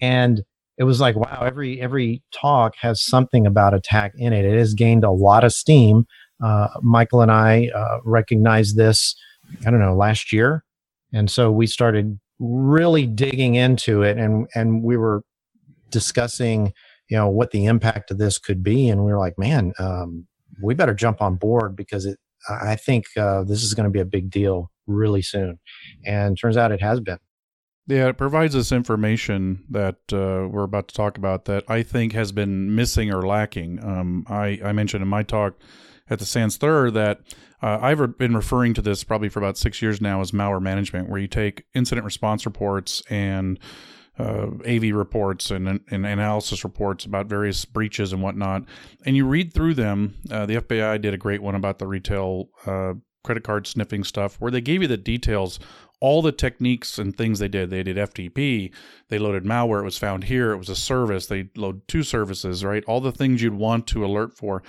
and 0.00 0.42
it 0.78 0.84
was 0.84 1.00
like 1.00 1.16
wow, 1.16 1.42
every 1.44 1.80
every 1.80 2.22
talk 2.32 2.74
has 2.80 3.04
something 3.04 3.46
about 3.46 3.74
attack 3.74 4.12
in 4.16 4.32
it. 4.32 4.44
It 4.44 4.58
has 4.58 4.74
gained 4.74 5.04
a 5.04 5.10
lot 5.10 5.44
of 5.44 5.52
steam. 5.52 6.04
Uh, 6.42 6.68
Michael 6.82 7.22
and 7.22 7.30
I 7.30 7.68
uh, 7.74 7.98
recognized 8.04 8.76
this, 8.76 9.14
I 9.66 9.70
don't 9.70 9.80
know, 9.80 9.94
last 9.94 10.32
year, 10.32 10.64
and 11.12 11.30
so 11.30 11.50
we 11.50 11.66
started 11.66 12.18
really 12.38 13.06
digging 13.06 13.54
into 13.54 14.02
it, 14.02 14.18
and 14.18 14.46
and 14.54 14.82
we 14.82 14.96
were 14.96 15.22
discussing, 15.90 16.72
you 17.08 17.16
know, 17.16 17.28
what 17.28 17.50
the 17.52 17.66
impact 17.66 18.10
of 18.10 18.18
this 18.18 18.38
could 18.38 18.62
be, 18.62 18.88
and 18.88 19.04
we 19.04 19.12
were 19.12 19.18
like, 19.18 19.38
man. 19.38 19.72
Um, 19.78 20.26
we 20.62 20.72
better 20.72 20.94
jump 20.94 21.20
on 21.20 21.34
board 21.34 21.74
because 21.74 22.06
it 22.06 22.16
I 22.48 22.76
think 22.76 23.06
uh, 23.16 23.44
this 23.44 23.62
is 23.62 23.74
going 23.74 23.84
to 23.84 23.90
be 23.90 24.00
a 24.00 24.04
big 24.04 24.30
deal 24.30 24.70
really 24.86 25.22
soon. 25.22 25.58
And 26.04 26.38
turns 26.38 26.56
out 26.56 26.72
it 26.72 26.82
has 26.82 27.00
been. 27.00 27.18
Yeah, 27.86 28.08
it 28.08 28.16
provides 28.16 28.56
us 28.56 28.72
information 28.72 29.64
that 29.70 29.96
uh, 30.12 30.48
we're 30.48 30.64
about 30.64 30.88
to 30.88 30.94
talk 30.94 31.18
about 31.18 31.44
that 31.46 31.64
I 31.68 31.82
think 31.82 32.12
has 32.12 32.32
been 32.32 32.74
missing 32.74 33.12
or 33.12 33.22
lacking. 33.22 33.82
Um, 33.84 34.24
I, 34.28 34.58
I 34.64 34.72
mentioned 34.72 35.02
in 35.02 35.08
my 35.08 35.22
talk 35.22 35.54
at 36.08 36.18
the 36.18 36.24
SANS 36.24 36.58
THIR 36.58 36.90
that 36.90 37.20
uh, 37.62 37.78
I've 37.80 38.18
been 38.18 38.34
referring 38.34 38.74
to 38.74 38.82
this 38.82 39.04
probably 39.04 39.28
for 39.28 39.38
about 39.38 39.56
six 39.56 39.80
years 39.80 40.00
now 40.00 40.20
as 40.20 40.32
malware 40.32 40.60
management, 40.60 41.08
where 41.08 41.20
you 41.20 41.28
take 41.28 41.64
incident 41.74 42.04
response 42.04 42.44
reports 42.44 43.02
and 43.08 43.58
uh, 44.18 44.48
AV 44.66 44.94
reports 44.94 45.50
and, 45.50 45.68
and 45.68 46.06
analysis 46.06 46.62
reports 46.62 47.04
about 47.04 47.26
various 47.26 47.64
breaches 47.64 48.12
and 48.12 48.22
whatnot, 48.22 48.64
and 49.04 49.16
you 49.16 49.26
read 49.26 49.52
through 49.52 49.74
them. 49.74 50.14
Uh, 50.30 50.46
the 50.46 50.56
FBI 50.56 51.00
did 51.00 51.14
a 51.14 51.18
great 51.18 51.42
one 51.42 51.54
about 51.54 51.78
the 51.78 51.86
retail 51.86 52.48
uh, 52.66 52.94
credit 53.24 53.42
card 53.42 53.66
sniffing 53.66 54.04
stuff, 54.04 54.36
where 54.40 54.50
they 54.50 54.60
gave 54.60 54.82
you 54.82 54.88
the 54.88 54.96
details, 54.96 55.58
all 56.00 56.22
the 56.22 56.32
techniques 56.32 56.98
and 56.98 57.16
things 57.16 57.38
they 57.38 57.48
did. 57.48 57.70
They 57.70 57.82
did 57.82 57.96
FTP, 57.96 58.72
they 59.08 59.18
loaded 59.18 59.44
malware. 59.44 59.80
It 59.80 59.84
was 59.84 59.98
found 59.98 60.24
here. 60.24 60.52
It 60.52 60.58
was 60.58 60.68
a 60.68 60.76
service. 60.76 61.26
They 61.26 61.48
load 61.56 61.88
two 61.88 62.02
services, 62.02 62.64
right? 62.64 62.84
All 62.84 63.00
the 63.00 63.10
things 63.10 63.42
you'd 63.42 63.54
want 63.54 63.86
to 63.88 64.04
alert 64.04 64.36
for 64.36 64.62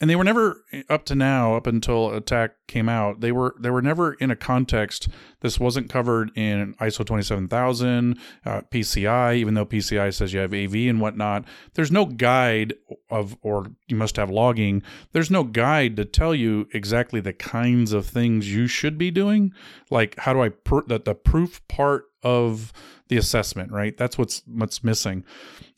and 0.00 0.08
they 0.08 0.16
were 0.16 0.24
never 0.24 0.64
up 0.88 1.04
to 1.06 1.14
now 1.14 1.54
up 1.54 1.66
until 1.66 2.14
attack 2.14 2.52
came 2.66 2.88
out 2.88 3.20
they 3.20 3.32
were 3.32 3.54
they 3.60 3.70
were 3.70 3.82
never 3.82 4.14
in 4.14 4.30
a 4.30 4.36
context 4.36 5.08
this 5.40 5.58
wasn't 5.58 5.90
covered 5.90 6.30
in 6.36 6.74
iso 6.80 7.04
27000 7.04 8.18
uh, 8.46 8.60
pci 8.70 9.36
even 9.36 9.54
though 9.54 9.66
pci 9.66 10.14
says 10.14 10.32
you 10.32 10.40
have 10.40 10.54
av 10.54 10.74
and 10.74 11.00
whatnot. 11.00 11.44
There's 11.74 11.90
no 11.90 12.06
guide 12.06 12.74
of 13.10 13.36
or 13.42 13.66
you 13.88 13.96
must 13.96 14.16
have 14.16 14.30
logging. 14.30 14.82
There's 15.12 15.30
no 15.30 15.44
guide 15.44 15.96
to 15.96 16.04
tell 16.04 16.34
you 16.34 16.68
exactly 16.72 17.20
the 17.20 17.32
kinds 17.32 17.92
of 17.92 18.06
things 18.06 18.52
you 18.52 18.66
should 18.66 18.98
be 18.98 19.10
doing. 19.10 19.52
Like 19.90 20.18
how 20.18 20.32
do 20.32 20.42
i 20.42 20.48
pr- 20.50 20.86
the, 20.86 21.00
the 21.00 21.14
proof 21.14 21.66
part 21.68 22.04
of 22.22 22.72
the 23.08 23.16
assessment 23.16 23.72
right? 23.72 23.96
That's 23.96 24.18
what's 24.18 24.42
what's 24.46 24.84
missing. 24.84 25.24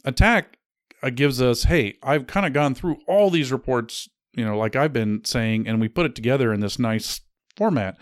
Attack 0.05 0.59
uh, 1.03 1.11
gives 1.11 1.41
us, 1.41 1.65
hey, 1.65 1.97
I've 2.03 2.27
kind 2.27 2.47
of 2.47 2.53
gone 2.53 2.75
through 2.75 2.99
all 3.07 3.31
these 3.31 3.53
reports, 3.53 4.09
you 4.35 4.45
know, 4.45 4.57
like 4.57 4.77
I've 4.77 4.93
been 4.93 5.25
saying, 5.25 5.67
and 5.67 5.81
we 5.81 5.89
put 5.89 6.07
it 6.07 6.15
together 6.15 6.53
in 6.53 6.61
this 6.61 6.79
nice 6.79 7.21
format. 7.57 7.99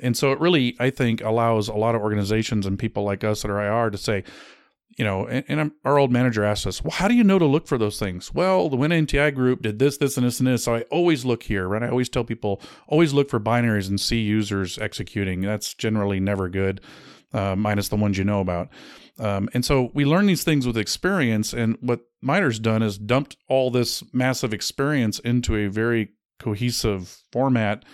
And 0.00 0.16
so 0.16 0.32
it 0.32 0.40
really, 0.40 0.76
I 0.80 0.90
think, 0.90 1.20
allows 1.20 1.68
a 1.68 1.74
lot 1.74 1.94
of 1.94 2.02
organizations 2.02 2.66
and 2.66 2.78
people 2.78 3.04
like 3.04 3.22
us 3.22 3.44
at 3.44 3.50
our 3.50 3.64
IR 3.64 3.90
to 3.90 3.98
say, 3.98 4.24
you 4.96 5.04
know, 5.04 5.26
and, 5.26 5.44
and, 5.48 5.72
our 5.84 5.98
old 5.98 6.12
manager 6.12 6.44
asked 6.44 6.66
us, 6.66 6.82
well, 6.82 6.92
how 6.92 7.08
do 7.08 7.14
you 7.14 7.24
know 7.24 7.38
to 7.38 7.46
look 7.46 7.66
for 7.66 7.78
those 7.78 7.98
things? 7.98 8.32
Well, 8.32 8.68
the 8.68 8.76
Winnti 8.76 9.34
group 9.34 9.62
did 9.62 9.78
this, 9.78 9.96
this, 9.96 10.16
and 10.16 10.26
this, 10.26 10.38
and 10.38 10.46
this. 10.46 10.64
So 10.64 10.76
I 10.76 10.82
always 10.82 11.24
look 11.24 11.42
here, 11.42 11.66
right? 11.66 11.82
I 11.82 11.88
always 11.88 12.08
tell 12.08 12.24
people, 12.24 12.60
always 12.86 13.12
look 13.12 13.28
for 13.28 13.40
binaries 13.40 13.88
and 13.88 14.00
see 14.00 14.20
users 14.20 14.78
executing. 14.78 15.40
That's 15.40 15.74
generally 15.74 16.20
never 16.20 16.48
good, 16.48 16.80
uh, 17.34 17.54
minus 17.56 17.88
the 17.88 17.96
ones 17.96 18.16
you 18.16 18.24
know 18.24 18.40
about. 18.40 18.68
Um, 19.18 19.48
and 19.52 19.64
so 19.64 19.90
we 19.94 20.04
learn 20.04 20.26
these 20.26 20.44
things 20.44 20.66
with 20.66 20.76
experience. 20.76 21.52
And 21.52 21.76
what 21.80 22.00
MITRE's 22.22 22.58
done 22.58 22.82
is 22.82 22.98
dumped 22.98 23.36
all 23.48 23.70
this 23.70 24.02
massive 24.12 24.52
experience 24.52 25.18
into 25.18 25.56
a 25.56 25.68
very 25.68 26.12
cohesive 26.38 27.22
format 27.30 27.84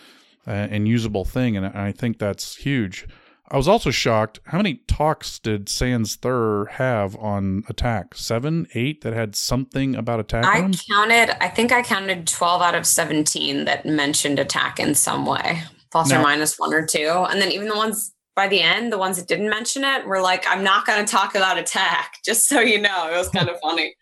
uh, 0.47 0.51
and 0.51 0.89
usable 0.89 1.25
thing. 1.25 1.57
And 1.57 1.67
I 1.67 1.93
think 1.93 2.19
that's 2.19 2.57
huge. 2.57 3.07
I 3.53 3.57
was 3.57 3.67
also 3.67 3.91
shocked. 3.91 4.39
How 4.45 4.59
many 4.59 4.83
talks 4.87 5.41
did 5.41 5.69
SANS 5.69 6.17
THIR 6.17 6.67
have 6.67 7.17
on 7.17 7.65
attack? 7.69 8.15
Seven, 8.15 8.69
eight 8.75 9.01
that 9.03 9.13
had 9.13 9.35
something 9.35 9.97
about 9.97 10.21
attack? 10.21 10.45
I 10.45 10.61
counted, 10.61 11.37
I 11.43 11.49
think 11.49 11.73
I 11.73 11.83
counted 11.83 12.29
12 12.29 12.63
out 12.63 12.77
of 12.77 12.87
17 12.87 13.65
that 13.65 13.85
mentioned 13.85 14.39
attack 14.39 14.79
in 14.79 14.95
some 14.95 15.27
way, 15.27 15.63
plus 15.91 16.11
now, 16.11 16.21
or 16.21 16.23
minus 16.23 16.59
one 16.59 16.73
or 16.73 16.87
two. 16.87 17.27
And 17.29 17.43
then 17.43 17.51
even 17.51 17.69
the 17.69 17.77
ones 17.77 18.13
by 18.35 18.49
the 18.49 18.61
end, 18.61 18.93
the 18.93 18.99
ones 18.99 19.17
that 19.17 19.29
didn't 19.29 19.51
mention 19.51 19.85
it 19.85 20.07
were 20.07 20.21
like, 20.21 20.45
I'm 20.49 20.63
not 20.63 20.87
going 20.87 21.05
to 21.05 21.11
talk 21.11 21.35
about 21.35 21.59
attack, 21.59 22.19
just 22.25 22.49
so 22.49 22.61
you 22.61 22.81
know. 22.81 23.09
It 23.13 23.17
was 23.17 23.29
kind 23.29 23.49
of 23.49 23.59
funny. 23.61 23.95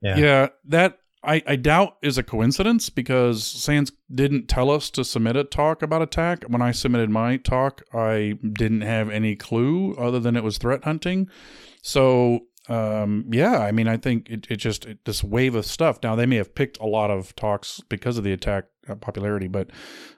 Yeah. 0.00 0.16
Yeah. 0.16 0.48
That 0.66 0.98
I, 1.24 1.42
I 1.46 1.56
doubt 1.56 1.96
is 2.02 2.16
a 2.16 2.22
coincidence 2.22 2.90
because 2.90 3.44
SANS 3.44 3.92
didn't 4.14 4.46
tell 4.46 4.70
us 4.70 4.90
to 4.90 5.04
submit 5.04 5.36
a 5.36 5.44
talk 5.44 5.82
about 5.82 6.02
attack. 6.02 6.44
When 6.44 6.62
I 6.62 6.70
submitted 6.70 7.10
my 7.10 7.38
talk, 7.38 7.82
I 7.92 8.34
didn't 8.52 8.82
have 8.82 9.10
any 9.10 9.34
clue 9.34 9.94
other 9.94 10.20
than 10.20 10.36
it 10.36 10.44
was 10.44 10.58
threat 10.58 10.84
hunting. 10.84 11.28
So 11.82 12.46
um, 12.68 13.24
yeah, 13.30 13.58
I 13.58 13.72
mean, 13.72 13.88
I 13.88 13.96
think 13.96 14.28
it, 14.28 14.46
it 14.50 14.56
just 14.56 14.84
it, 14.84 15.04
this 15.04 15.24
wave 15.24 15.54
of 15.54 15.64
stuff. 15.64 15.98
Now 16.02 16.14
they 16.14 16.26
may 16.26 16.36
have 16.36 16.54
picked 16.54 16.78
a 16.80 16.86
lot 16.86 17.10
of 17.10 17.34
talks 17.34 17.80
because 17.88 18.18
of 18.18 18.24
the 18.24 18.32
attack 18.32 18.64
uh, 18.88 18.94
popularity, 18.94 19.48
but 19.48 19.70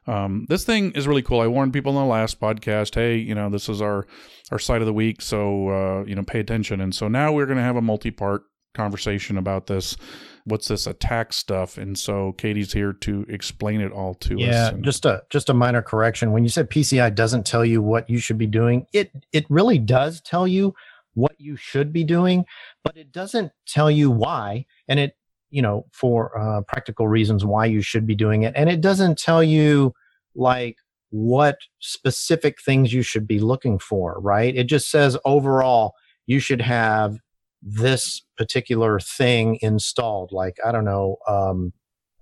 um, 0.06 0.46
this 0.48 0.64
thing 0.64 0.92
is 0.92 1.06
really 1.06 1.22
cool. 1.22 1.40
I 1.40 1.46
warned 1.46 1.72
people 1.72 1.92
in 1.92 1.98
the 1.98 2.10
last 2.10 2.40
podcast, 2.40 2.94
hey, 2.94 3.16
you 3.16 3.34
know, 3.34 3.50
this 3.50 3.68
is 3.68 3.80
our 3.80 4.06
our 4.50 4.58
site 4.58 4.82
of 4.82 4.86
the 4.86 4.92
week, 4.92 5.22
so 5.22 5.68
uh, 5.68 6.04
you 6.04 6.14
know, 6.14 6.24
pay 6.24 6.40
attention. 6.40 6.80
And 6.80 6.94
so 6.94 7.06
now 7.06 7.32
we're 7.32 7.46
going 7.46 7.58
to 7.58 7.62
have 7.62 7.76
a 7.76 7.82
multi-part 7.82 8.42
conversation 8.74 9.36
about 9.38 9.66
this. 9.66 9.96
What's 10.44 10.68
this 10.68 10.86
attack 10.86 11.32
stuff? 11.32 11.78
And 11.78 11.96
so 11.98 12.32
Katie's 12.32 12.72
here 12.72 12.92
to 12.94 13.26
explain 13.28 13.80
it 13.80 13.92
all 13.92 14.14
to 14.14 14.36
yeah, 14.38 14.48
us. 14.48 14.72
Yeah, 14.72 14.78
just 14.80 15.04
a 15.04 15.22
just 15.30 15.50
a 15.50 15.54
minor 15.54 15.82
correction. 15.82 16.32
When 16.32 16.42
you 16.42 16.48
said 16.48 16.70
PCI 16.70 17.14
doesn't 17.14 17.46
tell 17.46 17.64
you 17.64 17.82
what 17.82 18.08
you 18.10 18.18
should 18.18 18.38
be 18.38 18.46
doing, 18.46 18.86
it 18.92 19.12
it 19.32 19.46
really 19.48 19.78
does 19.78 20.20
tell 20.20 20.48
you 20.48 20.74
what 21.20 21.34
you 21.38 21.56
should 21.56 21.92
be 21.92 22.04
doing, 22.04 22.44
but 22.84 22.96
it 22.96 23.12
doesn't 23.12 23.52
tell 23.66 23.90
you 23.90 24.10
why. 24.10 24.66
And 24.88 24.98
it, 24.98 25.12
you 25.50 25.62
know, 25.62 25.86
for 25.92 26.38
uh, 26.38 26.62
practical 26.62 27.08
reasons 27.08 27.44
why 27.44 27.66
you 27.66 27.82
should 27.82 28.06
be 28.06 28.14
doing 28.14 28.42
it. 28.42 28.52
And 28.56 28.70
it 28.70 28.80
doesn't 28.80 29.18
tell 29.18 29.42
you 29.42 29.92
like 30.34 30.76
what 31.10 31.58
specific 31.80 32.60
things 32.62 32.92
you 32.92 33.02
should 33.02 33.26
be 33.26 33.40
looking 33.40 33.78
for, 33.78 34.20
right? 34.20 34.54
It 34.56 34.64
just 34.64 34.90
says 34.90 35.16
overall, 35.24 35.94
you 36.26 36.38
should 36.38 36.60
have 36.60 37.18
this 37.62 38.22
particular 38.38 39.00
thing 39.00 39.58
installed, 39.60 40.30
like, 40.32 40.56
I 40.64 40.72
don't 40.72 40.84
know, 40.84 41.16
um, 41.26 41.72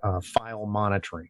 uh, 0.03 0.21
file 0.21 0.67
monitoring. 0.67 1.29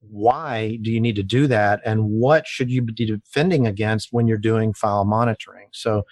Why 0.00 0.78
do 0.82 0.90
you 0.90 1.00
need 1.00 1.16
to 1.16 1.22
do 1.22 1.46
that? 1.46 1.80
And 1.84 2.04
what 2.04 2.46
should 2.46 2.70
you 2.70 2.82
be 2.82 3.06
defending 3.06 3.66
against 3.66 4.08
when 4.12 4.26
you're 4.26 4.38
doing 4.38 4.74
file 4.74 5.04
monitoring? 5.04 5.68
So, 5.72 6.02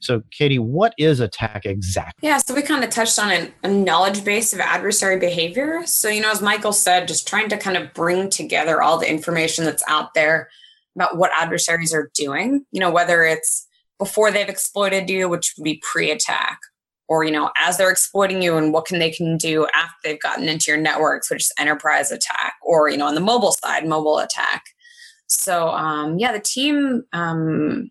so, 0.00 0.22
Katie, 0.30 0.58
what 0.58 0.92
is 0.98 1.20
attack 1.20 1.64
exactly? 1.64 2.28
Yeah, 2.28 2.38
so 2.38 2.54
we 2.54 2.62
kind 2.62 2.84
of 2.84 2.90
touched 2.90 3.18
on 3.18 3.30
a, 3.30 3.50
a 3.62 3.68
knowledge 3.68 4.24
base 4.24 4.52
of 4.52 4.60
adversary 4.60 5.18
behavior. 5.18 5.86
So, 5.86 6.08
you 6.08 6.20
know, 6.20 6.30
as 6.30 6.42
Michael 6.42 6.72
said, 6.72 7.08
just 7.08 7.26
trying 7.26 7.48
to 7.48 7.56
kind 7.56 7.76
of 7.76 7.94
bring 7.94 8.28
together 8.28 8.82
all 8.82 8.98
the 8.98 9.08
information 9.08 9.64
that's 9.64 9.82
out 9.88 10.12
there 10.14 10.50
about 10.94 11.16
what 11.16 11.30
adversaries 11.36 11.94
are 11.94 12.10
doing, 12.14 12.64
you 12.72 12.80
know, 12.80 12.90
whether 12.90 13.22
it's 13.22 13.66
before 13.98 14.30
they've 14.30 14.48
exploited 14.48 15.08
you, 15.08 15.28
which 15.28 15.54
would 15.56 15.64
be 15.64 15.82
pre 15.90 16.10
attack, 16.10 16.58
or, 17.08 17.24
you 17.24 17.30
know, 17.30 17.50
as 17.58 17.76
they're 17.76 17.90
exploiting 17.90 18.42
you 18.42 18.56
and 18.56 18.72
what 18.72 18.86
can 18.86 18.98
they 18.98 19.10
can 19.10 19.36
do 19.36 19.66
after 19.74 19.94
they've 20.02 20.20
gotten 20.20 20.48
into 20.48 20.70
your 20.70 20.80
networks, 20.80 21.30
which 21.30 21.42
is 21.42 21.52
enterprise 21.58 22.10
attack, 22.10 22.54
or, 22.62 22.88
you 22.88 22.96
know, 22.96 23.06
on 23.06 23.14
the 23.14 23.20
mobile 23.20 23.52
side, 23.52 23.86
mobile 23.86 24.18
attack. 24.18 24.64
So, 25.28 25.68
um, 25.68 26.18
yeah, 26.18 26.32
the 26.32 26.40
team 26.40 27.04
um, 27.12 27.90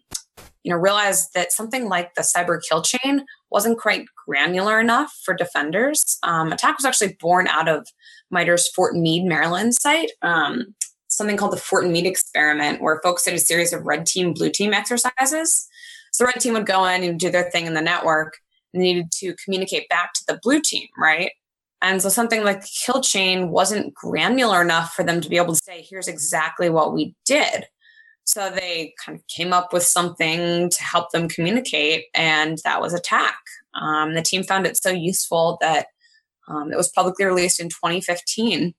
you 0.66 0.72
know, 0.72 0.78
realized 0.78 1.30
that 1.36 1.52
something 1.52 1.88
like 1.88 2.16
the 2.16 2.24
cyber 2.24 2.60
kill 2.68 2.82
chain 2.82 3.24
wasn't 3.52 3.78
quite 3.78 4.08
granular 4.26 4.80
enough 4.80 5.16
for 5.24 5.36
defenders. 5.36 6.18
Um, 6.24 6.52
attack 6.52 6.76
was 6.76 6.86
actually 6.86 7.16
born 7.20 7.48
out 7.48 7.70
of 7.70 7.88
MITRE's 8.32 8.68
Fort 8.70 8.96
Meade, 8.96 9.26
Maryland 9.26 9.76
site, 9.76 10.10
um, 10.24 10.74
something 11.08 11.38
called 11.38 11.54
the 11.54 11.58
Fort 11.58 11.86
Meade 11.86 12.08
experiment, 12.08 12.82
where 12.82 13.00
folks 13.04 13.24
did 13.24 13.36
a 13.36 13.40
series 13.40 13.74
of 13.74 13.86
red 13.86 14.08
team, 14.08 14.34
blue 14.34 14.50
team 14.50 14.74
exercises. 14.74 15.68
So 16.12 16.24
the 16.24 16.32
red 16.34 16.42
team 16.42 16.54
would 16.54 16.66
go 16.66 16.84
in 16.86 17.04
and 17.04 17.20
do 17.20 17.30
their 17.30 17.52
thing 17.52 17.68
in 17.68 17.76
the 17.76 17.82
network 17.82 18.40
needed 18.76 19.12
to 19.20 19.36
communicate 19.44 19.90
back 19.90 20.14
to 20.14 20.24
the 20.28 20.40
blue 20.42 20.62
team, 20.62 20.88
right? 20.98 21.32
And 21.82 22.02
so 22.02 22.10
something 22.10 22.44
like 22.44 22.62
the 22.62 22.72
kill 22.86 23.02
chain 23.02 23.50
wasn't 23.50 23.94
granular 23.94 24.62
enough 24.62 24.94
for 24.94 25.04
them 25.04 25.22
to 25.22 25.30
be 25.30 25.38
able 25.38 25.54
to 25.54 25.62
say, 25.64 25.86
here's 25.88 26.08
exactly 26.08 26.70
what 26.70 26.94
we 26.94 27.16
did. 27.26 27.66
So 28.24 28.50
they 28.50 28.94
kind 29.04 29.18
of 29.18 29.28
came 29.28 29.54
up 29.54 29.72
with 29.72 29.84
something 29.84 30.70
to 30.70 30.84
help 30.84 31.12
them 31.12 31.30
communicate, 31.30 32.06
and 32.16 32.58
that 32.64 32.82
was 32.82 32.94
Attack. 32.94 33.38
Um, 33.80 34.16
the 34.16 34.24
team 34.24 34.44
found 34.44 34.66
it 34.66 34.78
so 34.78 34.90
useful 34.90 35.60
that 35.62 35.88
um, 36.48 36.72
it 36.72 36.76
was 36.76 36.90
publicly 36.90 37.26
released 37.26 37.60
in 37.60 37.70
2015. 37.70 38.74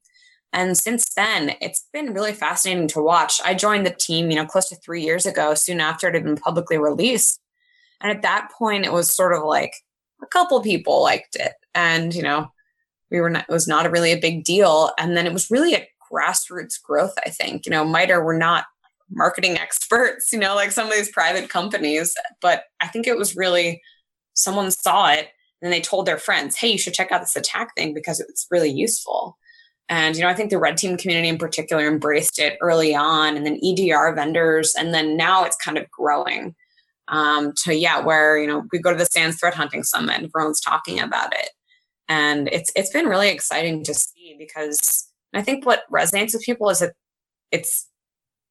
And 0.53 0.77
since 0.77 1.15
then, 1.15 1.55
it's 1.61 1.87
been 1.93 2.13
really 2.13 2.33
fascinating 2.33 2.89
to 2.89 3.03
watch. 3.03 3.41
I 3.45 3.55
joined 3.55 3.87
the 3.87 3.91
team, 3.91 4.31
you 4.31 4.37
know, 4.37 4.47
close 4.47 4.69
to 4.71 4.77
three 4.77 5.03
years 5.03 5.27
ago, 5.27 5.55
soon 5.55 5.81
after 5.81 6.09
it 6.09 6.15
had 6.15 6.25
been 6.25 6.37
publicly 6.37 6.79
released. 6.79 7.41
And 8.01 8.11
at 8.11 8.23
that 8.23 8.51
point, 8.57 8.85
it 8.85 8.93
was 8.93 9.15
sort 9.15 9.33
of 9.33 9.43
like 9.43 9.75
a 10.23 10.27
couple 10.27 10.61
people 10.63 11.03
liked 11.03 11.37
it. 11.37 11.53
And, 11.75 12.15
you 12.15 12.23
know, 12.23 12.49
we 13.11 13.21
were 13.21 13.31
not, 13.31 13.47
it 13.49 13.53
was 13.53 13.69
not 13.69 13.87
a 13.87 13.91
really 13.91 14.13
a 14.13 14.21
big 14.21 14.45
deal. 14.45 14.91
And 14.99 15.17
then 15.17 15.27
it 15.27 15.33
was 15.33 15.51
really 15.51 15.75
a 15.75 15.89
grassroots 16.11 16.81
growth, 16.83 17.15
I 17.25 17.31
think. 17.31 17.67
You 17.67 17.71
know, 17.71 17.85
MITRE 17.85 18.25
were 18.25 18.37
not 18.37 18.67
marketing 19.11 19.59
experts, 19.59 20.33
you 20.33 20.39
know, 20.39 20.55
like 20.55 20.73
some 20.73 20.87
of 20.87 20.93
these 20.93 21.11
private 21.11 21.49
companies. 21.49 22.15
But 22.41 22.65
I 22.81 22.89
think 22.89 23.07
it 23.07 23.17
was 23.17 23.37
really 23.37 23.83
someone 24.35 24.71
saw 24.71 25.11
it 25.11 25.29
and 25.63 25.73
they 25.73 25.81
told 25.81 26.07
their 26.07 26.19
friends, 26.19 26.57
hey, 26.57 26.73
you 26.73 26.79
should 26.79 26.95
check 26.95 27.11
out 27.11 27.21
this 27.21 27.37
attack 27.37 27.75
thing 27.75 27.95
because 27.95 28.21
it's 28.21 28.47
really 28.51 28.71
useful. 28.71 29.39
And, 29.89 30.17
you 30.17 30.23
know, 30.23 30.29
I 30.29 30.35
think 30.35 30.51
the 30.51 30.59
red 30.59 30.77
team 30.77 30.97
community 30.97 31.29
in 31.29 31.39
particular 31.39 31.87
embraced 31.87 32.39
it 32.39 32.59
early 32.61 32.95
on 32.95 33.37
and 33.37 33.47
then 33.47 33.61
EDR 33.63 34.15
vendors. 34.15 34.75
And 34.77 34.93
then 34.93 35.17
now 35.17 35.45
it's 35.45 35.57
kind 35.57 35.79
of 35.79 35.91
growing 35.91 36.55
um, 37.09 37.53
to, 37.65 37.75
yeah, 37.75 38.01
where, 38.01 38.39
you 38.39 38.47
know, 38.47 38.65
we 38.73 38.79
go 38.79 38.93
to 38.93 38.99
the 38.99 39.07
SANS 39.07 39.39
threat 39.39 39.55
hunting 39.55 39.83
summit, 39.83 40.17
and 40.17 40.27
everyone's 40.27 40.61
talking 40.61 41.01
about 41.01 41.33
it. 41.33 41.51
And 42.09 42.49
it's, 42.49 42.71
it's 42.77 42.93
been 42.93 43.07
really 43.07 43.29
exciting 43.29 43.85
to 43.85 43.95
see 43.95 44.37
because 44.39 45.11
I 45.35 45.43
think 45.43 45.67
what 45.67 45.91
resonates 45.93 46.33
with 46.33 46.43
people 46.43 46.71
is 46.71 46.79
that 46.81 46.95
it's 47.51 47.89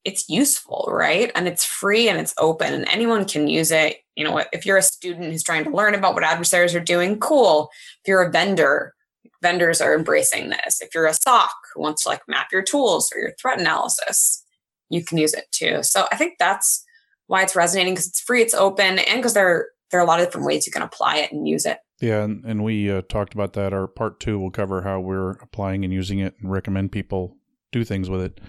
it's 0.06 0.30
useful, 0.30 0.88
right? 0.91 1.32
And 1.34 1.47
it's 1.47 1.66
free 1.66 2.08
and 2.08 2.20
it's 2.20 2.36
open 2.38 2.74
and 2.74 2.88
anyone 2.89 3.26
can 3.26 3.47
use 3.47 3.72
it. 3.72 3.97
You 4.16 4.24
know, 4.24 4.43
if 4.53 4.64
you're 4.66 4.78
a 4.78 4.84
student 4.84 5.32
who's 5.32 5.43
trying 5.43 5.64
to 5.64 5.72
learn 5.72 5.95
about 5.95 6.14
what 6.14 6.24
adversaries 6.24 6.76
are 6.76 6.80
doing, 6.80 7.20
cool. 7.20 7.70
If 8.03 8.08
you're 8.08 8.22
a 8.22 8.32
vendor, 8.32 8.93
vendors 9.41 9.82
are 9.82 9.95
embracing 9.95 10.49
this. 10.49 10.80
If 10.80 10.93
you're 10.93 11.08
a 11.08 11.14
SOC 11.14 11.49
who 11.74 11.82
wants 11.82 12.03
to 12.03 12.10
like 12.10 12.22
map 12.28 12.49
your 12.51 12.62
tools 12.62 13.12
or 13.14 13.20
your 13.20 13.34
threat 13.41 13.60
analysis, 13.60 14.43
you 14.89 15.03
can 15.03 15.18
use 15.18 15.34
it 15.34 15.45
too. 15.51 15.82
So 15.82 16.06
I 16.12 16.18
think 16.18 16.36
that's 16.38 16.84
why 17.28 17.43
it's 17.43 17.55
resonating 17.55 17.93
because 17.93 18.07
it's 18.07 18.21
free, 18.21 18.41
it's 18.41 18.53
open, 18.53 18.99
and 18.99 19.17
because 19.17 19.34
there 19.34 19.67
there 19.91 19.99
are 19.99 20.03
a 20.03 20.07
lot 20.07 20.19
of 20.19 20.26
different 20.26 20.47
ways 20.47 20.65
you 20.65 20.73
can 20.73 20.82
apply 20.82 21.17
it 21.17 21.32
and 21.32 21.47
use 21.47 21.65
it. 21.65 21.78
Yeah, 22.01 22.23
and, 22.23 22.43
and 22.43 22.63
we 22.63 22.91
uh, 22.91 23.03
talked 23.07 23.34
about 23.34 23.53
that. 23.53 23.73
Our 23.73 23.88
part 23.88 24.19
two 24.19 24.39
will 24.39 24.51
cover 24.51 24.82
how 24.82 24.99
we're 24.99 25.32
applying 25.32 25.84
and 25.86 25.93
using 25.93 26.19
it 26.19 26.36
and 26.41 26.51
recommend 26.51 26.91
people 26.91 27.38
do 27.71 27.84
things 27.84 28.09
with 28.09 28.21
it. 28.21 28.41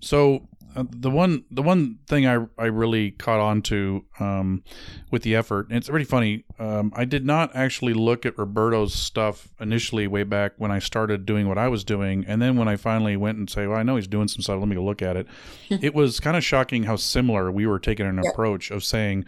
So 0.00 0.48
uh, 0.76 0.84
the 0.90 1.10
one 1.10 1.44
the 1.50 1.62
one 1.62 1.98
thing 2.06 2.26
I 2.26 2.46
I 2.58 2.66
really 2.66 3.10
caught 3.10 3.40
on 3.40 3.62
to 3.62 4.04
um, 4.18 4.62
with 5.10 5.22
the 5.22 5.34
effort, 5.34 5.68
and 5.68 5.76
it's 5.76 5.88
pretty 5.88 6.04
funny. 6.04 6.44
Um, 6.58 6.92
I 6.94 7.04
did 7.04 7.26
not 7.26 7.54
actually 7.54 7.94
look 7.94 8.24
at 8.24 8.38
Roberto's 8.38 8.94
stuff 8.94 9.48
initially 9.60 10.06
way 10.06 10.22
back 10.22 10.52
when 10.58 10.70
I 10.70 10.78
started 10.78 11.26
doing 11.26 11.48
what 11.48 11.58
I 11.58 11.68
was 11.68 11.84
doing, 11.84 12.24
and 12.26 12.40
then 12.40 12.56
when 12.56 12.68
I 12.68 12.76
finally 12.76 13.16
went 13.16 13.38
and 13.38 13.50
say, 13.50 13.66
"Well, 13.66 13.78
I 13.78 13.82
know 13.82 13.96
he's 13.96 14.06
doing 14.06 14.28
some 14.28 14.42
stuff. 14.42 14.58
Let 14.58 14.68
me 14.68 14.76
go 14.76 14.84
look 14.84 15.02
at 15.02 15.16
it." 15.16 15.26
it 15.70 15.94
was 15.94 16.20
kind 16.20 16.36
of 16.36 16.44
shocking 16.44 16.84
how 16.84 16.96
similar 16.96 17.50
we 17.50 17.66
were 17.66 17.78
taking 17.78 18.06
an 18.06 18.18
approach 18.18 18.70
of 18.70 18.84
saying, 18.84 19.24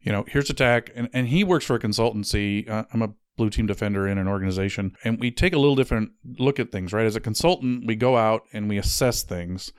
you 0.00 0.12
know, 0.12 0.24
here's 0.28 0.50
attack, 0.50 0.90
and 0.94 1.08
and 1.12 1.28
he 1.28 1.44
works 1.44 1.64
for 1.64 1.76
a 1.76 1.80
consultancy. 1.80 2.68
Uh, 2.68 2.84
I'm 2.92 3.02
a 3.02 3.14
blue 3.36 3.48
team 3.48 3.66
defender 3.66 4.06
in 4.06 4.18
an 4.18 4.28
organization 4.28 4.94
and 5.02 5.18
we 5.18 5.30
take 5.30 5.54
a 5.54 5.58
little 5.58 5.74
different 5.74 6.10
look 6.38 6.60
at 6.60 6.70
things 6.70 6.92
right 6.92 7.06
as 7.06 7.16
a 7.16 7.20
consultant 7.20 7.86
we 7.86 7.96
go 7.96 8.14
out 8.18 8.42
and 8.52 8.68
we 8.68 8.76
assess 8.76 9.22
things 9.22 9.72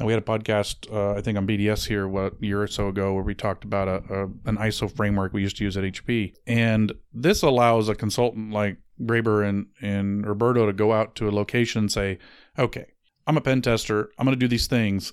we 0.00 0.12
had 0.12 0.22
a 0.22 0.24
podcast, 0.24 0.92
uh, 0.92 1.16
I 1.16 1.20
think, 1.20 1.38
on 1.38 1.46
BDS 1.46 1.86
here 1.86 2.08
what 2.08 2.34
a 2.42 2.46
year 2.46 2.62
or 2.62 2.66
so 2.66 2.88
ago, 2.88 3.14
where 3.14 3.22
we 3.22 3.34
talked 3.34 3.64
about 3.64 3.88
a, 3.88 4.02
a, 4.12 4.22
an 4.46 4.56
ISO 4.56 4.90
framework 4.90 5.32
we 5.32 5.42
used 5.42 5.56
to 5.58 5.64
use 5.64 5.76
at 5.76 5.84
HP, 5.84 6.34
and 6.46 6.92
this 7.12 7.42
allows 7.42 7.88
a 7.88 7.94
consultant 7.94 8.52
like 8.52 8.78
Graeber 9.02 9.48
and 9.48 9.66
and 9.80 10.26
Roberto 10.26 10.66
to 10.66 10.72
go 10.72 10.92
out 10.92 11.14
to 11.16 11.28
a 11.28 11.32
location 11.32 11.80
and 11.80 11.92
say, 11.92 12.18
"Okay, 12.58 12.86
I'm 13.26 13.36
a 13.36 13.40
pen 13.40 13.62
tester. 13.62 14.10
I'm 14.18 14.26
going 14.26 14.38
to 14.38 14.44
do 14.44 14.48
these 14.48 14.66
things. 14.66 15.12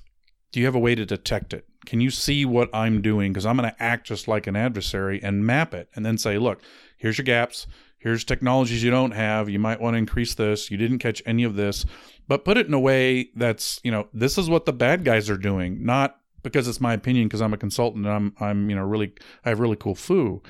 Do 0.51 0.59
you 0.59 0.65
have 0.65 0.75
a 0.75 0.79
way 0.79 0.95
to 0.95 1.05
detect 1.05 1.53
it? 1.53 1.65
Can 1.85 2.01
you 2.01 2.09
see 2.09 2.45
what 2.45 2.69
I'm 2.73 3.01
doing? 3.01 3.31
Because 3.31 3.45
I'm 3.45 3.57
going 3.57 3.69
to 3.69 3.83
act 3.83 4.07
just 4.07 4.27
like 4.27 4.47
an 4.47 4.55
adversary 4.55 5.21
and 5.21 5.45
map 5.45 5.73
it, 5.73 5.89
and 5.95 6.05
then 6.05 6.17
say, 6.17 6.37
look, 6.37 6.61
here's 6.97 7.17
your 7.17 7.25
gaps." 7.25 7.67
Here's 8.01 8.23
technologies 8.23 8.83
you 8.83 8.91
don't 8.91 9.11
have. 9.11 9.49
You 9.49 9.59
might 9.59 9.79
want 9.79 9.93
to 9.93 9.99
increase 9.99 10.33
this. 10.33 10.71
You 10.71 10.77
didn't 10.77 10.99
catch 10.99 11.21
any 11.25 11.43
of 11.43 11.55
this 11.55 11.85
but 12.31 12.45
put 12.45 12.55
it 12.55 12.65
in 12.65 12.73
a 12.73 12.79
way 12.79 13.29
that's 13.35 13.81
you 13.83 13.91
know 13.91 14.07
this 14.13 14.37
is 14.37 14.49
what 14.49 14.65
the 14.65 14.71
bad 14.71 15.03
guys 15.03 15.29
are 15.29 15.35
doing, 15.35 15.83
not 15.85 16.15
because 16.43 16.65
it's 16.65 16.79
my 16.79 16.93
opinion 16.93 17.27
because 17.27 17.41
I'm 17.41 17.53
a 17.53 17.57
consultant 17.57 18.05
and 18.05 18.13
I'm 18.13 18.33
I'm 18.39 18.69
you 18.69 18.75
know 18.77 18.83
really 18.83 19.11
I 19.43 19.49
have 19.49 19.59
really 19.59 19.75
cool 19.75 19.95
foo. 19.95 20.41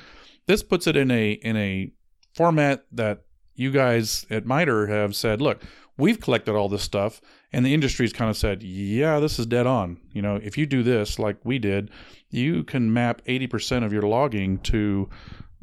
This 0.46 0.62
puts 0.62 0.86
it 0.86 0.96
in 0.96 1.10
a 1.10 1.32
in 1.32 1.56
a 1.56 1.90
format 2.34 2.84
that 2.92 3.24
you 3.56 3.72
guys 3.72 4.24
at 4.30 4.46
MITRE 4.46 4.86
have 4.86 5.16
said, 5.16 5.42
look, 5.42 5.64
we've 5.98 6.20
collected 6.20 6.54
all 6.54 6.68
this 6.68 6.84
stuff 6.84 7.20
and 7.52 7.66
the 7.66 7.74
industry's 7.74 8.12
kind 8.12 8.30
of 8.30 8.36
said, 8.36 8.62
yeah, 8.62 9.18
this 9.18 9.40
is 9.40 9.46
dead 9.46 9.66
on. 9.66 9.98
You 10.12 10.22
know, 10.22 10.36
if 10.36 10.56
you 10.56 10.66
do 10.66 10.84
this 10.84 11.18
like 11.18 11.38
we 11.42 11.58
did, 11.58 11.90
you 12.30 12.62
can 12.62 12.92
map 12.92 13.22
80% 13.26 13.84
of 13.84 13.92
your 13.92 14.02
logging 14.02 14.58
to 14.60 15.10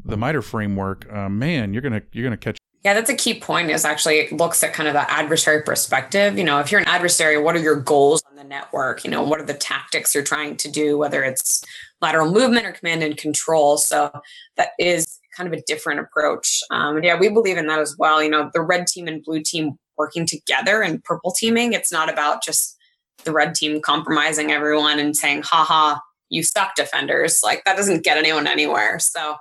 the 0.06 0.18
MITRE 0.18 0.42
framework. 0.42 1.12
Uh, 1.12 1.30
man, 1.30 1.74
you're 1.74 1.82
gonna 1.82 2.02
you're 2.12 2.24
gonna 2.24 2.38
catch 2.38 2.58
yeah, 2.86 2.94
that's 2.94 3.10
a 3.10 3.16
key 3.16 3.38
point 3.38 3.70
is 3.70 3.84
actually 3.84 4.20
it 4.20 4.32
looks 4.32 4.64
at 4.64 4.72
kind 4.72 4.88
of 4.88 4.94
the 4.94 5.12
adversary 5.12 5.62
perspective. 5.64 6.38
You 6.38 6.46
know, 6.46 6.60
if 6.60 6.72
you're 6.72 6.80
an 6.80 6.88
adversary, 6.88 7.38
what 7.38 7.56
are 7.56 7.60
your 7.60 7.76
goals 7.76 8.24
on 8.30 8.38
the 8.38 8.44
network? 8.46 9.04
You 9.04 9.12
know, 9.12 9.22
what 9.22 9.42
are 9.42 9.46
the 9.46 9.54
tactics 9.54 10.16
you're 10.16 10.24
trying 10.24 10.56
to 10.58 10.72
do, 10.72 10.98
whether 10.98 11.22
it's 11.22 11.62
lateral 12.02 12.32
movement 12.32 12.66
or 12.66 12.72
command 12.72 13.04
and 13.04 13.18
control. 13.18 13.78
So 13.78 14.12
that 14.56 14.70
is 14.80 15.20
kind 15.36 15.52
of 15.52 15.60
a 15.60 15.62
different 15.64 16.00
approach. 16.00 16.62
Um, 16.72 17.04
yeah, 17.04 17.20
we 17.20 17.28
believe 17.28 17.58
in 17.58 17.68
that 17.68 17.80
as 17.80 17.96
well. 17.98 18.24
You 18.24 18.30
know, 18.30 18.50
the 18.54 18.62
red 18.62 18.88
team 18.88 19.08
and 19.08 19.24
blue 19.24 19.42
team 19.42 19.78
working 19.98 20.26
together 20.26 20.82
and 20.82 21.04
purple 21.04 21.34
teaming. 21.34 21.74
It's 21.74 21.92
not 21.92 22.10
about 22.10 22.44
just 22.44 22.78
the 23.26 23.34
red 23.34 23.56
team 23.56 23.82
compromising 23.82 24.52
everyone 24.52 25.00
and 25.00 25.18
saying, 25.18 25.44
haha, 25.44 26.00
you 26.30 26.44
suck 26.44 26.76
defenders. 26.76 27.42
Like 27.44 27.64
that 27.66 27.76
doesn't 27.76 28.06
get 28.06 28.18
anyone 28.18 28.48
anywhere. 28.48 29.00
So 29.00 29.36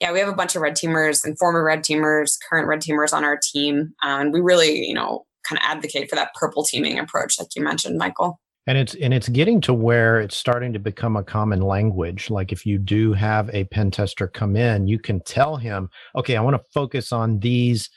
yeah, 0.00 0.12
we 0.12 0.18
have 0.18 0.28
a 0.28 0.34
bunch 0.34 0.56
of 0.56 0.62
red 0.62 0.74
teamers 0.74 1.24
and 1.24 1.38
former 1.38 1.62
red 1.62 1.80
teamers, 1.80 2.38
current 2.48 2.66
red 2.66 2.80
teamers 2.80 3.12
on 3.12 3.24
our 3.24 3.38
team. 3.40 3.92
Um, 4.02 4.20
and 4.20 4.32
we 4.32 4.40
really, 4.40 4.86
you 4.86 4.94
know, 4.94 5.26
kind 5.46 5.58
of 5.58 5.64
advocate 5.64 6.08
for 6.08 6.16
that 6.16 6.34
purple 6.34 6.64
teaming 6.64 6.98
approach, 6.98 7.38
like 7.38 7.48
you 7.54 7.62
mentioned, 7.62 7.98
Michael. 7.98 8.40
And 8.66 8.78
it's 8.78 8.94
and 8.94 9.12
it's 9.12 9.28
getting 9.28 9.60
to 9.62 9.74
where 9.74 10.20
it's 10.20 10.36
starting 10.36 10.72
to 10.74 10.78
become 10.78 11.16
a 11.16 11.24
common 11.24 11.60
language. 11.60 12.30
Like 12.30 12.52
if 12.52 12.64
you 12.64 12.78
do 12.78 13.12
have 13.14 13.50
a 13.54 13.64
pen 13.64 13.90
tester 13.90 14.28
come 14.28 14.54
in, 14.54 14.86
you 14.86 14.98
can 14.98 15.20
tell 15.20 15.56
him, 15.56 15.88
okay, 16.14 16.36
I 16.36 16.40
want 16.40 16.56
to 16.56 16.70
focus 16.72 17.10
on 17.10 17.40
these 17.40 17.90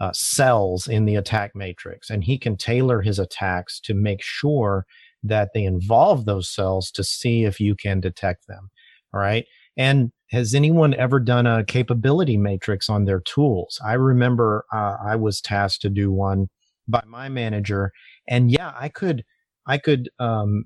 uh, 0.00 0.12
cells 0.12 0.86
in 0.86 1.06
the 1.06 1.16
attack 1.16 1.52
matrix, 1.54 2.10
and 2.10 2.22
he 2.22 2.38
can 2.38 2.56
tailor 2.56 3.00
his 3.00 3.18
attacks 3.18 3.80
to 3.80 3.94
make 3.94 4.22
sure 4.22 4.86
that 5.22 5.50
they 5.54 5.64
involve 5.64 6.24
those 6.24 6.52
cells 6.52 6.90
to 6.92 7.02
see 7.02 7.44
if 7.44 7.58
you 7.58 7.74
can 7.74 8.00
detect 8.00 8.46
them. 8.46 8.70
All 9.14 9.20
right. 9.20 9.46
And 9.78 10.10
has 10.30 10.54
anyone 10.54 10.92
ever 10.94 11.20
done 11.20 11.46
a 11.46 11.64
capability 11.64 12.36
matrix 12.36 12.90
on 12.90 13.04
their 13.04 13.20
tools? 13.20 13.80
I 13.84 13.94
remember 13.94 14.64
uh, 14.72 14.96
I 15.02 15.16
was 15.16 15.40
tasked 15.40 15.82
to 15.82 15.88
do 15.88 16.10
one 16.12 16.48
by 16.86 17.02
my 17.06 17.28
manager, 17.28 17.92
and 18.28 18.50
yeah, 18.50 18.72
I 18.78 18.88
could 18.88 19.24
I 19.66 19.78
could 19.78 20.10
um, 20.18 20.64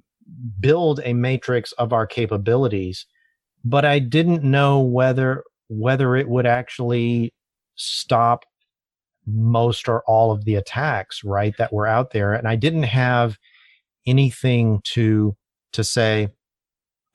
build 0.58 1.00
a 1.04 1.12
matrix 1.12 1.72
of 1.72 1.92
our 1.92 2.06
capabilities, 2.06 3.06
but 3.64 3.84
I 3.84 3.98
didn't 3.98 4.42
know 4.42 4.80
whether 4.80 5.44
whether 5.68 6.16
it 6.16 6.28
would 6.28 6.46
actually 6.46 7.32
stop 7.76 8.44
most 9.26 9.88
or 9.88 10.02
all 10.06 10.32
of 10.32 10.44
the 10.44 10.54
attacks 10.56 11.22
right 11.24 11.54
that 11.58 11.72
were 11.72 11.86
out 11.86 12.10
there 12.10 12.32
and 12.32 12.48
i 12.48 12.56
didn't 12.56 12.82
have 12.82 13.36
anything 14.06 14.80
to 14.82 15.36
to 15.72 15.84
say 15.84 16.28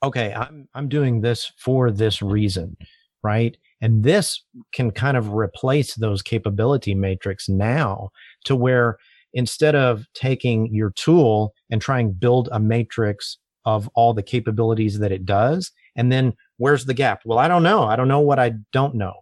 okay 0.02 0.32
i'm 0.34 0.68
i'm 0.74 0.88
doing 0.88 1.20
this 1.20 1.52
for 1.58 1.90
this 1.90 2.22
reason 2.22 2.76
right? 3.22 3.56
And 3.80 4.02
this 4.02 4.42
can 4.72 4.90
kind 4.90 5.16
of 5.16 5.34
replace 5.34 5.94
those 5.94 6.22
capability 6.22 6.94
matrix 6.94 7.48
now 7.48 8.10
to 8.44 8.56
where 8.56 8.98
instead 9.34 9.74
of 9.74 10.04
taking 10.14 10.72
your 10.74 10.90
tool 10.90 11.52
and 11.70 11.80
trying 11.80 12.12
build 12.12 12.48
a 12.52 12.60
matrix 12.60 13.38
of 13.64 13.88
all 13.94 14.14
the 14.14 14.22
capabilities 14.22 14.98
that 14.98 15.12
it 15.12 15.26
does 15.26 15.70
and 15.96 16.10
then 16.10 16.32
where's 16.56 16.86
the 16.86 16.94
gap? 16.94 17.20
Well 17.24 17.38
i 17.38 17.48
don't 17.48 17.62
know. 17.62 17.84
I 17.84 17.96
don't 17.96 18.08
know 18.08 18.20
what 18.20 18.38
i 18.38 18.52
don't 18.72 18.94
know 18.94 19.14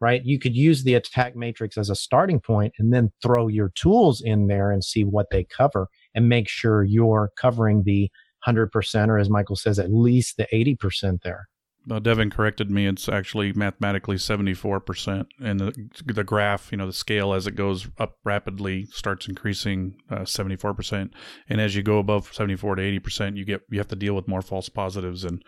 right? 0.00 0.24
You 0.24 0.38
could 0.38 0.54
use 0.54 0.84
the 0.84 0.94
attack 0.94 1.34
matrix 1.34 1.76
as 1.76 1.90
a 1.90 1.96
starting 1.96 2.38
point 2.38 2.72
and 2.78 2.92
then 2.92 3.10
throw 3.20 3.48
your 3.48 3.72
tools 3.74 4.20
in 4.20 4.46
there 4.46 4.70
and 4.70 4.84
see 4.84 5.02
what 5.02 5.26
they 5.32 5.42
cover 5.42 5.88
and 6.14 6.28
make 6.28 6.48
sure 6.48 6.84
you're 6.84 7.32
covering 7.36 7.82
the 7.82 8.08
100% 8.46 9.08
or 9.08 9.18
as 9.18 9.30
Michael 9.30 9.56
says, 9.56 9.78
at 9.78 9.92
least 9.92 10.36
the 10.36 10.46
80% 10.52 11.22
there. 11.22 11.48
Well, 11.86 12.00
Devin 12.00 12.28
corrected 12.28 12.70
me. 12.70 12.86
It's 12.86 13.08
actually 13.08 13.54
mathematically 13.54 14.16
74%. 14.16 15.26
And 15.42 15.58
the, 15.58 15.88
the 16.04 16.22
graph, 16.22 16.70
you 16.70 16.76
know, 16.76 16.86
the 16.86 16.92
scale 16.92 17.32
as 17.32 17.46
it 17.46 17.54
goes 17.54 17.88
up 17.98 18.18
rapidly 18.24 18.86
starts 18.92 19.26
increasing 19.26 19.96
uh, 20.10 20.20
74%. 20.20 21.10
And 21.48 21.60
as 21.60 21.74
you 21.74 21.82
go 21.82 21.98
above 21.98 22.32
74 22.34 22.76
to 22.76 22.82
80%, 22.82 23.38
you 23.38 23.46
get, 23.46 23.62
you 23.70 23.78
have 23.78 23.88
to 23.88 23.96
deal 23.96 24.14
with 24.14 24.28
more 24.28 24.42
false 24.42 24.68
positives. 24.68 25.24
And 25.24 25.42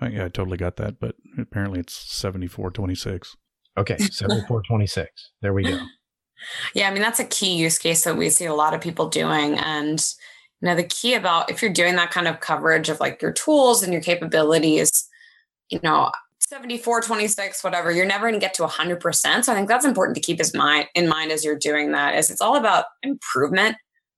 I, 0.00 0.08
yeah, 0.10 0.24
I 0.26 0.28
totally 0.28 0.58
got 0.58 0.76
that. 0.76 1.00
But 1.00 1.16
apparently 1.38 1.80
it's 1.80 1.94
74 1.94 2.70
26. 2.70 3.36
Okay, 3.76 3.96
7426. 3.98 5.30
there 5.42 5.52
we 5.52 5.64
go. 5.64 5.78
Yeah, 6.74 6.90
I 6.90 6.92
mean, 6.92 7.00
that's 7.00 7.20
a 7.20 7.24
key 7.24 7.56
use 7.56 7.78
case 7.78 8.04
that 8.04 8.18
we 8.18 8.28
see 8.28 8.44
a 8.44 8.52
lot 8.52 8.74
of 8.74 8.82
people 8.82 9.08
doing. 9.08 9.54
And, 9.54 10.04
know, 10.64 10.74
the 10.74 10.84
key 10.84 11.14
about 11.14 11.50
if 11.50 11.62
you're 11.62 11.72
doing 11.72 11.96
that 11.96 12.10
kind 12.10 12.28
of 12.28 12.40
coverage 12.40 12.88
of 12.88 13.00
like 13.00 13.20
your 13.20 13.32
tools 13.32 13.82
and 13.82 13.92
your 13.92 14.02
capabilities, 14.02 15.08
you 15.70 15.80
know, 15.82 16.10
74, 16.40 17.00
26, 17.00 17.64
whatever, 17.64 17.90
you're 17.90 18.06
never 18.06 18.28
going 18.28 18.38
to 18.38 18.44
get 18.44 18.54
to 18.54 18.62
100%. 18.64 19.44
So 19.44 19.52
I 19.52 19.54
think 19.54 19.68
that's 19.68 19.84
important 19.84 20.14
to 20.16 20.20
keep 20.20 20.40
as 20.40 20.54
mind, 20.54 20.86
in 20.94 21.08
mind 21.08 21.32
as 21.32 21.44
you're 21.44 21.58
doing 21.58 21.92
that 21.92 22.14
is 22.14 22.30
it's 22.30 22.40
all 22.40 22.56
about 22.56 22.84
improvement, 23.02 23.76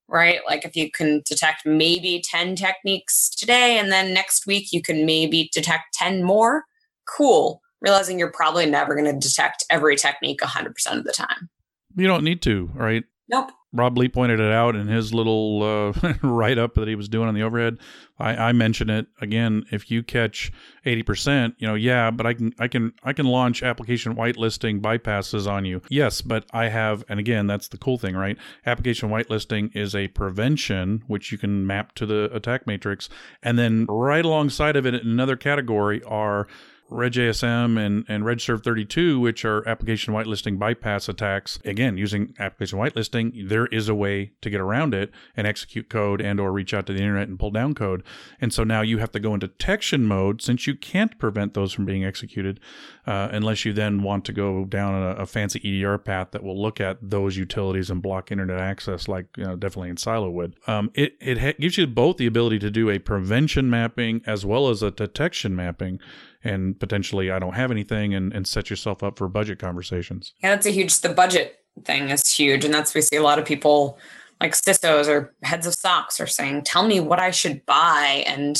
right? 0.08 0.40
Like 0.46 0.64
if 0.64 0.74
you 0.74 0.90
can 0.90 1.22
detect 1.24 1.64
maybe 1.64 2.22
10 2.28 2.56
techniques 2.56 3.30
today 3.30 3.78
and 3.78 3.92
then 3.92 4.12
next 4.12 4.46
week 4.46 4.72
you 4.72 4.82
can 4.82 5.06
maybe 5.06 5.50
detect 5.52 5.94
10 5.94 6.24
more, 6.24 6.64
cool 7.06 7.62
realizing 7.80 8.18
you're 8.18 8.32
probably 8.32 8.66
never 8.66 8.94
going 8.94 9.12
to 9.12 9.28
detect 9.28 9.64
every 9.70 9.96
technique 9.96 10.40
100% 10.40 10.68
of 10.96 11.04
the 11.04 11.12
time. 11.12 11.48
You 11.96 12.06
don't 12.06 12.24
need 12.24 12.42
to, 12.42 12.70
right? 12.74 13.04
Nope. 13.28 13.50
Rob 13.76 13.96
Lee 13.98 14.08
pointed 14.08 14.40
it 14.40 14.52
out 14.52 14.74
in 14.74 14.88
his 14.88 15.12
little 15.12 15.62
uh, 15.62 16.12
write 16.22 16.58
up 16.58 16.74
that 16.74 16.88
he 16.88 16.94
was 16.94 17.08
doing 17.08 17.28
on 17.28 17.34
the 17.34 17.42
overhead. 17.42 17.78
I, 18.18 18.48
I 18.48 18.52
mention 18.52 18.88
it 18.88 19.06
again. 19.20 19.64
If 19.70 19.90
you 19.90 20.02
catch 20.02 20.50
eighty 20.84 21.02
percent, 21.02 21.54
you 21.58 21.66
know, 21.66 21.74
yeah, 21.74 22.10
but 22.10 22.26
I 22.26 22.34
can, 22.34 22.54
I 22.58 22.68
can, 22.68 22.92
I 23.04 23.12
can 23.12 23.26
launch 23.26 23.62
application 23.62 24.14
whitelisting 24.14 24.80
bypasses 24.80 25.50
on 25.50 25.64
you. 25.64 25.82
Yes, 25.88 26.22
but 26.22 26.46
I 26.52 26.68
have, 26.68 27.04
and 27.08 27.20
again, 27.20 27.46
that's 27.46 27.68
the 27.68 27.78
cool 27.78 27.98
thing, 27.98 28.16
right? 28.16 28.38
Application 28.64 29.10
whitelisting 29.10 29.74
is 29.76 29.94
a 29.94 30.08
prevention 30.08 31.02
which 31.06 31.30
you 31.30 31.38
can 31.38 31.66
map 31.66 31.94
to 31.96 32.06
the 32.06 32.30
attack 32.34 32.66
matrix, 32.66 33.08
and 33.42 33.58
then 33.58 33.86
right 33.88 34.24
alongside 34.24 34.76
of 34.76 34.86
it, 34.86 34.94
in 34.94 35.08
another 35.08 35.36
category 35.36 36.02
are 36.04 36.46
RegAsm 36.90 37.78
and, 37.78 38.04
and 38.08 38.24
Regsvr32, 38.24 39.20
which 39.20 39.44
are 39.44 39.66
application 39.68 40.14
whitelisting 40.14 40.58
bypass 40.58 41.08
attacks, 41.08 41.58
again, 41.64 41.96
using 41.96 42.34
application 42.38 42.78
whitelisting, 42.78 43.48
there 43.48 43.66
is 43.66 43.88
a 43.88 43.94
way 43.94 44.32
to 44.40 44.50
get 44.50 44.60
around 44.60 44.94
it 44.94 45.10
and 45.36 45.46
execute 45.46 45.88
code 45.88 46.20
and 46.20 46.38
or 46.38 46.52
reach 46.52 46.72
out 46.72 46.86
to 46.86 46.92
the 46.92 47.00
internet 47.00 47.28
and 47.28 47.38
pull 47.38 47.50
down 47.50 47.74
code. 47.74 48.02
And 48.40 48.52
so 48.52 48.62
now 48.62 48.82
you 48.82 48.98
have 48.98 49.12
to 49.12 49.20
go 49.20 49.34
into 49.34 49.48
detection 49.48 50.04
mode 50.04 50.40
since 50.42 50.66
you 50.66 50.74
can't 50.74 51.18
prevent 51.18 51.54
those 51.54 51.72
from 51.72 51.86
being 51.86 52.04
executed 52.04 52.60
uh, 53.06 53.28
unless 53.32 53.64
you 53.64 53.72
then 53.72 54.02
want 54.02 54.24
to 54.26 54.32
go 54.32 54.64
down 54.64 54.94
a, 54.94 55.22
a, 55.22 55.26
fancy 55.26 55.60
EDR 55.64 55.98
path 55.98 56.28
that 56.30 56.42
will 56.42 56.60
look 56.60 56.80
at 56.80 56.98
those 57.02 57.36
utilities 57.36 57.90
and 57.90 58.02
block 58.02 58.30
internet 58.30 58.58
access 58.58 59.08
like 59.08 59.26
you 59.36 59.44
know, 59.44 59.56
definitely 59.56 59.90
enSilo 59.90 60.32
would. 60.32 60.56
Um, 60.66 60.90
it, 60.94 61.16
it 61.20 61.38
ha- 61.38 61.54
gives 61.58 61.78
you 61.78 61.86
both 61.86 62.16
the 62.16 62.26
ability 62.26 62.58
to 62.60 62.70
do 62.70 62.90
a 62.90 62.98
prevention 62.98 63.68
mapping 63.70 64.22
as 64.26 64.46
well 64.46 64.68
as 64.68 64.82
a 64.82 64.90
detection 64.90 65.54
mapping 65.54 66.00
and 66.46 66.78
potentially 66.78 67.30
I 67.30 67.38
don't 67.38 67.54
have 67.54 67.70
anything 67.70 68.14
and, 68.14 68.32
and 68.32 68.46
set 68.46 68.70
yourself 68.70 69.02
up 69.02 69.18
for 69.18 69.28
budget 69.28 69.58
conversations. 69.58 70.32
Yeah, 70.42 70.50
that's 70.50 70.66
a 70.66 70.70
huge 70.70 71.00
the 71.00 71.10
budget 71.10 71.58
thing 71.84 72.10
is 72.10 72.32
huge. 72.32 72.64
And 72.64 72.72
that's 72.72 72.94
we 72.94 73.02
see 73.02 73.16
a 73.16 73.22
lot 73.22 73.38
of 73.38 73.44
people 73.44 73.98
like 74.40 74.52
CISOs 74.52 75.08
or 75.08 75.34
heads 75.42 75.66
of 75.66 75.74
SOCs 75.74 76.20
are 76.20 76.26
saying, 76.26 76.62
tell 76.64 76.86
me 76.86 77.00
what 77.00 77.18
I 77.18 77.30
should 77.30 77.64
buy. 77.66 78.24
And 78.26 78.56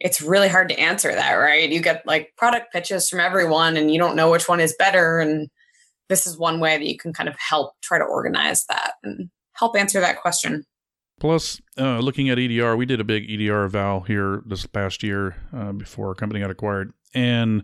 it's 0.00 0.20
really 0.20 0.48
hard 0.48 0.68
to 0.68 0.78
answer 0.78 1.12
that, 1.12 1.34
right? 1.34 1.70
You 1.70 1.80
get 1.80 2.06
like 2.06 2.34
product 2.36 2.72
pitches 2.72 3.08
from 3.08 3.20
everyone 3.20 3.76
and 3.76 3.92
you 3.92 3.98
don't 3.98 4.16
know 4.16 4.30
which 4.30 4.48
one 4.48 4.60
is 4.60 4.74
better. 4.78 5.20
And 5.20 5.48
this 6.08 6.26
is 6.26 6.36
one 6.38 6.60
way 6.60 6.76
that 6.76 6.86
you 6.86 6.96
can 6.96 7.12
kind 7.12 7.28
of 7.28 7.36
help 7.38 7.74
try 7.82 7.98
to 7.98 8.04
organize 8.04 8.66
that 8.66 8.94
and 9.02 9.30
help 9.54 9.76
answer 9.76 10.00
that 10.00 10.20
question. 10.20 10.64
Plus, 11.22 11.62
uh, 11.78 12.00
looking 12.00 12.30
at 12.30 12.38
EDR, 12.40 12.74
we 12.74 12.84
did 12.84 13.00
a 13.00 13.04
big 13.04 13.30
EDR 13.30 13.66
eval 13.66 14.00
here 14.00 14.42
this 14.44 14.66
past 14.66 15.04
year 15.04 15.36
uh, 15.56 15.70
before 15.70 16.08
our 16.08 16.16
company 16.16 16.40
got 16.40 16.50
acquired, 16.50 16.92
and 17.14 17.62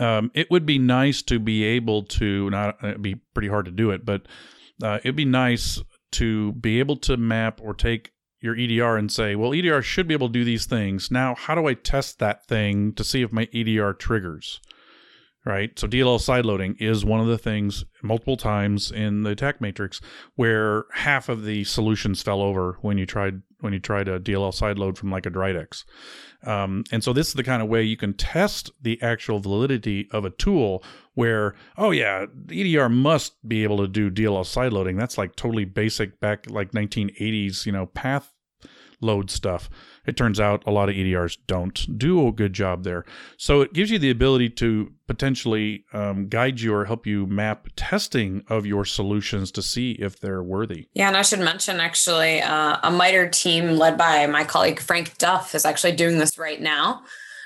um, 0.00 0.32
it 0.34 0.50
would 0.50 0.66
be 0.66 0.80
nice 0.80 1.22
to 1.22 1.38
be 1.38 1.62
able 1.62 2.02
to 2.02 2.50
not 2.50 2.76
it'd 2.82 3.00
be 3.00 3.14
pretty 3.34 3.46
hard 3.46 3.66
to 3.66 3.70
do 3.70 3.92
it, 3.92 4.04
but 4.04 4.22
uh, 4.82 4.98
it'd 5.04 5.14
be 5.14 5.24
nice 5.24 5.80
to 6.10 6.50
be 6.54 6.80
able 6.80 6.96
to 6.96 7.16
map 7.16 7.60
or 7.62 7.72
take 7.72 8.10
your 8.40 8.56
EDR 8.56 8.96
and 8.96 9.12
say, 9.12 9.36
well, 9.36 9.54
EDR 9.54 9.80
should 9.80 10.08
be 10.08 10.14
able 10.14 10.26
to 10.26 10.32
do 10.32 10.44
these 10.44 10.66
things. 10.66 11.08
Now, 11.08 11.36
how 11.36 11.54
do 11.54 11.68
I 11.68 11.74
test 11.74 12.18
that 12.18 12.48
thing 12.48 12.94
to 12.94 13.04
see 13.04 13.22
if 13.22 13.30
my 13.30 13.48
EDR 13.54 13.92
triggers? 13.92 14.60
Right? 15.48 15.76
So 15.78 15.88
DLL 15.88 16.20
sideloading 16.20 16.76
is 16.78 17.06
one 17.06 17.20
of 17.20 17.26
the 17.26 17.38
things 17.38 17.86
multiple 18.02 18.36
times 18.36 18.92
in 18.92 19.22
the 19.22 19.30
attack 19.30 19.62
matrix 19.62 19.98
where 20.36 20.84
half 20.92 21.30
of 21.30 21.42
the 21.42 21.64
solutions 21.64 22.22
fell 22.22 22.42
over 22.42 22.76
when 22.82 22.98
you 22.98 23.06
tried 23.06 23.40
when 23.60 23.72
you 23.72 23.80
tried 23.80 24.08
a 24.08 24.20
DLL 24.20 24.52
sideload 24.52 24.96
from 24.98 25.10
like 25.10 25.24
a 25.24 25.30
Dridex. 25.30 25.84
Um, 26.44 26.84
and 26.92 27.02
so 27.02 27.12
this 27.12 27.28
is 27.28 27.34
the 27.34 27.42
kind 27.42 27.62
of 27.62 27.68
way 27.68 27.82
you 27.82 27.96
can 27.96 28.12
test 28.12 28.70
the 28.80 29.00
actual 29.02 29.40
validity 29.40 30.06
of 30.12 30.24
a 30.24 30.30
tool 30.30 30.84
where, 31.14 31.56
oh 31.76 31.90
yeah, 31.90 32.26
EDR 32.52 32.88
must 32.88 33.36
be 33.48 33.64
able 33.64 33.78
to 33.78 33.88
do 33.88 34.10
DLL 34.10 34.44
sideloading. 34.44 34.96
That's 34.96 35.18
like 35.18 35.34
totally 35.34 35.64
basic 35.64 36.20
back 36.20 36.48
like 36.48 36.72
1980s, 36.72 37.66
you 37.66 37.72
know, 37.72 37.86
path 37.86 38.32
load 39.00 39.30
stuff. 39.30 39.70
It 40.06 40.16
turns 40.16 40.40
out 40.40 40.62
a 40.66 40.70
lot 40.70 40.88
of 40.88 40.94
EDRs 40.94 41.38
don't 41.46 41.98
do 41.98 42.26
a 42.26 42.32
good 42.32 42.52
job 42.52 42.84
there. 42.84 43.04
So 43.36 43.60
it 43.60 43.72
gives 43.72 43.90
you 43.90 43.98
the 43.98 44.10
ability 44.10 44.50
to 44.50 44.92
potentially 45.06 45.84
um, 45.92 46.28
guide 46.28 46.60
you 46.60 46.74
or 46.74 46.84
help 46.84 47.06
you 47.06 47.26
map 47.26 47.68
testing 47.76 48.42
of 48.48 48.66
your 48.66 48.84
solutions 48.84 49.50
to 49.52 49.62
see 49.62 49.92
if 49.92 50.20
they're 50.20 50.42
worthy. 50.42 50.88
Yeah, 50.94 51.08
and 51.08 51.16
I 51.16 51.22
should 51.22 51.40
mention 51.40 51.80
actually 51.80 52.40
uh, 52.40 52.78
a 52.82 52.90
MITRE 52.90 53.28
team 53.28 53.76
led 53.76 53.96
by 53.96 54.26
my 54.26 54.44
colleague 54.44 54.80
Frank 54.80 55.18
Duff 55.18 55.54
is 55.54 55.64
actually 55.64 55.92
doing 55.92 56.18
this 56.18 56.38
right 56.38 56.60
now. 56.60 57.02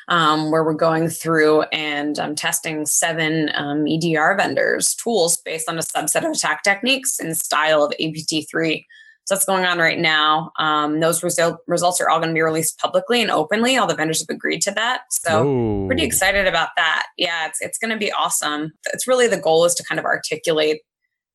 Um, 0.09 0.51
where 0.51 0.65
we're 0.65 0.75
going 0.75 1.09
through 1.09 1.63
and 1.73 2.19
um, 2.19 2.35
testing 2.35 2.85
seven 2.87 3.51
um, 3.55 3.87
EDR 3.87 4.35
vendors 4.37 4.97
tools 4.97 5.37
based 5.37 5.69
on 5.69 5.79
a 5.79 5.81
subset 5.81 6.25
of 6.25 6.33
attack 6.33 6.65
techniques 6.65 7.21
and 7.21 7.37
style 7.37 7.85
of 7.85 7.95
APT3 8.01 8.85
so 9.25 9.35
that's 9.35 9.45
going 9.45 9.65
on 9.65 9.79
right 9.79 9.99
now. 9.99 10.51
Um, 10.59 11.01
those 11.01 11.21
resu- 11.21 11.57
results 11.69 12.01
are 12.01 12.09
all 12.09 12.19
going 12.19 12.31
to 12.31 12.35
be 12.35 12.43
released 12.43 12.79
publicly 12.79 13.23
and 13.23 13.31
openly. 13.31 13.77
All 13.77 13.87
the 13.87 13.95
vendors 13.95 14.21
have 14.21 14.35
agreed 14.35 14.63
to 14.63 14.73
that. 14.73 15.03
So 15.11 15.45
Whoa. 15.45 15.87
pretty 15.87 16.03
excited 16.03 16.47
about 16.47 16.71
that. 16.77 17.07
Yeah, 17.17 17.47
it's 17.47 17.61
it's 17.61 17.79
going 17.79 17.93
to 17.93 17.99
be 17.99 18.11
awesome. 18.13 18.73
It's 18.93 19.07
really 19.07 19.29
the 19.29 19.41
goal 19.41 19.65
is 19.65 19.75
to 19.77 19.85
kind 19.85 19.99
of 19.99 20.05
articulate 20.05 20.81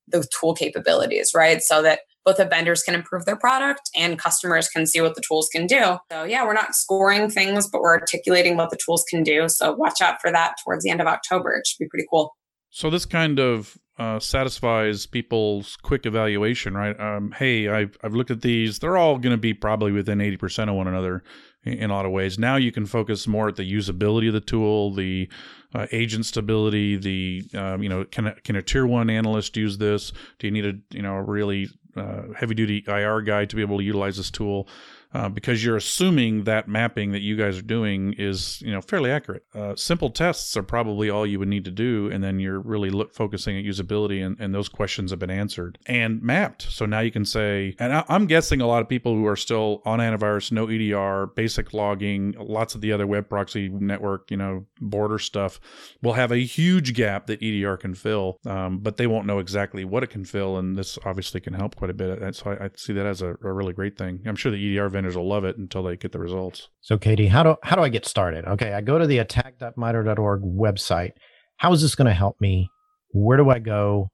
the 0.06 0.26
tool 0.38 0.54
capabilities, 0.54 1.32
right? 1.34 1.62
So 1.62 1.82
that 1.82 2.00
both 2.24 2.36
the 2.36 2.44
vendors 2.44 2.82
can 2.82 2.94
improve 2.94 3.24
their 3.24 3.36
product 3.36 3.88
and 3.96 4.18
customers 4.18 4.68
can 4.68 4.86
see 4.86 5.00
what 5.00 5.14
the 5.14 5.22
tools 5.26 5.48
can 5.50 5.66
do. 5.66 5.96
So 6.12 6.24
yeah, 6.24 6.44
we're 6.44 6.52
not 6.52 6.74
scoring 6.74 7.30
things, 7.30 7.68
but 7.70 7.80
we're 7.80 7.98
articulating 7.98 8.56
what 8.56 8.68
the 8.68 8.78
tools 8.84 9.04
can 9.08 9.22
do. 9.22 9.48
So 9.48 9.72
watch 9.72 10.02
out 10.02 10.20
for 10.20 10.30
that 10.30 10.56
towards 10.62 10.84
the 10.84 10.90
end 10.90 11.00
of 11.00 11.06
October. 11.06 11.54
It 11.54 11.66
should 11.66 11.78
be 11.78 11.88
pretty 11.88 12.06
cool. 12.10 12.34
So 12.70 12.90
this 12.90 13.06
kind 13.06 13.40
of 13.40 13.78
uh, 13.98 14.20
satisfies 14.20 15.06
people's 15.06 15.76
quick 15.82 16.06
evaluation, 16.06 16.76
right? 16.76 16.98
Um, 17.00 17.32
hey, 17.32 17.68
I've, 17.68 17.96
I've 18.02 18.14
looked 18.14 18.30
at 18.30 18.42
these. 18.42 18.78
They're 18.78 18.96
all 18.96 19.18
going 19.18 19.32
to 19.32 19.38
be 19.38 19.54
probably 19.54 19.90
within 19.90 20.18
80% 20.18 20.68
of 20.68 20.76
one 20.76 20.86
another 20.86 21.24
in 21.64 21.90
a 21.90 21.94
lot 21.94 22.06
of 22.06 22.12
ways. 22.12 22.38
Now 22.38 22.56
you 22.56 22.70
can 22.70 22.86
focus 22.86 23.26
more 23.26 23.48
at 23.48 23.56
the 23.56 23.70
usability 23.70 24.28
of 24.28 24.34
the 24.34 24.40
tool, 24.40 24.94
the 24.94 25.28
uh, 25.74 25.86
agent 25.92 26.26
stability, 26.26 26.96
the 26.96 27.44
um, 27.58 27.82
you 27.82 27.88
know 27.88 28.04
can 28.04 28.28
a, 28.28 28.34
can 28.40 28.56
a 28.56 28.62
tier 28.62 28.86
one 28.86 29.10
analyst 29.10 29.56
use 29.56 29.78
this? 29.78 30.12
Do 30.38 30.46
you 30.46 30.50
need 30.50 30.64
a 30.64 30.74
you 30.94 31.02
know 31.02 31.16
a 31.16 31.22
really 31.22 31.68
uh, 31.96 32.32
heavy 32.36 32.54
duty 32.54 32.84
IR 32.86 33.20
guy 33.22 33.44
to 33.44 33.56
be 33.56 33.62
able 33.62 33.78
to 33.78 33.84
utilize 33.84 34.16
this 34.16 34.30
tool? 34.30 34.68
Uh, 35.14 35.28
because 35.28 35.64
you're 35.64 35.76
assuming 35.76 36.44
that 36.44 36.68
mapping 36.68 37.12
that 37.12 37.20
you 37.20 37.36
guys 37.36 37.58
are 37.58 37.62
doing 37.62 38.14
is 38.18 38.60
you 38.62 38.72
know 38.72 38.80
fairly 38.80 39.10
accurate. 39.10 39.44
Uh, 39.54 39.74
simple 39.74 40.10
tests 40.10 40.56
are 40.56 40.62
probably 40.62 41.08
all 41.08 41.26
you 41.26 41.38
would 41.38 41.48
need 41.48 41.64
to 41.64 41.70
do, 41.70 42.10
and 42.12 42.22
then 42.22 42.38
you're 42.38 42.60
really 42.60 42.90
look, 42.90 43.14
focusing 43.14 43.58
at 43.58 43.64
usability, 43.64 44.24
and, 44.24 44.38
and 44.38 44.54
those 44.54 44.68
questions 44.68 45.10
have 45.10 45.18
been 45.18 45.30
answered 45.30 45.78
and 45.86 46.22
mapped. 46.22 46.62
So 46.62 46.84
now 46.84 47.00
you 47.00 47.10
can 47.10 47.24
say, 47.24 47.74
and 47.78 47.92
I, 47.92 48.04
I'm 48.08 48.26
guessing 48.26 48.60
a 48.60 48.66
lot 48.66 48.82
of 48.82 48.88
people 48.88 49.14
who 49.14 49.26
are 49.26 49.36
still 49.36 49.82
on 49.84 49.98
antivirus, 49.98 50.52
no 50.52 50.68
EDR, 50.68 51.26
basic 51.34 51.72
logging, 51.72 52.34
lots 52.38 52.74
of 52.74 52.80
the 52.80 52.92
other 52.92 53.06
web 53.06 53.28
proxy 53.28 53.68
network, 53.68 54.30
you 54.30 54.36
know, 54.36 54.66
border 54.80 55.18
stuff, 55.18 55.58
will 56.02 56.14
have 56.14 56.32
a 56.32 56.38
huge 56.38 56.94
gap 56.94 57.26
that 57.26 57.42
EDR 57.42 57.76
can 57.76 57.94
fill, 57.94 58.38
um, 58.46 58.78
but 58.78 58.98
they 58.98 59.06
won't 59.06 59.26
know 59.26 59.38
exactly 59.38 59.84
what 59.84 60.02
it 60.02 60.10
can 60.10 60.24
fill, 60.24 60.58
and 60.58 60.76
this 60.76 60.98
obviously 61.04 61.40
can 61.40 61.54
help 61.54 61.76
quite 61.76 61.90
a 61.90 61.94
bit. 61.94 62.34
So 62.36 62.50
I, 62.50 62.66
I 62.66 62.70
see 62.76 62.92
that 62.92 63.06
as 63.06 63.22
a, 63.22 63.30
a 63.42 63.52
really 63.52 63.72
great 63.72 63.96
thing. 63.96 64.20
I'm 64.26 64.36
sure 64.36 64.52
the 64.52 64.78
EDR 64.78 64.88
vendors 64.98 65.16
will 65.16 65.28
love 65.28 65.44
it 65.44 65.56
until 65.56 65.84
they 65.84 65.96
get 65.96 66.10
the 66.10 66.18
results. 66.18 66.70
So, 66.80 66.98
Katie, 66.98 67.28
how 67.28 67.44
do 67.44 67.54
how 67.62 67.76
do 67.76 67.82
I 67.82 67.88
get 67.88 68.04
started? 68.04 68.44
Okay, 68.44 68.72
I 68.72 68.80
go 68.80 68.98
to 68.98 69.06
the 69.06 69.18
attack.mitre.org 69.18 70.42
website. 70.42 71.12
How 71.58 71.72
is 71.72 71.82
this 71.82 71.94
going 71.94 72.08
to 72.08 72.14
help 72.14 72.40
me? 72.40 72.68
Where 73.10 73.36
do 73.36 73.48
I 73.48 73.60
go? 73.60 74.10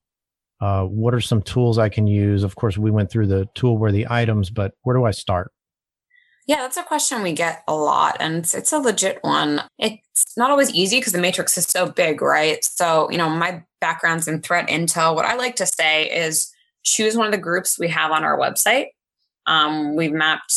Uh, 0.60 0.84
what 0.84 1.14
are 1.14 1.22
some 1.22 1.40
tools 1.40 1.78
I 1.78 1.88
can 1.88 2.06
use? 2.06 2.42
Of 2.42 2.56
course, 2.56 2.76
we 2.76 2.90
went 2.90 3.10
through 3.10 3.28
the 3.28 3.46
tool 3.54 3.78
where 3.78 3.92
the 3.92 4.06
items, 4.10 4.50
but 4.50 4.72
where 4.82 4.94
do 4.94 5.04
I 5.04 5.10
start? 5.10 5.52
Yeah, 6.46 6.56
that's 6.56 6.76
a 6.76 6.82
question 6.82 7.22
we 7.22 7.32
get 7.32 7.62
a 7.66 7.74
lot, 7.74 8.18
and 8.20 8.36
it's, 8.36 8.54
it's 8.54 8.72
a 8.72 8.78
legit 8.78 9.20
one. 9.22 9.62
It's 9.78 10.36
not 10.36 10.50
always 10.50 10.70
easy 10.74 10.98
because 10.98 11.14
the 11.14 11.20
matrix 11.20 11.56
is 11.56 11.64
so 11.64 11.90
big, 11.90 12.20
right? 12.20 12.62
So, 12.62 13.10
you 13.10 13.16
know, 13.16 13.30
my 13.30 13.62
background's 13.80 14.28
in 14.28 14.42
threat 14.42 14.68
intel. 14.68 15.14
What 15.14 15.24
I 15.24 15.36
like 15.36 15.56
to 15.56 15.66
say 15.66 16.10
is 16.10 16.52
choose 16.82 17.16
one 17.16 17.24
of 17.26 17.32
the 17.32 17.38
groups 17.38 17.78
we 17.78 17.88
have 17.88 18.10
on 18.10 18.24
our 18.24 18.38
website 18.38 18.88
um, 19.46 19.96
we've 19.96 20.12
mapped, 20.12 20.54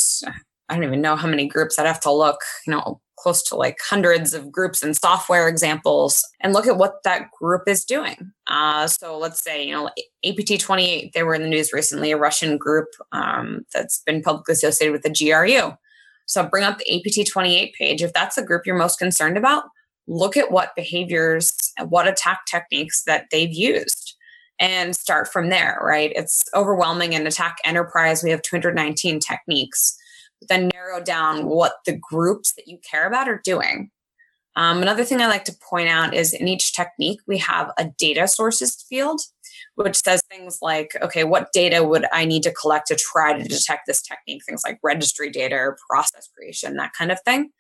I 0.70 0.76
don't 0.76 0.84
even 0.84 1.02
know 1.02 1.16
how 1.16 1.28
many 1.28 1.48
groups. 1.48 1.78
I'd 1.78 1.88
have 1.88 2.02
to 2.02 2.12
look, 2.12 2.40
you 2.66 2.72
know, 2.72 3.02
close 3.18 3.42
to 3.42 3.56
like 3.56 3.78
hundreds 3.84 4.34
of 4.34 4.52
groups 4.52 4.84
and 4.84 4.96
software 4.96 5.48
examples 5.48 6.24
and 6.40 6.54
look 6.54 6.68
at 6.68 6.78
what 6.78 7.04
that 7.04 7.30
group 7.32 7.64
is 7.68 7.84
doing. 7.84 8.32
Uh, 8.46 8.88
so 8.88 9.18
let's 9.18 9.44
say, 9.44 9.66
you 9.66 9.74
know, 9.74 9.90
APT 10.26 10.60
28, 10.60 11.12
they 11.14 11.24
were 11.24 11.34
in 11.34 11.42
the 11.42 11.50
news 11.50 11.74
recently, 11.74 12.12
a 12.12 12.18
Russian 12.18 12.58
group 12.58 12.88
um, 13.12 13.66
that's 13.74 14.04
been 14.06 14.22
publicly 14.22 14.54
associated 14.54 14.92
with 14.92 15.02
the 15.02 15.10
GRU. 15.10 15.74
So 16.28 16.46
bring 16.46 16.64
up 16.64 16.78
the 16.78 16.96
APT 16.96 17.30
28 17.30 17.74
page. 17.74 18.04
If 18.04 18.14
that's 18.14 18.36
the 18.36 18.44
group 18.44 18.66
you're 18.66 18.78
most 18.78 19.00
concerned 19.00 19.38
about, 19.38 19.64
look 20.08 20.38
at 20.38 20.52
what 20.52 20.76
behaviors, 20.76 21.52
what 21.88 22.08
attack 22.08 22.42
techniques 22.46 23.04
that 23.04 23.26
they've 23.32 23.54
used 23.54 24.07
and 24.60 24.96
start 24.96 25.28
from 25.28 25.50
there, 25.50 25.80
right? 25.82 26.12
It's 26.16 26.44
overwhelming 26.56 27.14
in 27.14 27.28
Attack 27.28 27.58
Enterprise. 27.64 28.24
We 28.24 28.32
have 28.32 28.42
219 28.42 29.20
techniques, 29.20 29.98
but 30.40 30.50
then 30.50 30.70
narrow 30.74 31.02
down 31.02 31.46
what 31.46 31.74
the 31.86 31.98
groups 31.98 32.54
that 32.54 32.68
you 32.68 32.80
care 32.90 33.08
about 33.08 33.30
are 33.30 33.42
doing. 33.44 33.92
Um, 34.56 34.82
another 34.82 35.04
thing 35.04 35.22
I 35.22 35.28
like 35.28 35.46
to 35.46 35.56
point 35.70 35.88
out 35.88 36.16
is 36.16 36.34
in 36.34 36.48
each 36.48 36.74
technique, 36.74 37.20
we 37.28 37.38
have 37.38 37.72
a 37.78 37.86
data 38.00 38.28
sources 38.28 38.84
field, 38.90 39.22
which 39.76 39.98
says 39.98 40.24
things 40.32 40.58
like, 40.64 40.98
okay, 41.00 41.24
what 41.24 41.54
data 41.54 41.84
would 41.84 42.06
I 42.12 42.26
need 42.26 42.42
to 42.44 42.52
collect 42.52 42.88
to 42.88 42.96
try 42.96 43.38
to 43.38 43.48
detect 43.48 43.82
this 43.86 44.02
technique? 44.02 44.42
Things 44.44 44.62
like 44.66 44.80
registry 44.84 45.30
data 45.30 45.56
or 45.56 45.78
process 45.88 46.28
creation, 46.36 46.76
that 46.78 46.94
kind 46.98 47.12
of 47.12 47.22
thing. 47.22 47.52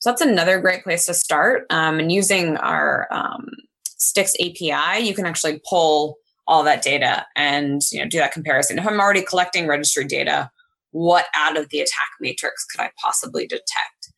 So 0.00 0.10
that's 0.10 0.20
another 0.20 0.60
great 0.60 0.82
place 0.82 1.06
to 1.06 1.14
start. 1.14 1.64
Um, 1.70 1.98
and 1.98 2.12
using 2.12 2.58
our 2.58 3.06
um, 3.10 3.48
STIX 3.86 4.34
API, 4.34 5.06
you 5.06 5.14
can 5.14 5.24
actually 5.24 5.62
pull 5.66 6.16
all 6.46 6.62
that 6.64 6.82
data 6.82 7.26
and 7.36 7.80
you 7.90 8.00
know 8.00 8.08
do 8.08 8.18
that 8.18 8.32
comparison. 8.32 8.78
If 8.78 8.86
I'm 8.86 9.00
already 9.00 9.22
collecting 9.22 9.66
registry 9.66 10.04
data, 10.04 10.50
what 10.90 11.26
out 11.34 11.56
of 11.56 11.68
the 11.70 11.80
attack 11.80 12.08
matrix 12.20 12.64
could 12.64 12.82
I 12.82 12.90
possibly 13.02 13.46
detect? 13.46 14.12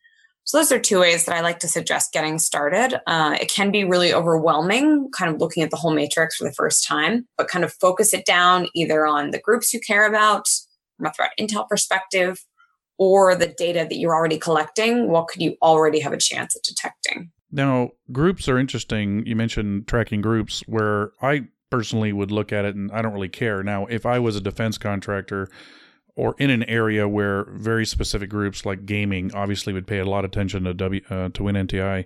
So 0.47 0.59
those 0.59 0.73
are 0.73 0.79
two 0.79 1.01
ways 1.01 1.25
that 1.25 1.35
I 1.35 1.41
like 1.41 1.59
to 1.61 1.69
suggest 1.69 2.13
getting 2.13 2.39
started. 2.39 3.01
Uh, 3.07 3.37
it 3.41 3.51
can 3.51 3.71
be 3.71 3.85
really 3.85 4.13
overwhelming, 4.13 5.09
kind 5.17 5.35
of 5.35 5.41
looking 5.41 5.63
at 5.63 5.71
the 5.71 5.77
whole 5.77 5.95
matrix 5.95 6.37
for 6.37 6.45
the 6.45 6.53
first 6.53 6.87
time, 6.87 7.27
but 7.39 7.49
kind 7.49 7.65
of 7.65 7.73
focus 7.73 8.13
it 8.13 8.27
down 8.27 8.69
either 8.75 9.07
on 9.07 9.31
the 9.31 9.41
groups 9.41 9.73
you 9.73 9.81
care 9.81 10.07
about 10.07 10.47
from 10.99 11.07
a 11.07 11.13
threat 11.15 11.31
intel 11.41 11.67
perspective 11.67 12.45
or 12.99 13.35
the 13.35 13.55
data 13.57 13.87
that 13.89 13.97
you're 13.97 14.15
already 14.15 14.39
collecting. 14.39 15.09
What 15.09 15.29
could 15.29 15.41
you 15.41 15.57
already 15.63 16.01
have 16.01 16.13
a 16.13 16.19
chance 16.19 16.55
at 16.55 16.63
detecting? 16.63 17.31
Now, 17.51 17.91
groups 18.13 18.47
are 18.49 18.59
interesting. 18.59 19.25
You 19.27 19.37
mentioned 19.37 19.87
tracking 19.87 20.21
groups 20.21 20.63
where 20.67 21.13
I 21.23 21.45
personally 21.75 22.13
would 22.13 22.31
look 22.31 22.53
at 22.53 22.65
it 22.65 22.77
and 22.77 22.93
I 22.93 23.03
don't 23.03 23.13
really 23.13 23.29
care. 23.29 23.65
Now, 23.65 23.87
if 23.87 24.07
I 24.07 24.21
was 24.21 24.37
a 24.37 24.41
defense 24.41 24.79
contractor 24.79 25.49
or 26.15 26.37
in 26.39 26.49
an 26.51 26.63
area 26.65 27.09
where 27.09 27.47
very 27.51 27.85
specific 27.85 28.31
groups 28.31 28.65
like 28.65 28.87
gaming 28.87 29.35
obviously 29.35 29.73
would 29.73 29.89
pay 29.89 29.99
a 29.99 30.05
lot 30.05 30.25
of 30.25 30.31
attention 30.31 30.63
to 30.63 30.75
W 30.75 31.01
uh, 31.11 31.31
to 31.31 31.43
Winnti, 31.43 32.05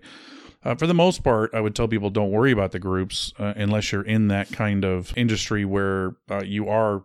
uh, 0.65 0.75
for 0.75 0.87
the 0.87 0.95
most 0.95 1.23
part, 1.23 1.53
I 1.53 1.61
would 1.61 1.75
tell 1.75 1.87
people 1.87 2.09
don't 2.09 2.31
worry 2.31 2.51
about 2.51 2.73
the 2.73 2.79
groups 2.79 3.35
uh, 3.39 3.53
unless 3.57 3.93
you're 3.93 4.03
in 4.03 4.29
that 4.29 4.51
kind 4.51 4.87
of 4.87 5.13
industry 5.19 5.67
where 5.67 6.17
uh, 6.31 6.43
you 6.43 6.67
are, 6.69 7.03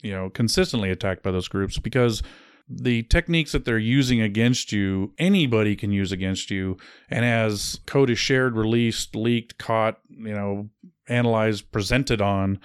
you 0.00 0.12
know, 0.12 0.30
consistently 0.30 0.90
attacked 0.90 1.24
by 1.24 1.32
those 1.32 1.48
groups 1.48 1.78
because 1.78 2.22
the 2.68 3.02
techniques 3.04 3.52
that 3.52 3.64
they're 3.64 3.78
using 3.78 4.20
against 4.20 4.72
you, 4.72 5.12
anybody 5.18 5.76
can 5.76 5.92
use 5.92 6.12
against 6.12 6.50
you. 6.50 6.76
And 7.10 7.24
as 7.24 7.80
code 7.86 8.10
is 8.10 8.18
shared, 8.18 8.56
released, 8.56 9.14
leaked, 9.14 9.58
caught, 9.58 9.98
you 10.08 10.32
know, 10.32 10.70
analyzed, 11.08 11.70
presented 11.72 12.22
on, 12.22 12.58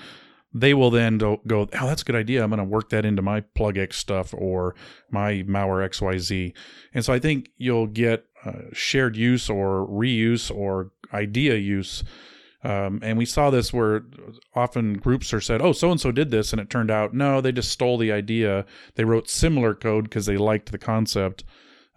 they 0.54 0.74
will 0.74 0.90
then 0.90 1.18
go, 1.18 1.40
oh, 1.48 1.68
that's 1.72 2.02
a 2.02 2.06
good 2.06 2.16
idea. 2.16 2.44
I'm 2.44 2.50
going 2.50 2.58
to 2.58 2.64
work 2.64 2.90
that 2.90 3.06
into 3.06 3.22
my 3.22 3.42
PlugX 3.42 3.94
stuff 3.94 4.34
or 4.34 4.76
my 5.12 5.44
malware 5.44 5.88
XYZ. 5.88 6.54
And 6.94 7.06
so 7.06 7.14
I 7.14 7.20
think 7.20 7.50
you'll 7.58 7.88
get 7.88 8.26
uh, 8.46 8.64
shared 8.74 9.16
use 9.16 9.50
or 9.50 9.88
reuse 9.88 10.54
or 10.54 10.92
idea 11.14 11.56
use. 11.56 12.04
Um, 12.64 13.00
and 13.02 13.18
we 13.18 13.26
saw 13.26 13.50
this 13.50 13.72
where 13.72 14.04
often 14.54 14.94
groups 14.94 15.34
are 15.34 15.42
said, 15.42 15.62
oh, 15.62 15.72
so 15.72 15.92
and 15.92 16.02
so 16.02 16.12
did 16.12 16.30
this. 16.30 16.52
And 16.52 16.60
it 16.62 16.70
turned 16.70 16.92
out, 16.92 17.14
no, 17.14 17.40
they 17.40 17.52
just 17.52 17.72
stole 17.72 17.98
the 17.98 18.12
idea. 18.12 18.66
They 18.96 19.06
wrote 19.06 19.30
similar 19.30 19.74
code 19.74 20.06
because 20.06 20.26
they 20.26 20.38
liked 20.38 20.72
the 20.72 20.78
concept 20.78 21.44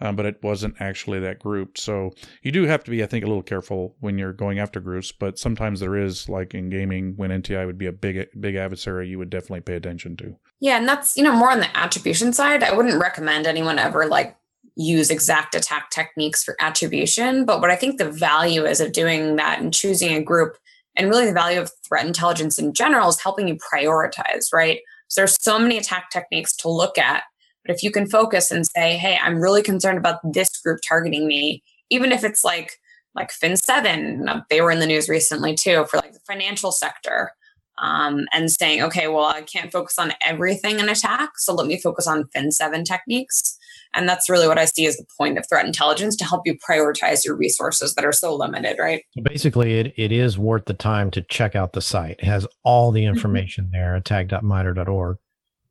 um, 0.02 0.16
but 0.16 0.26
it 0.26 0.42
wasn't 0.42 0.74
actually 0.80 1.20
that 1.20 1.38
group. 1.38 1.78
So 1.78 2.10
you 2.42 2.50
do 2.50 2.64
have 2.64 2.82
to 2.84 2.90
be, 2.90 3.04
I 3.04 3.06
think, 3.06 3.24
a 3.24 3.28
little 3.28 3.42
careful 3.42 3.94
when 4.00 4.18
you're 4.18 4.32
going 4.32 4.58
after 4.58 4.80
groups. 4.80 5.12
But 5.12 5.38
sometimes 5.38 5.78
there 5.78 5.96
is, 5.96 6.28
like 6.28 6.54
in 6.54 6.70
gaming, 6.70 7.14
Winnti 7.14 7.64
would 7.64 7.78
be 7.78 7.86
a 7.86 7.92
big, 7.92 8.28
big 8.38 8.56
adversary. 8.56 9.08
You 9.08 9.18
would 9.18 9.30
definitely 9.30 9.60
pay 9.60 9.74
attention 9.74 10.16
to. 10.16 10.36
Yeah, 10.58 10.78
and 10.78 10.88
that's 10.88 11.16
you 11.16 11.22
know 11.22 11.32
more 11.32 11.52
on 11.52 11.60
the 11.60 11.76
attribution 11.76 12.32
side. 12.32 12.64
I 12.64 12.74
wouldn't 12.74 13.00
recommend 13.00 13.46
anyone 13.46 13.78
ever 13.78 14.06
like 14.06 14.36
use 14.76 15.10
exact 15.10 15.54
attack 15.54 15.90
techniques 15.90 16.42
for 16.42 16.56
attribution. 16.60 17.44
But 17.44 17.60
what 17.60 17.70
I 17.70 17.76
think 17.76 17.98
the 17.98 18.10
value 18.10 18.64
is 18.64 18.80
of 18.80 18.92
doing 18.92 19.36
that 19.36 19.60
and 19.60 19.72
choosing 19.72 20.14
a 20.14 20.22
group, 20.22 20.56
and 20.96 21.08
really 21.08 21.26
the 21.26 21.32
value 21.32 21.60
of 21.60 21.70
threat 21.86 22.06
intelligence 22.06 22.58
in 22.58 22.72
general 22.74 23.08
is 23.08 23.20
helping 23.20 23.48
you 23.48 23.56
prioritize. 23.56 24.52
Right. 24.52 24.80
So 25.08 25.20
there's 25.20 25.36
so 25.42 25.58
many 25.58 25.76
attack 25.76 26.10
techniques 26.10 26.56
to 26.56 26.70
look 26.70 26.96
at 26.96 27.24
but 27.64 27.74
if 27.74 27.82
you 27.82 27.90
can 27.90 28.06
focus 28.06 28.50
and 28.50 28.66
say, 28.66 28.96
hey, 28.96 29.18
I'm 29.22 29.40
really 29.40 29.62
concerned 29.62 29.98
about 29.98 30.20
this 30.32 30.60
group 30.60 30.80
targeting 30.86 31.26
me, 31.26 31.62
even 31.90 32.12
if 32.12 32.24
it's 32.24 32.44
like 32.44 32.78
like 33.14 33.30
Fin7, 33.30 34.44
they 34.48 34.62
were 34.62 34.70
in 34.70 34.78
the 34.78 34.86
news 34.86 35.08
recently 35.08 35.54
too 35.54 35.84
for 35.90 35.98
like 35.98 36.12
the 36.12 36.20
financial 36.26 36.72
sector. 36.72 37.32
Um, 37.78 38.26
and 38.32 38.50
saying, 38.50 38.82
okay, 38.82 39.08
well, 39.08 39.24
I 39.24 39.42
can't 39.42 39.72
focus 39.72 39.98
on 39.98 40.12
everything 40.24 40.78
in 40.78 40.88
attack, 40.88 41.30
so 41.38 41.52
let 41.54 41.66
me 41.66 41.80
focus 41.80 42.06
on 42.06 42.24
Fin7 42.24 42.84
techniques. 42.84 43.58
And 43.94 44.08
that's 44.08 44.30
really 44.30 44.48
what 44.48 44.58
I 44.58 44.64
see 44.64 44.86
as 44.86 44.96
the 44.96 45.04
point 45.18 45.38
of 45.38 45.46
threat 45.48 45.66
intelligence 45.66 46.16
to 46.16 46.24
help 46.24 46.42
you 46.46 46.56
prioritize 46.58 47.24
your 47.24 47.36
resources 47.36 47.94
that 47.94 48.04
are 48.04 48.12
so 48.12 48.34
limited, 48.34 48.76
right? 48.78 49.02
Basically, 49.22 49.78
it, 49.78 49.92
it 49.96 50.12
is 50.12 50.38
worth 50.38 50.64
the 50.64 50.74
time 50.74 51.10
to 51.12 51.22
check 51.22 51.54
out 51.54 51.72
the 51.72 51.82
site. 51.82 52.16
It 52.20 52.24
has 52.24 52.46
all 52.64 52.90
the 52.90 53.02
mm-hmm. 53.02 53.14
information 53.14 53.64
mm-hmm. 53.64 53.72
there, 53.74 53.94
attack.mitre.org. 53.96 55.18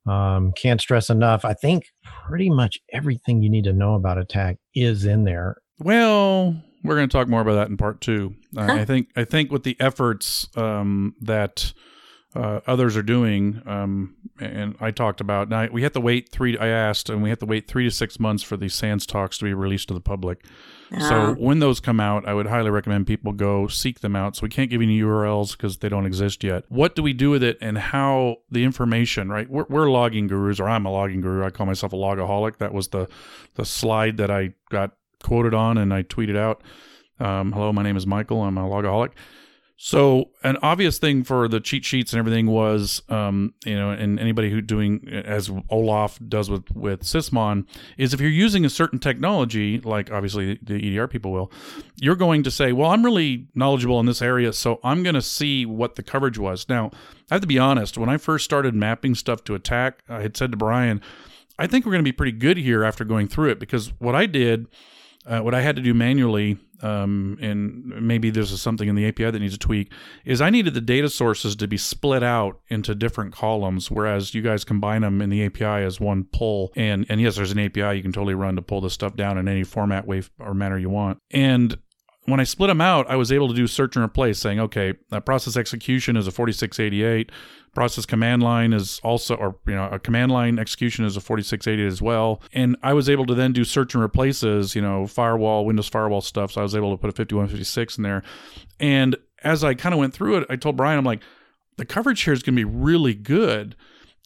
Um, 0.08 0.52
can't 0.54 0.82
stress 0.82 1.10
enough. 1.10 1.46
I 1.46 1.54
think 1.54 1.86
pretty 2.28 2.50
much 2.50 2.80
everything 2.92 3.42
you 3.42 3.50
need 3.50 3.66
to 3.66 3.74
know 3.74 3.96
about 3.96 4.18
attack 4.18 4.58
is 4.74 5.06
in 5.06 5.26
there. 5.26 5.58
Well, 5.80 6.62
we're 6.84 6.96
going 6.96 7.10
to 7.10 7.16
talk 7.16 7.28
more 7.28 7.42
about 7.42 7.56
that 7.56 7.70
in 7.70 7.78
part 7.78 8.02
two. 8.02 8.36
Uh, 8.56 8.62
I 8.62 8.86
think 8.86 9.10
I 9.16 9.24
think 9.24 9.52
with 9.52 9.64
the 9.64 9.78
efforts 9.80 10.48
um, 10.56 11.16
that 11.22 11.74
uh, 12.34 12.62
others 12.66 12.96
are 12.96 13.04
doing. 13.04 13.62
Um, 13.66 14.16
and 14.40 14.76
I 14.80 14.92
talked 14.92 15.22
about 15.22 15.50
now 15.50 15.68
we 15.72 15.84
have 15.84 15.92
to 15.94 16.00
wait 16.00 16.30
three. 16.30 16.58
I 16.58 16.68
asked, 16.68 17.10
and 17.10 17.22
we 17.22 17.30
have 17.30 17.40
to 17.40 17.46
wait 17.46 17.68
three 17.68 17.84
to 17.84 17.92
six 17.92 18.20
months 18.20 18.44
for 18.44 18.58
these 18.58 18.74
SANS 18.74 19.06
talks 19.06 19.38
to 19.40 19.46
be 19.46 19.54
released 19.54 19.90
to 19.90 19.94
the 19.94 20.02
public. 20.02 20.46
So 21.00 21.36
when 21.36 21.60
those 21.60 21.80
come 21.80 22.02
out, 22.02 22.28
I 22.28 22.34
would 22.34 22.48
highly 22.48 22.70
recommend 22.70 23.08
people 23.08 23.32
go 23.32 23.68
seek 23.68 24.02
them 24.02 24.14
out. 24.14 24.36
So 24.36 24.44
we 24.44 24.50
can't 24.50 24.70
give 24.70 24.82
you 24.82 24.88
any 24.90 25.00
URLs 25.00 25.54
because 25.54 25.78
they 25.78 25.88
don't 25.88 26.06
exist 26.06 26.44
yet. 26.44 26.66
What 26.68 26.96
do 26.96 27.02
we 27.02 27.14
do 27.14 27.30
with 27.30 27.44
it, 27.44 27.58
and 27.62 27.78
how 27.78 28.38
the 28.50 28.66
information? 28.66 29.30
Right, 29.30 29.50
we're, 29.50 29.66
we're 29.70 29.90
logging 29.90 30.28
gurus, 30.28 30.60
or 30.60 30.68
I'm 30.68 30.86
a 30.86 30.92
logging 30.92 31.22
guru. 31.22 31.46
I 31.46 31.50
call 31.50 31.66
myself 31.66 31.94
a 31.94 31.96
logaholic. 31.96 32.58
That 32.58 32.74
was 32.74 32.90
the 32.90 33.08
the 33.56 33.66
slide 33.66 34.18
that 34.18 34.30
I 34.30 34.54
got 34.70 34.92
quoted 35.24 35.54
on, 35.54 35.78
and 35.78 35.94
I 35.94 36.04
tweeted 36.04 36.38
out. 36.38 36.62
Um, 37.22 37.52
hello, 37.54 37.72
my 37.72 37.84
name 37.84 37.96
is 37.96 38.06
Michael. 38.06 38.42
I'm 38.42 38.58
a 38.58 38.68
logaholic. 38.68 39.12
So 39.84 40.30
an 40.44 40.58
obvious 40.62 41.00
thing 41.00 41.24
for 41.24 41.48
the 41.48 41.60
cheat 41.60 41.84
sheets 41.84 42.14
and 42.14 42.20
everything 42.20 42.46
was, 42.46 43.02
um, 43.10 43.56
you 43.66 43.76
know, 43.76 43.90
and 43.90 44.20
anybody 44.20 44.52
who 44.52 44.62
doing 44.62 45.08
as 45.10 45.50
Olaf 45.72 46.20
does 46.28 46.52
with 46.52 46.70
with 46.76 47.02
Sysmon 47.02 47.66
is 47.98 48.14
if 48.14 48.22
you're 48.22 48.30
using 48.30 48.64
a 48.64 48.70
certain 48.70 49.00
technology, 49.00 49.80
like 49.80 50.12
obviously 50.12 50.60
the 50.62 50.76
EDR 50.76 51.08
people 51.08 51.32
will, 51.32 51.52
you're 51.96 52.16
going 52.16 52.44
to 52.44 52.52
say, 52.52 52.74
well, 52.74 52.92
I'm 52.92 53.04
really 53.04 53.48
knowledgeable 53.56 54.00
in 54.00 54.06
this 54.06 54.22
area, 54.22 54.54
so 54.54 54.80
I'm 54.84 55.02
going 55.02 55.16
to 55.16 55.22
see 55.22 55.66
what 55.66 55.96
the 55.96 56.04
coverage 56.04 56.38
was. 56.38 56.70
Now, 56.70 56.92
I 57.32 57.34
have 57.34 57.42
to 57.42 57.48
be 57.48 57.58
honest. 57.58 57.98
When 57.98 58.08
I 58.08 58.18
first 58.18 58.46
started 58.46 58.76
mapping 58.76 59.16
stuff 59.16 59.44
to 59.46 59.56
attack, 59.56 60.04
I 60.08 60.22
had 60.22 60.38
said 60.38 60.52
to 60.52 60.58
Brian, 60.58 61.02
I 61.58 61.66
think 61.66 61.88
we're 61.88 61.94
going 61.94 62.06
to 62.06 62.08
be 62.08 62.16
pretty 62.16 62.38
good 62.38 62.58
here 62.58 62.84
after 62.84 63.04
going 63.04 63.28
through 63.28 63.50
it 63.50 63.60
because 63.60 63.94
what 63.98 64.14
I 64.14 64.28
did, 64.28 64.68
uh, 65.26 65.40
what 65.40 65.54
I 65.54 65.62
had 65.62 65.76
to 65.76 65.82
do 65.82 65.94
manually 65.94 66.58
um, 66.84 67.38
and 67.42 67.86
maybe 67.86 68.30
there's 68.30 68.60
something 68.60 68.88
in 68.88 68.96
the 68.96 69.08
API 69.08 69.32
that 69.32 69.40
needs 69.40 69.54
a 69.54 69.60
tweak, 69.60 69.92
is 70.26 70.42
I 70.42 70.50
needed 70.50 70.74
the 70.74 70.82
data 70.82 71.10
sources 71.10 71.56
to 71.58 71.68
be 71.68 71.78
split 71.78 72.24
out 72.24 72.60
into 72.70 72.96
different 72.96 73.34
columns, 73.34 73.92
whereas 73.92 74.34
you 74.34 74.42
guys 74.42 74.64
combine 74.64 75.02
them 75.02 75.22
in 75.22 75.30
the 75.30 75.46
API 75.46 75.86
as 75.86 76.00
one 76.00 76.26
pull. 76.26 76.72
And 76.76 77.06
and 77.10 77.22
yes, 77.22 77.36
there's 77.36 77.52
an 77.52 77.60
API 77.60 77.98
you 77.98 78.02
can 78.02 78.12
totally 78.12 78.34
run 78.34 78.56
to 78.56 78.62
pull 78.62 78.82
this 78.82 78.94
stuff 78.94 79.16
down 79.16 79.38
in 79.38 79.48
any 79.48 79.64
format, 79.64 80.08
way, 80.08 80.24
or 80.40 80.54
manner 80.54 80.78
you 80.78 80.90
want. 80.90 81.20
And 81.30 81.78
when 82.26 82.40
I 82.40 82.44
split 82.44 82.68
them 82.68 82.82
out, 82.82 83.10
I 83.10 83.16
was 83.16 83.32
able 83.32 83.48
to 83.48 83.54
do 83.54 83.66
search 83.66 83.96
and 83.96 84.06
replace, 84.06 84.40
saying, 84.40 84.60
okay, 84.60 84.94
process 85.26 85.58
execution 85.58 86.16
is 86.16 86.28
a 86.28 86.32
4688, 86.32 87.32
process 87.74 88.06
command 88.06 88.44
line 88.44 88.74
is 88.74 89.00
also, 89.04 89.36
or 89.36 89.56
you 89.66 89.74
know, 89.74 89.88
a 89.92 89.98
command 89.98 90.32
line 90.32 90.60
execution 90.60 91.04
is 91.04 91.18
a 91.18 91.22
4688 91.22 91.88
as 91.88 92.02
well. 92.02 92.42
And 92.54 92.78
I 92.84 92.94
was 92.94 93.10
able 93.10 93.26
to 93.26 93.34
then 93.34 93.54
do 93.54 93.64
search 93.64 93.96
and 93.96 94.04
replaces, 94.04 94.76
you 94.76 94.82
know, 94.82 95.08
firewall, 95.08 95.66
Windows 95.66 95.88
firewall 95.88 96.22
stuff. 96.22 96.52
So 96.52 96.62
I 96.62 96.64
was 96.64 96.76
able 96.76 96.92
to 96.92 96.98
put 96.98 97.10
a 97.10 97.14
5156 97.14 97.98
in 97.98 98.04
there. 98.04 98.24
And 98.80 99.16
as 99.44 99.64
I 99.64 99.74
kind 99.74 99.94
of 99.94 100.00
went 100.00 100.14
through 100.14 100.38
it, 100.38 100.48
I 100.50 100.58
told 100.58 100.78
Brian, 100.78 101.00
I'm 101.00 101.06
like, 101.06 101.24
the 101.78 101.86
coverage 101.86 102.22
here 102.22 102.34
is 102.34 102.44
going 102.44 102.56
to 102.56 102.60
be 102.60 102.66
really 102.66 103.16
good. 103.16 103.76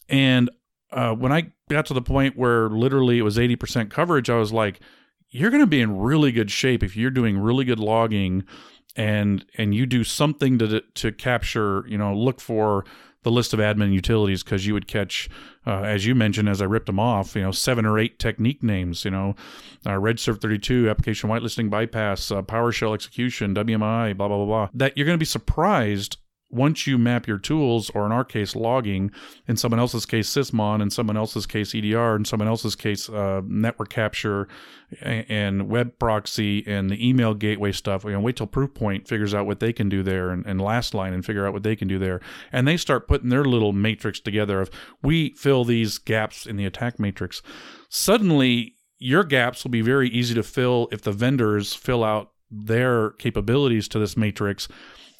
And 0.08 0.50
uh, 0.92 1.14
when 1.14 1.32
I 1.32 1.52
got 1.70 1.86
to 1.86 1.94
the 1.94 2.02
point 2.02 2.36
where 2.36 2.68
literally 2.68 3.18
it 3.18 3.22
was 3.22 3.38
80% 3.38 3.90
coverage, 3.90 4.28
I 4.28 4.36
was 4.36 4.52
like, 4.52 4.80
you're 5.36 5.50
going 5.50 5.62
to 5.62 5.66
be 5.66 5.80
in 5.80 5.98
really 5.98 6.32
good 6.32 6.50
shape 6.50 6.82
if 6.82 6.96
you're 6.96 7.10
doing 7.10 7.38
really 7.38 7.64
good 7.64 7.78
logging 7.78 8.44
and 8.96 9.44
and 9.56 9.74
you 9.74 9.86
do 9.86 10.02
something 10.02 10.58
to 10.58 10.80
to 10.94 11.12
capture 11.12 11.84
you 11.86 11.98
know 11.98 12.14
look 12.14 12.40
for 12.40 12.84
the 13.22 13.30
list 13.30 13.52
of 13.52 13.60
admin 13.60 13.92
utilities 13.92 14.42
because 14.42 14.66
you 14.66 14.72
would 14.72 14.86
catch 14.86 15.28
uh, 15.66 15.82
as 15.82 16.06
you 16.06 16.14
mentioned 16.14 16.48
as 16.48 16.62
i 16.62 16.64
ripped 16.64 16.86
them 16.86 16.98
off 16.98 17.36
you 17.36 17.42
know 17.42 17.50
seven 17.50 17.84
or 17.84 17.98
eight 17.98 18.18
technique 18.18 18.62
names 18.62 19.04
you 19.04 19.10
know 19.10 19.34
uh, 19.84 19.90
regsvr32 19.90 20.88
application 20.88 21.28
whitelisting 21.28 21.68
bypass 21.68 22.30
uh, 22.30 22.40
powershell 22.40 22.94
execution 22.94 23.54
wmi 23.54 24.16
blah 24.16 24.28
blah 24.28 24.36
blah 24.36 24.46
blah 24.46 24.68
that 24.72 24.96
you're 24.96 25.06
going 25.06 25.18
to 25.18 25.18
be 25.18 25.26
surprised 25.26 26.16
once 26.48 26.86
you 26.86 26.96
map 26.96 27.26
your 27.26 27.38
tools, 27.38 27.90
or 27.90 28.06
in 28.06 28.12
our 28.12 28.24
case, 28.24 28.54
logging, 28.54 29.10
in 29.48 29.56
someone 29.56 29.80
else's 29.80 30.06
case, 30.06 30.28
Sysmon, 30.30 30.80
in 30.80 30.90
someone 30.90 31.16
else's 31.16 31.44
case, 31.44 31.74
EDR, 31.74 32.14
in 32.16 32.24
someone 32.24 32.48
else's 32.48 32.76
case, 32.76 33.08
uh, 33.08 33.42
network 33.44 33.90
capture 33.90 34.46
and, 35.02 35.68
web 35.68 35.98
proxy 35.98 36.64
and 36.66 36.88
the 36.88 37.08
email 37.08 37.34
gateway 37.34 37.72
stuff, 37.72 38.04
you 38.04 38.12
know, 38.12 38.20
wait 38.20 38.36
till 38.36 38.46
Proofpoint 38.46 39.08
figures 39.08 39.34
out 39.34 39.46
what 39.46 39.58
they 39.58 39.72
can 39.72 39.88
do 39.88 40.02
there 40.02 40.30
and, 40.30 40.46
and 40.46 40.60
Lastline 40.60 41.12
and 41.12 41.24
figure 41.24 41.46
out 41.46 41.52
what 41.52 41.64
they 41.64 41.74
can 41.74 41.88
do 41.88 41.98
there. 41.98 42.20
And 42.52 42.68
they 42.68 42.76
start 42.76 43.08
putting 43.08 43.28
their 43.28 43.44
little 43.44 43.72
matrix 43.72 44.20
together 44.20 44.60
of 44.60 44.70
we 45.02 45.30
fill 45.34 45.64
these 45.64 45.98
gaps 45.98 46.46
in 46.46 46.56
the 46.56 46.66
attack 46.66 47.00
matrix. 47.00 47.42
Suddenly, 47.88 48.74
your 48.98 49.24
gaps 49.24 49.64
will 49.64 49.72
be 49.72 49.82
very 49.82 50.08
easy 50.08 50.34
to 50.34 50.42
fill 50.42 50.88
if 50.92 51.02
the 51.02 51.12
vendors 51.12 51.74
fill 51.74 52.04
out 52.04 52.30
their 52.50 53.10
capabilities 53.10 53.88
to 53.88 53.98
this 53.98 54.16
matrix 54.16 54.68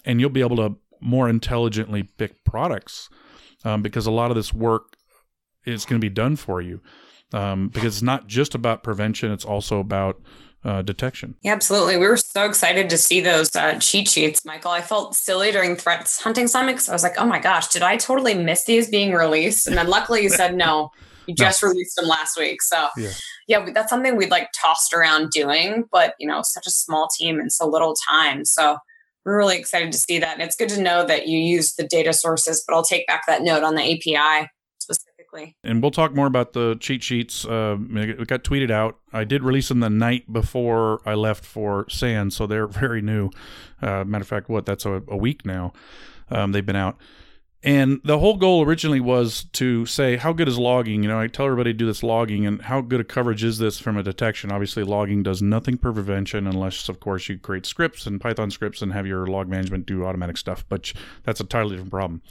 and 0.06 0.20
you'll 0.20 0.30
be 0.30 0.40
able 0.40 0.56
to 0.56 0.76
more 1.01 1.28
intelligently 1.28 2.03
pick 2.03 2.44
products 2.44 3.09
um, 3.64 3.82
because 3.82 4.07
a 4.07 4.11
lot 4.11 4.30
of 4.30 4.36
this 4.36 4.53
work 4.53 4.97
is 5.64 5.84
going 5.84 6.01
to 6.01 6.05
be 6.05 6.12
done 6.12 6.36
for 6.36 6.61
you 6.61 6.80
um, 7.32 7.68
because 7.68 7.97
it's 7.97 8.03
not 8.03 8.26
just 8.26 8.55
about 8.55 8.82
prevention 8.82 9.30
it's 9.30 9.44
also 9.44 9.80
about 9.80 10.20
uh, 10.64 10.82
detection. 10.82 11.36
Yeah 11.42 11.53
absolutely. 11.53 11.97
We 11.97 12.09
were 12.09 12.16
so 12.16 12.44
excited 12.44 12.90
to 12.90 12.99
see 12.99 13.20
those 13.20 13.55
uh, 13.55 13.78
cheat 13.78 14.09
sheets 14.09 14.44
michael. 14.44 14.72
I 14.72 14.80
felt 14.80 15.14
silly 15.14 15.53
during 15.53 15.76
threats 15.76 16.20
hunting 16.20 16.49
summit 16.49 16.72
because 16.72 16.88
i 16.88 16.92
was 16.92 17.05
like 17.05 17.14
oh 17.18 17.26
my 17.26 17.38
gosh 17.38 17.68
did 17.68 17.82
i 17.82 17.97
totally 17.97 18.34
miss 18.34 18.64
these 18.64 18.90
being 18.90 19.12
released? 19.12 19.66
And 19.66 19.76
then 19.76 19.88
luckily 19.88 20.22
you 20.22 20.28
said 20.28 20.57
no. 20.57 20.90
You 21.26 21.34
just 21.34 21.62
no. 21.62 21.68
released 21.70 21.97
them 21.97 22.07
last 22.07 22.38
week. 22.38 22.62
So 22.62 22.88
yeah. 22.97 23.11
yeah 23.47 23.70
that's 23.72 23.90
something 23.90 24.16
we'd 24.16 24.30
like 24.30 24.49
tossed 24.61 24.92
around 24.92 25.30
doing 25.30 25.84
but 25.92 26.14
you 26.18 26.26
know 26.26 26.40
such 26.42 26.66
a 26.66 26.70
small 26.70 27.09
team 27.16 27.38
and 27.38 27.53
so 27.53 27.68
little 27.68 27.94
time. 28.09 28.44
So 28.44 28.78
we're 29.26 29.36
really 29.36 29.58
excited 29.58 29.90
to 29.90 29.98
see 29.98 30.20
that. 30.20 30.34
And 30.34 30.42
it's 30.42 30.54
good 30.54 30.68
to 30.70 30.80
know 30.80 31.04
that 31.04 31.26
you 31.26 31.36
use 31.36 31.74
the 31.74 31.82
data 31.82 32.12
sources, 32.12 32.64
but 32.66 32.74
I'll 32.74 32.84
take 32.84 33.06
back 33.08 33.26
that 33.26 33.42
note 33.42 33.64
on 33.64 33.74
the 33.74 33.82
API 33.82 34.48
specifically. 34.78 35.56
And 35.64 35.82
we'll 35.82 35.90
talk 35.90 36.14
more 36.14 36.28
about 36.28 36.52
the 36.52 36.76
cheat 36.78 37.02
sheets. 37.02 37.44
Uh, 37.44 37.76
it 37.90 38.28
got 38.28 38.44
tweeted 38.44 38.70
out. 38.70 38.98
I 39.12 39.24
did 39.24 39.42
release 39.42 39.68
them 39.68 39.80
the 39.80 39.90
night 39.90 40.32
before 40.32 41.00
I 41.04 41.14
left 41.14 41.44
for 41.44 41.86
SANS, 41.90 42.36
so 42.36 42.46
they're 42.46 42.66
very 42.68 43.02
new. 43.02 43.30
Uh, 43.82 44.04
matter 44.04 44.22
of 44.22 44.28
fact, 44.28 44.48
what, 44.48 44.64
that's 44.64 44.86
a, 44.86 45.02
a 45.08 45.16
week 45.16 45.44
now 45.44 45.72
um, 46.30 46.52
they've 46.52 46.64
been 46.64 46.76
out. 46.76 46.96
And 47.66 48.00
the 48.04 48.20
whole 48.20 48.36
goal 48.36 48.62
originally 48.64 49.00
was 49.00 49.46
to 49.54 49.86
say, 49.86 50.16
how 50.16 50.32
good 50.32 50.46
is 50.46 50.56
logging? 50.56 51.02
You 51.02 51.08
know, 51.08 51.18
I 51.18 51.26
tell 51.26 51.46
everybody 51.46 51.72
to 51.72 51.76
do 51.76 51.84
this 51.84 52.04
logging, 52.04 52.46
and 52.46 52.62
how 52.62 52.80
good 52.80 53.00
a 53.00 53.04
coverage 53.04 53.42
is 53.42 53.58
this 53.58 53.76
from 53.80 53.96
a 53.96 54.04
detection? 54.04 54.52
Obviously, 54.52 54.84
logging 54.84 55.24
does 55.24 55.42
nothing 55.42 55.76
for 55.76 55.92
prevention 55.92 56.46
unless, 56.46 56.88
of 56.88 57.00
course, 57.00 57.28
you 57.28 57.38
create 57.38 57.66
scripts 57.66 58.06
and 58.06 58.20
Python 58.20 58.52
scripts 58.52 58.82
and 58.82 58.92
have 58.92 59.04
your 59.04 59.26
log 59.26 59.48
management 59.48 59.84
do 59.84 60.04
automatic 60.04 60.36
stuff, 60.36 60.64
but 60.68 60.92
that's 61.24 61.40
a 61.40 61.42
entirely 61.42 61.70
different 61.70 61.90
problem. 61.90 62.22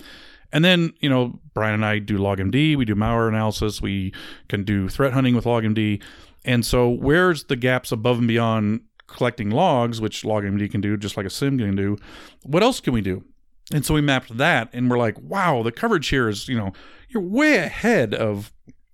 And 0.54 0.64
then, 0.64 0.94
you 1.02 1.10
know, 1.10 1.42
Brian 1.54 1.74
and 1.74 1.86
I 1.86 2.00
do 2.00 2.18
LogMD, 2.18 2.78
we 2.78 2.86
do 2.86 2.96
malware 2.96 3.28
analysis, 3.28 3.82
we 3.82 4.14
can 4.48 4.64
do 4.64 4.88
threat 4.88 5.12
hunting 5.12 5.36
with 5.36 5.44
LogMD. 5.44 6.02
And 6.46 6.66
so, 6.66 6.88
where's 6.88 7.44
the 7.44 7.58
gaps 7.58 7.92
above 7.92 8.20
and 8.20 8.28
beyond 8.30 8.84
collecting 9.08 9.50
logs, 9.50 10.00
which 10.00 10.24
LogMD 10.24 10.72
can 10.72 10.80
do 10.80 10.96
just 10.96 11.18
like 11.18 11.26
a 11.26 11.30
SIEM 11.30 11.58
can 11.58 11.76
do? 11.76 11.98
What 12.44 12.64
else 12.64 12.80
can 12.80 12.94
we 12.94 13.02
do? 13.02 13.26
And 13.74 13.86
so 13.86 13.94
we 13.94 14.02
mapped 14.02 14.38
that 14.38 14.70
and 14.74 14.90
we're 14.90 14.98
like, 14.98 15.20
wow, 15.20 15.64
the 15.64 15.72
coverage 15.72 16.10
here 16.10 16.30
is, 16.30 16.48
you 16.48 16.58
know, 16.58 16.72
you're 17.10 17.24
way 17.24 17.58
ahead 17.58 18.14
of 18.14 18.52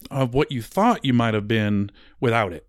of 0.10 0.34
what 0.34 0.52
you 0.52 0.62
thought 0.62 1.06
you 1.06 1.14
might 1.14 1.34
have 1.34 1.48
been 1.48 1.92
without 2.20 2.54
it. 2.54 2.68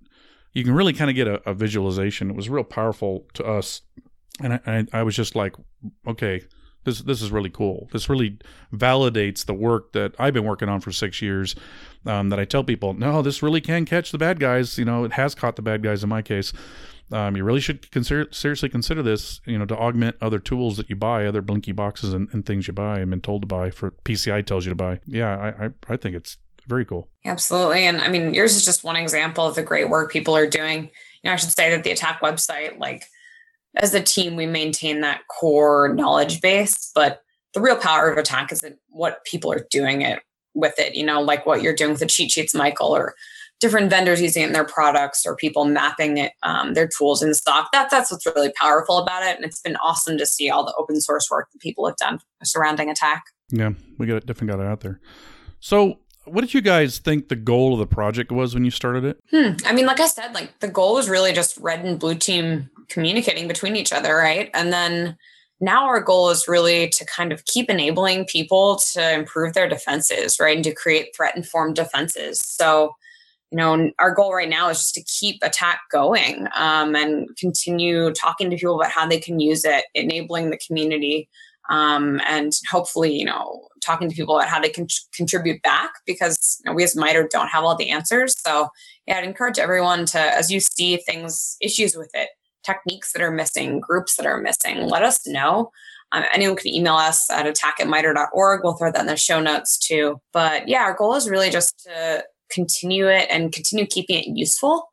You 0.53 0.65
can 0.65 0.75
really 0.75 0.93
kind 0.93 1.11
of 1.11 1.17
get 1.17 1.27
a, 1.27 1.49
a 1.49 1.55
visualization. 1.55 2.31
It 2.31 2.37
was 2.37 2.49
real 2.49 2.65
powerful 2.65 3.27
to 3.35 3.45
us. 3.45 3.83
And 4.41 4.55
I, 4.55 4.61
I, 4.67 4.87
I 4.93 5.03
was 5.03 5.17
just 5.17 5.35
like, 5.35 5.55
okay, 6.07 6.43
this 6.85 7.01
this 7.03 7.23
is 7.23 7.31
really 7.31 7.51
cool. 7.51 7.89
This 7.93 8.09
really 8.09 8.39
validates 8.75 9.47
the 9.47 9.55
work 9.55 9.93
that 9.93 10.15
I've 10.19 10.35
been 10.35 10.45
working 10.45 10.69
on 10.69 10.81
for 10.81 10.91
six 10.93 11.23
years. 11.23 11.55
Um, 12.05 12.31
that 12.31 12.41
I 12.41 12.45
tell 12.45 12.65
people, 12.65 12.95
no, 12.95 13.23
this 13.23 13.45
really 13.45 13.61
can 13.61 13.85
catch 13.85 14.11
the 14.11 14.19
bad 14.19 14.41
guys. 14.41 14.77
You 14.77 14.85
know, 14.85 15.05
it 15.05 15.13
has 15.13 15.37
caught 15.37 15.55
the 15.55 15.63
bad 15.63 15.85
guys 15.85 16.03
in 16.03 16.09
my 16.09 16.21
case 16.21 16.53
um, 17.11 17.37
you 17.37 17.45
really 17.45 17.61
should 17.61 17.91
consider 17.91 18.29
seriously 18.33 18.69
consider 18.69 19.03
this, 19.03 19.41
you 19.47 19.59
know, 19.59 19.67
to 19.67 19.77
augment 19.77 20.17
other 20.21 20.39
tools 20.39 20.77
that 20.77 20.89
you 20.89 20.97
buy, 20.97 21.27
other 21.27 21.43
Blinky 21.43 21.73
boxes 21.73 22.13
and, 22.15 22.29
and 22.33 22.47
things 22.47 22.67
you 22.67 22.73
buy 22.73 23.01
and 23.01 23.11
been 23.11 23.21
told 23.21 23.43
to 23.43 23.47
buy 23.47 23.71
for 23.71 23.91
PCI 24.05 24.47
tells 24.47 24.65
you 24.65 24.71
to 24.71 24.77
buy. 24.77 25.01
Yeah, 25.07 25.37
I, 25.37 25.67
I, 25.67 25.71
I 25.89 25.97
think 25.97 26.17
it's 26.17 26.39
very 26.67 26.85
cool. 26.85 27.09
Absolutely. 27.25 27.85
And 27.85 28.01
I 28.01 28.09
mean, 28.09 28.35
yours 28.35 28.55
is 28.55 28.65
just 28.65 28.85
one 28.85 28.97
example 28.97 29.47
of 29.47 29.55
the 29.55 29.63
great 29.63 29.89
work 29.89 30.13
people 30.13 30.37
are 30.37 30.47
doing. 30.47 30.85
You 30.85 30.91
know, 31.29 31.33
I 31.33 31.37
should 31.37 31.51
say 31.51 31.71
that 31.71 31.85
the 31.85 31.91
attack 31.91 32.21
website, 32.21 32.79
like 32.79 33.05
as 33.77 33.95
a 33.95 34.03
team, 34.03 34.37
we 34.37 34.47
maintain 34.47 35.01
that 35.01 35.23
core 35.29 35.93
knowledge 35.95 36.41
base, 36.41 36.93
but 36.95 37.23
the 37.55 37.61
real 37.61 37.77
power 37.77 38.11
of 38.11 38.19
attack 38.19 38.53
is 38.53 38.65
what 38.89 39.25
people 39.25 39.53
are 39.53 39.67
doing 39.71 40.03
it 40.03 40.21
with 40.55 40.79
it, 40.79 40.95
you 40.95 41.05
know, 41.05 41.21
like 41.21 41.47
what 41.47 41.63
you're 41.63 41.75
doing 41.75 41.91
with 41.91 42.01
the 42.01 42.07
cheat 42.07 42.31
sheets, 42.31 42.55
Michael, 42.55 42.95
or 42.95 43.15
different 43.63 43.89
vendors 43.89 44.21
using 44.21 44.43
it 44.43 44.47
in 44.49 44.53
their 44.53 44.65
products 44.65 45.25
or 45.25 45.37
people 45.37 45.65
mapping 45.65 46.19
it 46.19 46.33
um, 46.43 46.75
their 46.75 46.89
tools 46.89 47.23
in 47.23 47.33
stock 47.33 47.71
that 47.73 47.89
that's 47.91 48.11
what's 48.11 48.27
really 48.27 48.53
powerful 48.61 48.99
about 48.99 49.23
it 49.23 49.37
and 49.37 49.45
it's 49.45 49.61
been 49.61 49.77
awesome 49.77 50.19
to 50.19 50.27
see 50.27 50.51
all 50.51 50.67
the 50.67 50.75
open 50.77 51.01
source 51.01 51.29
work 51.31 51.49
that 51.53 51.61
people 51.61 51.87
have 51.87 51.97
done 51.97 52.19
surrounding 52.43 52.91
attack 52.91 53.23
yeah 53.51 53.71
we 53.99 54.07
got 54.07 54.17
it 54.17 54.27
definitely 54.27 54.55
got 54.55 54.63
it 54.63 54.69
out 54.69 54.81
there 54.81 55.01
so 55.61 55.99
what 56.25 56.43
did 56.43 56.53
you 56.53 56.61
guys 56.61 56.99
think 56.99 57.29
the 57.29 57.37
goal 57.37 57.73
of 57.73 57.79
the 57.79 57.87
project 57.87 58.31
was 58.31 58.53
when 58.53 58.65
you 58.65 58.71
started 58.71 59.05
it 59.05 59.19
hmm. 59.31 59.53
i 59.65 59.73
mean 59.73 59.87
like 59.87 60.01
i 60.01 60.07
said 60.07 60.35
like 60.35 60.59
the 60.61 60.69
goal 60.69 60.95
was 60.95 61.09
really 61.09 61.33
just 61.33 61.57
red 61.59 61.85
and 61.85 61.99
blue 61.99 62.17
team 62.17 62.69
communicating 62.89 63.49
between 63.49 63.77
each 63.77 63.93
other 63.93 64.17
right 64.17 64.51
and 64.53 64.73
then 64.73 65.17
now 65.63 65.87
our 65.87 66.01
goal 66.01 66.29
is 66.29 66.49
really 66.49 66.89
to 66.89 67.07
kind 67.07 67.33
of 67.33 67.45
keep 67.45 67.71
enabling 67.71 68.25
people 68.27 68.77
to 68.93 69.15
improve 69.15 69.55
their 69.55 69.69
defenses, 69.69 70.39
right? 70.41 70.57
And 70.57 70.65
to 70.65 70.75
create 70.75 71.15
threat 71.17 71.37
informed 71.37 71.77
defenses. 71.77 72.41
So, 72.45 72.97
you 73.53 73.59
know, 73.59 73.91
our 73.99 74.15
goal 74.15 74.35
right 74.35 74.49
now 74.49 74.71
is 74.71 74.79
just 74.79 74.95
to 74.95 75.05
keep 75.05 75.39
attack 75.43 75.83
going 75.93 76.49
um, 76.57 76.97
and 76.97 77.29
continue 77.39 78.11
talking 78.13 78.49
to 78.49 78.57
people 78.57 78.81
about 78.81 78.91
how 78.91 79.07
they 79.07 79.21
can 79.21 79.41
use 79.41 79.63
it, 79.67 79.85
enabling 79.95 80.49
the 80.49 80.59
community, 80.67 81.29
um, 81.69 82.19
and 82.27 82.53
hopefully, 82.71 83.13
you 83.13 83.27
know, 83.27 83.69
talking 83.85 84.09
to 84.09 84.17
people 84.17 84.37
about 84.37 84.49
how 84.49 84.59
they 84.59 84.71
can 84.71 84.87
contribute 85.15 85.61
back 85.61 85.91
because 86.07 86.61
you 86.65 86.71
know, 86.71 86.75
we 86.75 86.83
as 86.83 86.97
MITRE 86.97 87.29
don't 87.31 87.49
have 87.49 87.63
all 87.63 87.77
the 87.77 87.91
answers. 87.91 88.35
So, 88.41 88.69
yeah, 89.07 89.19
I'd 89.19 89.25
encourage 89.25 89.59
everyone 89.59 90.07
to, 90.07 90.19
as 90.19 90.51
you 90.51 90.59
see 90.59 90.97
things, 90.97 91.57
issues 91.61 91.95
with 91.95 92.11
it, 92.15 92.31
techniques 92.65 93.13
that 93.13 93.21
are 93.21 93.31
missing, 93.31 93.81
groups 93.81 94.17
that 94.17 94.25
are 94.25 94.41
missing, 94.41 94.89
let 94.89 95.03
us 95.03 95.27
know. 95.27 95.71
Um, 96.13 96.25
anyone 96.33 96.57
can 96.57 96.69
email 96.75 96.95
us 96.95 97.31
at 97.31 97.47
attack 97.47 97.81
at 97.81 97.89
mitre.org. 97.89 98.61
We'll 98.65 98.75
throw 98.75 98.93
that 98.93 99.01
in 99.01 99.07
the 99.07 99.17
show 99.17 99.41
notes 99.41 99.79
too. 99.79 100.21
But 100.33 100.69
yeah, 100.69 100.83
our 100.83 100.95
goal 100.95 101.15
is 101.15 101.29
really 101.29 101.51
just 101.51 101.79
to 101.85 102.25
continue 102.53 103.09
it 103.09 103.27
and 103.31 103.53
continue 103.53 103.87
keeping 103.87 104.19
it 104.19 104.27
useful. 104.29 104.89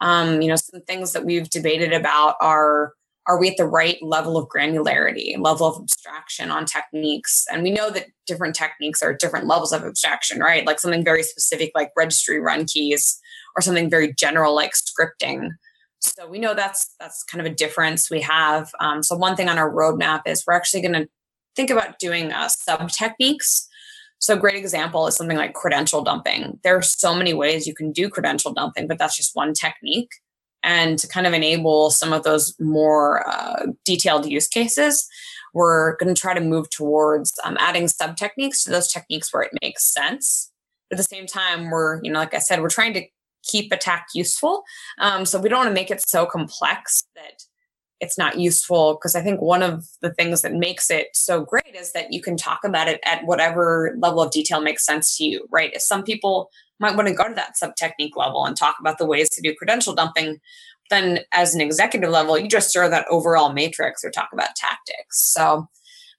Um, 0.00 0.42
you 0.42 0.48
know, 0.48 0.56
some 0.56 0.80
things 0.82 1.12
that 1.12 1.24
we've 1.24 1.48
debated 1.48 1.92
about 1.92 2.36
are 2.40 2.92
are 3.26 3.40
we 3.40 3.48
at 3.48 3.56
the 3.56 3.66
right 3.66 3.96
level 4.02 4.36
of 4.36 4.50
granularity, 4.54 5.38
level 5.38 5.66
of 5.66 5.80
abstraction 5.80 6.50
on 6.50 6.66
techniques? 6.66 7.46
And 7.50 7.62
we 7.62 7.70
know 7.70 7.88
that 7.88 8.08
different 8.26 8.54
techniques 8.54 9.02
are 9.02 9.14
different 9.14 9.46
levels 9.46 9.72
of 9.72 9.82
abstraction, 9.82 10.40
right? 10.40 10.66
Like 10.66 10.78
something 10.78 11.02
very 11.02 11.22
specific 11.22 11.72
like 11.74 11.90
registry 11.96 12.38
run 12.38 12.66
keys 12.66 13.18
or 13.56 13.62
something 13.62 13.88
very 13.88 14.12
general 14.12 14.54
like 14.54 14.72
scripting 14.72 15.52
so 16.04 16.28
we 16.28 16.38
know 16.38 16.54
that's 16.54 16.94
that's 17.00 17.22
kind 17.24 17.44
of 17.44 17.50
a 17.50 17.54
difference 17.54 18.10
we 18.10 18.20
have. 18.20 18.70
Um, 18.80 19.02
so 19.02 19.16
one 19.16 19.36
thing 19.36 19.48
on 19.48 19.58
our 19.58 19.72
roadmap 19.72 20.22
is 20.26 20.44
we're 20.46 20.54
actually 20.54 20.82
going 20.82 20.94
to 20.94 21.08
think 21.56 21.70
about 21.70 21.98
doing 21.98 22.32
uh, 22.32 22.48
sub 22.48 22.90
techniques. 22.90 23.68
So 24.24 24.38
great 24.38 24.56
example 24.56 25.06
is 25.06 25.16
something 25.16 25.36
like 25.36 25.52
credential 25.52 26.02
dumping. 26.02 26.58
There 26.64 26.74
are 26.74 26.80
so 26.80 27.14
many 27.14 27.34
ways 27.34 27.66
you 27.66 27.74
can 27.74 27.92
do 27.92 28.08
credential 28.08 28.54
dumping, 28.54 28.86
but 28.86 28.98
that's 28.98 29.18
just 29.18 29.36
one 29.36 29.52
technique. 29.52 30.08
And 30.62 30.98
to 30.98 31.06
kind 31.06 31.26
of 31.26 31.34
enable 31.34 31.90
some 31.90 32.14
of 32.14 32.22
those 32.22 32.58
more 32.58 33.28
uh, 33.28 33.66
detailed 33.84 34.24
use 34.24 34.48
cases, 34.48 35.06
we're 35.52 35.96
going 35.96 36.14
to 36.14 36.18
try 36.18 36.32
to 36.32 36.40
move 36.40 36.70
towards 36.70 37.34
um, 37.44 37.58
adding 37.60 37.86
sub 37.86 38.16
techniques 38.16 38.64
to 38.64 38.70
those 38.70 38.90
techniques 38.90 39.30
where 39.30 39.42
it 39.42 39.52
makes 39.60 39.92
sense. 39.92 40.50
But 40.88 40.98
At 40.98 41.06
the 41.06 41.14
same 41.14 41.26
time, 41.26 41.68
we're, 41.68 42.02
you 42.02 42.10
know, 42.10 42.18
like 42.18 42.32
I 42.32 42.38
said, 42.38 42.62
we're 42.62 42.70
trying 42.70 42.94
to 42.94 43.04
keep 43.42 43.72
attack 43.72 44.06
useful. 44.14 44.62
Um, 44.98 45.26
so 45.26 45.38
we 45.38 45.50
don't 45.50 45.58
want 45.58 45.68
to 45.68 45.74
make 45.74 45.90
it 45.90 46.00
so 46.00 46.24
complex 46.24 47.02
that 47.14 47.42
it's 48.04 48.18
not 48.18 48.38
useful 48.38 48.94
because 48.94 49.16
I 49.16 49.22
think 49.22 49.40
one 49.40 49.62
of 49.62 49.86
the 50.02 50.12
things 50.12 50.42
that 50.42 50.52
makes 50.52 50.90
it 50.90 51.08
so 51.14 51.42
great 51.42 51.74
is 51.74 51.92
that 51.92 52.12
you 52.12 52.20
can 52.20 52.36
talk 52.36 52.60
about 52.62 52.86
it 52.86 53.00
at 53.04 53.24
whatever 53.24 53.96
level 53.98 54.20
of 54.20 54.30
detail 54.30 54.60
makes 54.60 54.84
sense 54.84 55.16
to 55.16 55.24
you, 55.24 55.48
right? 55.50 55.72
If 55.72 55.80
some 55.80 56.02
people 56.02 56.50
might 56.78 56.96
want 56.96 57.08
to 57.08 57.14
go 57.14 57.26
to 57.26 57.34
that 57.34 57.56
sub 57.56 57.76
technique 57.76 58.14
level 58.14 58.44
and 58.44 58.54
talk 58.54 58.76
about 58.78 58.98
the 58.98 59.06
ways 59.06 59.30
to 59.30 59.40
do 59.40 59.54
credential 59.54 59.94
dumping, 59.94 60.38
then 60.90 61.20
as 61.32 61.54
an 61.54 61.62
executive 61.62 62.10
level, 62.10 62.38
you 62.38 62.46
just 62.46 62.72
throw 62.72 62.90
that 62.90 63.06
overall 63.08 63.54
matrix 63.54 64.04
or 64.04 64.10
talk 64.10 64.28
about 64.34 64.54
tactics. 64.54 65.24
So 65.32 65.66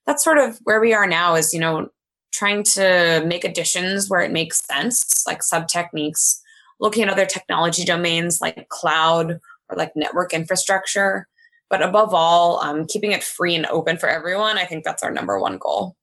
that's 0.08 0.24
sort 0.24 0.40
of 0.40 0.58
where 0.64 0.82
we 0.82 0.92
are 0.94 1.06
now 1.06 1.36
is, 1.36 1.54
you 1.54 1.60
know, 1.60 1.90
trying 2.34 2.64
to 2.64 3.24
make 3.28 3.44
additions 3.44 4.10
where 4.10 4.22
it 4.22 4.32
makes 4.32 4.66
sense, 4.66 5.24
like 5.28 5.44
sub 5.44 5.68
techniques 5.68 6.42
looking 6.80 7.04
at 7.04 7.10
other 7.10 7.28
technology 7.28 7.86
domains 7.86 8.42
like 8.42 8.68
cloud 8.70 9.40
or 9.70 9.78
like 9.78 9.92
network 9.96 10.34
infrastructure. 10.34 11.28
But 11.70 11.82
above 11.82 12.14
all, 12.14 12.60
um, 12.62 12.86
keeping 12.86 13.12
it 13.12 13.24
free 13.24 13.56
and 13.56 13.66
open 13.68 13.98
for 13.98 14.08
everyone, 14.08 14.58
I 14.58 14.66
think 14.66 14.84
that's 14.84 15.04
our 15.04 15.12
number 15.12 15.40
one 15.40 15.58
goal. 15.58 15.96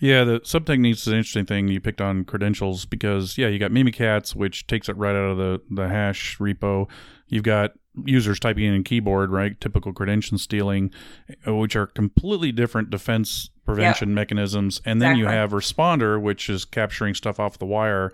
Yeah, 0.00 0.24
the 0.24 0.40
sub 0.42 0.64
techniques 0.64 1.02
is 1.02 1.08
an 1.08 1.18
interesting 1.18 1.44
thing 1.44 1.68
you 1.68 1.80
picked 1.80 2.00
on 2.00 2.24
credentials 2.24 2.86
because 2.86 3.36
yeah, 3.36 3.48
you 3.48 3.58
got 3.58 3.70
Mimikatz, 3.70 4.34
which 4.34 4.66
takes 4.66 4.88
it 4.88 4.96
right 4.96 5.14
out 5.14 5.30
of 5.30 5.36
the 5.36 5.60
the 5.70 5.88
hash 5.88 6.38
repo. 6.38 6.88
You've 7.28 7.42
got 7.42 7.72
users 8.04 8.40
typing 8.40 8.64
in 8.64 8.82
keyboard, 8.82 9.30
right? 9.30 9.60
Typical 9.60 9.92
credential 9.92 10.38
stealing, 10.38 10.90
uh, 11.46 11.54
which 11.54 11.76
are 11.76 11.86
completely 11.86 12.50
different 12.50 12.88
defense 12.90 13.50
prevention 13.64 14.10
yep. 14.10 14.14
mechanisms. 14.14 14.80
And 14.84 15.02
then 15.02 15.12
exactly. 15.12 15.20
you 15.20 15.38
have 15.38 15.50
responder, 15.50 16.20
which 16.20 16.48
is 16.48 16.64
capturing 16.64 17.14
stuff 17.14 17.38
off 17.38 17.58
the 17.58 17.66
wire 17.66 18.12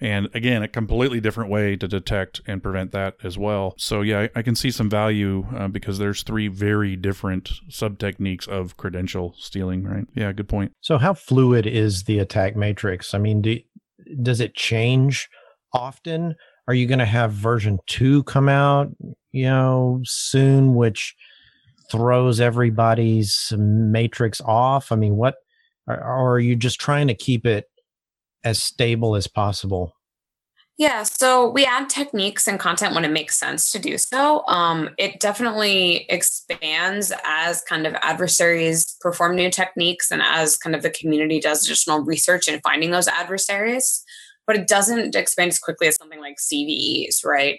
and 0.00 0.28
again, 0.34 0.62
a 0.62 0.68
completely 0.68 1.20
different 1.20 1.50
way 1.50 1.76
to 1.76 1.88
detect 1.88 2.40
and 2.46 2.62
prevent 2.62 2.92
that 2.92 3.16
as 3.24 3.36
well. 3.36 3.74
So, 3.76 4.02
yeah, 4.02 4.20
I, 4.20 4.30
I 4.36 4.42
can 4.42 4.54
see 4.54 4.70
some 4.70 4.88
value 4.88 5.46
uh, 5.56 5.68
because 5.68 5.98
there's 5.98 6.22
three 6.22 6.48
very 6.48 6.94
different 6.94 7.50
sub 7.68 7.98
techniques 7.98 8.46
of 8.46 8.76
credential 8.76 9.34
stealing, 9.38 9.82
right? 9.84 10.04
Yeah, 10.14 10.32
good 10.32 10.48
point. 10.48 10.72
So, 10.80 10.98
how 10.98 11.14
fluid 11.14 11.66
is 11.66 12.04
the 12.04 12.18
attack 12.20 12.54
matrix? 12.56 13.12
I 13.12 13.18
mean, 13.18 13.42
do, 13.42 13.58
does 14.22 14.40
it 14.40 14.54
change 14.54 15.28
often? 15.72 16.36
Are 16.68 16.74
you 16.74 16.86
going 16.86 16.98
to 17.00 17.06
have 17.06 17.32
version 17.32 17.78
two 17.86 18.22
come 18.24 18.48
out, 18.48 18.88
you 19.32 19.46
know, 19.46 20.00
soon, 20.04 20.74
which 20.74 21.16
throws 21.90 22.40
everybody's 22.40 23.52
matrix 23.56 24.40
off? 24.42 24.92
I 24.92 24.96
mean, 24.96 25.16
what, 25.16 25.36
or 25.88 26.34
are 26.34 26.38
you 26.38 26.54
just 26.54 26.78
trying 26.78 27.08
to 27.08 27.14
keep 27.14 27.46
it 27.46 27.64
as 28.44 28.62
stable 28.62 29.16
as 29.16 29.26
possible? 29.26 29.92
Yeah, 30.78 31.02
so 31.02 31.50
we 31.50 31.64
add 31.66 31.90
techniques 31.90 32.46
and 32.46 32.58
content 32.60 32.94
when 32.94 33.04
it 33.04 33.10
makes 33.10 33.36
sense 33.36 33.72
to 33.72 33.80
do 33.80 33.98
so. 33.98 34.46
Um, 34.46 34.90
it 34.96 35.18
definitely 35.18 36.06
expands 36.08 37.12
as 37.24 37.62
kind 37.62 37.84
of 37.84 37.94
adversaries 38.00 38.96
perform 39.00 39.34
new 39.34 39.50
techniques 39.50 40.12
and 40.12 40.22
as 40.22 40.56
kind 40.56 40.76
of 40.76 40.82
the 40.82 40.90
community 40.90 41.40
does 41.40 41.64
additional 41.64 42.04
research 42.04 42.46
in 42.46 42.60
finding 42.60 42.92
those 42.92 43.08
adversaries. 43.08 44.04
But 44.46 44.54
it 44.54 44.68
doesn't 44.68 45.16
expand 45.16 45.50
as 45.50 45.58
quickly 45.58 45.88
as 45.88 45.96
something 45.96 46.20
like 46.20 46.36
CVEs, 46.36 47.24
right? 47.24 47.58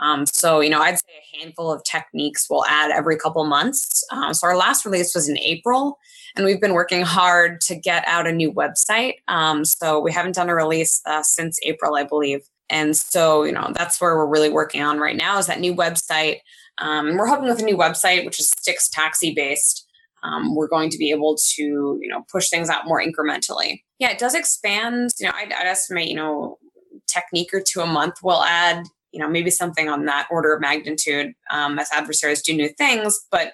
Um, 0.00 0.26
so, 0.26 0.60
you 0.60 0.70
know, 0.70 0.80
I'd 0.80 0.98
say 0.98 1.06
a 1.08 1.38
handful 1.38 1.72
of 1.72 1.82
techniques 1.84 2.46
we'll 2.48 2.64
add 2.66 2.90
every 2.90 3.16
couple 3.16 3.44
months. 3.44 4.04
Um, 4.10 4.32
so, 4.34 4.46
our 4.46 4.56
last 4.56 4.84
release 4.84 5.14
was 5.14 5.28
in 5.28 5.38
April, 5.38 5.98
and 6.36 6.44
we've 6.44 6.60
been 6.60 6.74
working 6.74 7.02
hard 7.02 7.60
to 7.62 7.74
get 7.74 8.04
out 8.06 8.26
a 8.26 8.32
new 8.32 8.52
website. 8.52 9.14
Um, 9.28 9.64
so, 9.64 10.00
we 10.00 10.12
haven't 10.12 10.34
done 10.34 10.48
a 10.48 10.54
release 10.54 11.00
uh, 11.06 11.22
since 11.22 11.58
April, 11.64 11.96
I 11.96 12.04
believe. 12.04 12.40
And 12.70 12.96
so, 12.96 13.44
you 13.44 13.52
know, 13.52 13.72
that's 13.74 14.00
where 14.00 14.14
we're 14.14 14.26
really 14.26 14.50
working 14.50 14.82
on 14.82 14.98
right 14.98 15.16
now 15.16 15.38
is 15.38 15.46
that 15.46 15.58
new 15.58 15.74
website. 15.74 16.40
Um, 16.76 17.16
we're 17.16 17.26
hoping 17.26 17.48
with 17.48 17.60
a 17.60 17.64
new 17.64 17.78
website, 17.78 18.26
which 18.26 18.38
is 18.38 18.50
STIX 18.50 18.90
TAXII 18.90 19.34
based, 19.34 19.88
um, 20.22 20.54
we're 20.54 20.68
going 20.68 20.90
to 20.90 20.98
be 20.98 21.10
able 21.10 21.36
to, 21.54 21.62
you 21.62 22.08
know, 22.08 22.24
push 22.30 22.48
things 22.50 22.68
out 22.68 22.86
more 22.86 23.02
incrementally. 23.02 23.82
Yeah, 23.98 24.10
it 24.10 24.18
does 24.18 24.34
expand. 24.34 25.10
You 25.18 25.26
know, 25.26 25.32
I'd, 25.34 25.52
I'd 25.52 25.66
estimate, 25.66 26.08
you 26.08 26.16
know, 26.16 26.58
technique 27.06 27.52
or 27.52 27.60
two 27.60 27.80
a 27.80 27.86
month. 27.86 28.16
We'll 28.22 28.42
add 28.42 28.84
you 29.12 29.20
know 29.20 29.28
maybe 29.28 29.50
something 29.50 29.88
on 29.88 30.04
that 30.04 30.26
order 30.30 30.54
of 30.54 30.60
magnitude 30.60 31.32
um, 31.50 31.78
as 31.78 31.88
adversaries 31.92 32.42
do 32.42 32.54
new 32.54 32.68
things 32.68 33.18
but 33.30 33.52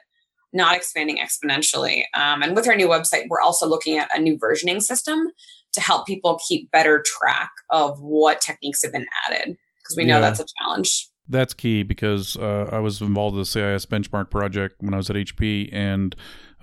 not 0.53 0.77
expanding 0.77 1.19
exponentially 1.19 2.03
um, 2.15 2.43
and 2.43 2.55
with 2.55 2.69
our 2.69 2.77
new 2.77 2.89
website 2.89 3.25
we're 3.29 3.41
also 3.41 3.67
looking 3.67 3.99
at 3.99 4.09
a 4.17 4.21
new 4.21 4.39
versioning 4.39 4.81
system 4.81 5.29
to 5.73 5.81
help 5.81 6.07
people 6.07 6.39
keep 6.47 6.71
better 6.71 7.03
track 7.05 7.51
of 7.71 8.01
what 8.01 8.41
techniques 8.41 8.83
have 8.83 8.93
been 8.93 9.07
added 9.27 9.57
because 9.83 9.97
we 9.97 10.05
know 10.05 10.17
yeah. 10.17 10.21
that's 10.21 10.41
a 10.41 10.47
challenge 10.59 11.09
that's 11.29 11.55
key 11.55 11.83
because 11.83 12.37
uh, 12.37 12.69
I 12.71 12.81
was 12.81 13.01
involved 13.01 13.35
in 13.35 13.41
the 13.41 13.47
CIS 13.47 13.87
benchmark 13.87 14.31
project 14.31 14.77
when 14.81 14.93
I 14.93 14.99
was 14.99 15.09
at 15.09 15.17
HP, 15.17 15.71
and 15.73 16.15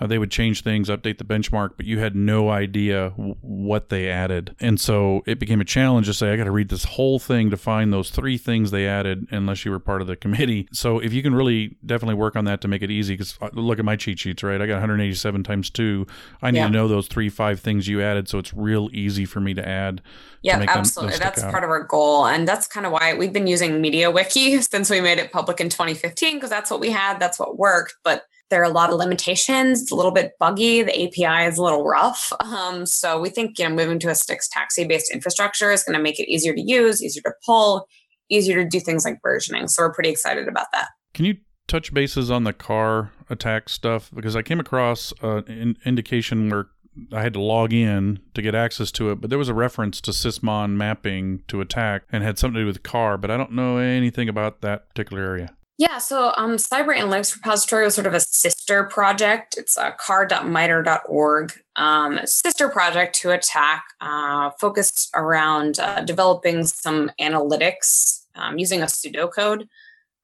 uh, 0.01 0.07
they 0.07 0.17
would 0.17 0.31
change 0.31 0.63
things, 0.63 0.89
update 0.89 1.19
the 1.19 1.23
benchmark, 1.23 1.71
but 1.77 1.85
you 1.85 1.99
had 1.99 2.15
no 2.15 2.49
idea 2.49 3.11
w- 3.11 3.35
what 3.41 3.89
they 3.89 4.09
added. 4.09 4.55
And 4.59 4.81
so 4.81 5.21
it 5.27 5.37
became 5.37 5.61
a 5.61 5.65
challenge 5.65 6.07
to 6.07 6.13
say, 6.13 6.33
I 6.33 6.37
got 6.37 6.45
to 6.45 6.51
read 6.51 6.69
this 6.69 6.85
whole 6.85 7.19
thing 7.19 7.51
to 7.51 7.57
find 7.57 7.93
those 7.93 8.09
three 8.09 8.39
things 8.39 8.71
they 8.71 8.87
added, 8.87 9.27
unless 9.29 9.63
you 9.63 9.69
were 9.69 9.79
part 9.79 10.01
of 10.01 10.07
the 10.07 10.15
committee. 10.15 10.67
So 10.73 10.97
if 10.97 11.13
you 11.13 11.21
can 11.21 11.35
really 11.35 11.77
definitely 11.85 12.15
work 12.15 12.35
on 12.35 12.45
that 12.45 12.61
to 12.61 12.67
make 12.67 12.81
it 12.81 12.89
easy, 12.89 13.13
because 13.13 13.37
uh, 13.41 13.49
look 13.53 13.77
at 13.77 13.85
my 13.85 13.95
cheat 13.95 14.17
sheets, 14.17 14.41
right? 14.41 14.59
I 14.59 14.65
got 14.65 14.75
187 14.75 15.43
times 15.43 15.69
two. 15.69 16.07
I 16.41 16.49
need 16.49 16.57
yeah. 16.57 16.67
to 16.67 16.73
know 16.73 16.87
those 16.87 17.07
three, 17.07 17.29
five 17.29 17.59
things 17.59 17.87
you 17.87 18.01
added. 18.01 18.27
So 18.27 18.39
it's 18.39 18.55
real 18.55 18.89
easy 18.91 19.25
for 19.25 19.39
me 19.39 19.53
to 19.53 19.67
add. 19.67 20.01
Yeah, 20.41 20.57
to 20.57 20.67
absolutely. 20.67 21.19
Them, 21.19 21.21
that's 21.25 21.43
out. 21.43 21.51
part 21.51 21.63
of 21.63 21.69
our 21.69 21.83
goal. 21.83 22.25
And 22.25 22.47
that's 22.47 22.65
kind 22.65 22.87
of 22.87 22.91
why 22.91 23.13
we've 23.13 23.33
been 23.33 23.45
using 23.45 23.73
MediaWiki 23.73 24.67
since 24.71 24.89
we 24.89 24.99
made 24.99 25.19
it 25.19 25.31
public 25.31 25.61
in 25.61 25.69
2015, 25.69 26.37
because 26.37 26.49
that's 26.49 26.71
what 26.71 26.79
we 26.79 26.89
had, 26.89 27.19
that's 27.19 27.37
what 27.37 27.59
worked. 27.59 27.97
But 28.03 28.25
there 28.51 28.61
are 28.61 28.65
a 28.65 28.69
lot 28.69 28.91
of 28.91 28.97
limitations. 28.97 29.81
It's 29.81 29.91
a 29.91 29.95
little 29.95 30.11
bit 30.11 30.33
buggy. 30.39 30.83
The 30.83 31.07
API 31.07 31.47
is 31.47 31.57
a 31.57 31.63
little 31.63 31.83
rough. 31.83 32.31
Um, 32.41 32.85
so 32.85 33.19
we 33.19 33.29
think 33.29 33.57
you 33.57 33.67
know 33.67 33.73
moving 33.73 33.97
to 33.99 34.09
a 34.09 34.15
STIX 34.15 34.47
TAXII 34.49 34.87
based 34.87 35.11
infrastructure 35.11 35.71
is 35.71 35.83
going 35.83 35.97
to 35.97 36.03
make 36.03 36.19
it 36.19 36.29
easier 36.29 36.53
to 36.53 36.61
use, 36.61 37.01
easier 37.01 37.23
to 37.23 37.33
pull, 37.43 37.87
easier 38.29 38.63
to 38.63 38.69
do 38.69 38.79
things 38.79 39.05
like 39.05 39.19
versioning. 39.25 39.69
So 39.69 39.81
we're 39.81 39.93
pretty 39.93 40.09
excited 40.09 40.47
about 40.47 40.67
that. 40.73 40.89
Can 41.13 41.25
you 41.25 41.37
touch 41.67 41.93
bases 41.93 42.29
on 42.29 42.43
the 42.43 42.53
car 42.53 43.11
attack 43.29 43.69
stuff? 43.69 44.11
Because 44.13 44.35
I 44.35 44.41
came 44.41 44.59
across 44.59 45.13
an 45.21 45.45
in- 45.47 45.77
indication 45.85 46.49
where 46.49 46.67
I 47.13 47.21
had 47.21 47.33
to 47.33 47.41
log 47.41 47.71
in 47.71 48.19
to 48.33 48.41
get 48.41 48.53
access 48.53 48.91
to 48.93 49.11
it, 49.11 49.21
but 49.21 49.29
there 49.29 49.39
was 49.39 49.47
a 49.47 49.53
reference 49.53 50.01
to 50.01 50.11
Sysmon 50.11 50.71
mapping 50.71 51.43
to 51.47 51.61
attack 51.61 52.03
and 52.11 52.23
had 52.23 52.37
something 52.37 52.55
to 52.55 52.61
do 52.61 52.65
with 52.65 52.83
car, 52.83 53.17
but 53.17 53.31
I 53.31 53.37
don't 53.37 53.53
know 53.53 53.77
anything 53.77 54.27
about 54.27 54.61
that 54.61 54.89
particular 54.89 55.23
area. 55.23 55.55
Yeah, 55.77 55.97
so 55.97 56.31
um, 56.37 56.57
Cyber 56.57 56.95
Analytics 56.95 57.35
Repository 57.35 57.85
was 57.85 57.95
sort 57.95 58.05
of 58.05 58.13
a 58.13 58.19
sister 58.19 58.83
project. 58.83 59.55
It's 59.57 59.77
a 59.77 59.95
car.mitre.org 59.97 61.53
um, 61.75 62.19
sister 62.25 62.69
project 62.69 63.15
to 63.21 63.31
attack, 63.31 63.83
uh, 63.99 64.51
focused 64.59 65.09
around 65.15 65.79
uh, 65.79 66.01
developing 66.01 66.65
some 66.65 67.09
analytics 67.19 68.25
um, 68.35 68.59
using 68.59 68.81
a 68.81 68.85
pseudocode. 68.85 69.67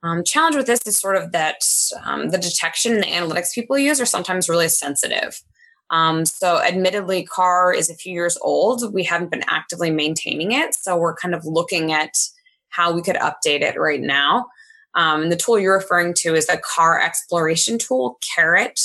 Um, 0.03 0.23
challenge 0.23 0.55
with 0.55 0.67
this 0.67 0.85
is 0.85 0.97
sort 0.97 1.15
of 1.15 1.31
that 1.31 1.63
um, 2.05 2.29
the 2.29 2.37
detection 2.37 2.93
and 2.93 3.03
the 3.03 3.07
analytics 3.07 3.53
people 3.55 3.77
use 3.79 3.99
are 3.99 4.05
sometimes 4.05 4.47
really 4.47 4.69
sensitive. 4.69 5.41
Um, 5.89 6.25
so, 6.25 6.61
admittedly, 6.61 7.25
CAR 7.25 7.73
is 7.73 7.89
a 7.89 7.95
few 7.95 8.13
years 8.13 8.37
old. 8.41 8.93
We 8.93 9.03
haven't 9.03 9.31
been 9.31 9.43
actively 9.47 9.89
maintaining 9.89 10.51
it, 10.51 10.75
so 10.75 10.97
we're 10.97 11.15
kind 11.15 11.33
of 11.33 11.45
looking 11.45 11.93
at 11.93 12.11
how 12.69 12.91
we 12.91 13.01
could 13.01 13.15
update 13.15 13.61
it 13.61 13.79
right 13.79 14.01
now. 14.01 14.47
Um, 14.97 15.23
and 15.23 15.31
the 15.31 15.37
tool 15.37 15.59
you're 15.59 15.77
referring 15.77 16.13
to 16.15 16.35
is 16.35 16.47
the 16.47 16.57
car 16.57 16.99
exploration 16.99 17.77
tool, 17.77 18.19
CARET. 18.35 18.79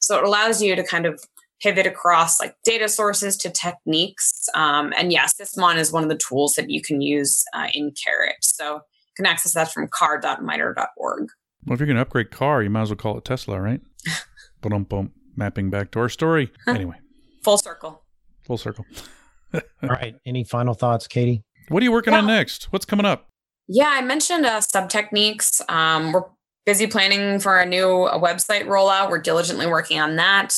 So 0.00 0.16
it 0.16 0.24
allows 0.24 0.62
you 0.62 0.74
to 0.74 0.82
kind 0.82 1.06
of 1.06 1.22
pivot 1.60 1.86
across 1.86 2.40
like 2.40 2.56
data 2.64 2.88
sources 2.88 3.36
to 3.36 3.50
techniques. 3.50 4.48
Um, 4.54 4.92
and 4.96 5.12
yes, 5.12 5.34
Sysmon 5.38 5.76
is 5.76 5.92
one 5.92 6.02
of 6.02 6.08
the 6.08 6.16
tools 6.16 6.54
that 6.54 6.70
you 6.70 6.80
can 6.80 7.00
use 7.00 7.44
uh, 7.52 7.68
in 7.74 7.92
CARET. 7.92 8.36
So 8.40 8.74
you 8.76 8.80
can 9.16 9.26
access 9.26 9.54
that 9.54 9.70
from 9.72 9.88
car.mitre.org. 9.88 11.28
Well, 11.66 11.74
if 11.74 11.80
you're 11.80 11.86
going 11.86 11.96
to 11.96 12.02
upgrade 12.02 12.30
car, 12.30 12.62
you 12.62 12.70
might 12.70 12.82
as 12.82 12.90
well 12.90 12.96
call 12.96 13.18
it 13.18 13.24
Tesla, 13.24 13.60
right? 13.60 13.80
boom, 14.62 14.84
boom, 14.84 15.12
mapping 15.36 15.70
back 15.70 15.90
to 15.92 16.00
our 16.00 16.08
story. 16.08 16.50
Anyway, 16.66 16.96
full 17.44 17.58
circle. 17.58 18.02
Full 18.44 18.58
circle. 18.58 18.86
All 19.54 19.60
right. 19.82 20.14
Any 20.24 20.44
final 20.44 20.74
thoughts, 20.74 21.06
Katie? 21.06 21.42
What 21.68 21.82
are 21.82 21.84
you 21.84 21.92
working 21.92 22.14
yeah. 22.14 22.20
on 22.20 22.26
next? 22.26 22.72
What's 22.72 22.86
coming 22.86 23.04
up? 23.04 23.28
Yeah, 23.68 23.90
I 23.90 24.00
mentioned 24.00 24.46
uh, 24.46 24.62
sub 24.62 24.88
techniques. 24.88 25.60
Um, 25.68 26.12
we're 26.12 26.24
busy 26.64 26.86
planning 26.86 27.38
for 27.38 27.58
a 27.58 27.66
new 27.66 28.06
a 28.06 28.18
website 28.18 28.64
rollout. 28.66 29.10
We're 29.10 29.20
diligently 29.20 29.66
working 29.66 30.00
on 30.00 30.16
that. 30.16 30.54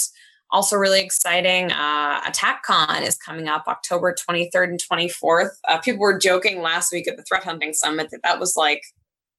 Also, 0.52 0.76
really 0.76 1.00
exciting. 1.00 1.70
Uh, 1.72 2.20
AttackCon 2.22 3.02
is 3.02 3.16
coming 3.16 3.48
up 3.48 3.64
October 3.68 4.14
23rd 4.14 4.70
and 4.70 4.80
24th. 4.80 5.50
Uh, 5.68 5.78
people 5.78 6.00
were 6.00 6.18
joking 6.18 6.62
last 6.62 6.92
week 6.92 7.08
at 7.08 7.16
the 7.16 7.24
Threat 7.24 7.44
Hunting 7.44 7.72
Summit 7.72 8.10
that 8.10 8.22
that 8.22 8.40
was 8.40 8.56
like 8.56 8.82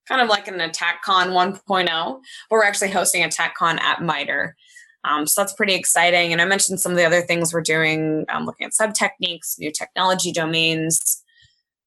kind 0.07 0.21
of 0.21 0.29
like 0.29 0.47
an 0.47 0.55
AttackCon 0.55 1.31
1.0, 1.31 1.85
but 1.85 2.21
we're 2.49 2.63
actually 2.63 2.91
hosting 2.91 3.23
AttackCon 3.23 3.79
at 3.79 4.01
MITRE. 4.01 4.55
Um, 5.03 5.25
so 5.25 5.41
that's 5.41 5.53
pretty 5.53 5.73
exciting. 5.73 6.31
And 6.31 6.41
I 6.41 6.45
mentioned 6.45 6.79
some 6.79 6.91
of 6.91 6.97
the 6.97 7.05
other 7.05 7.21
things 7.21 7.53
we're 7.53 7.61
doing, 7.61 8.25
um, 8.29 8.45
looking 8.45 8.65
at 8.65 8.73
sub 8.73 8.93
techniques, 8.93 9.57
new 9.59 9.71
technology 9.71 10.31
domains, 10.31 11.20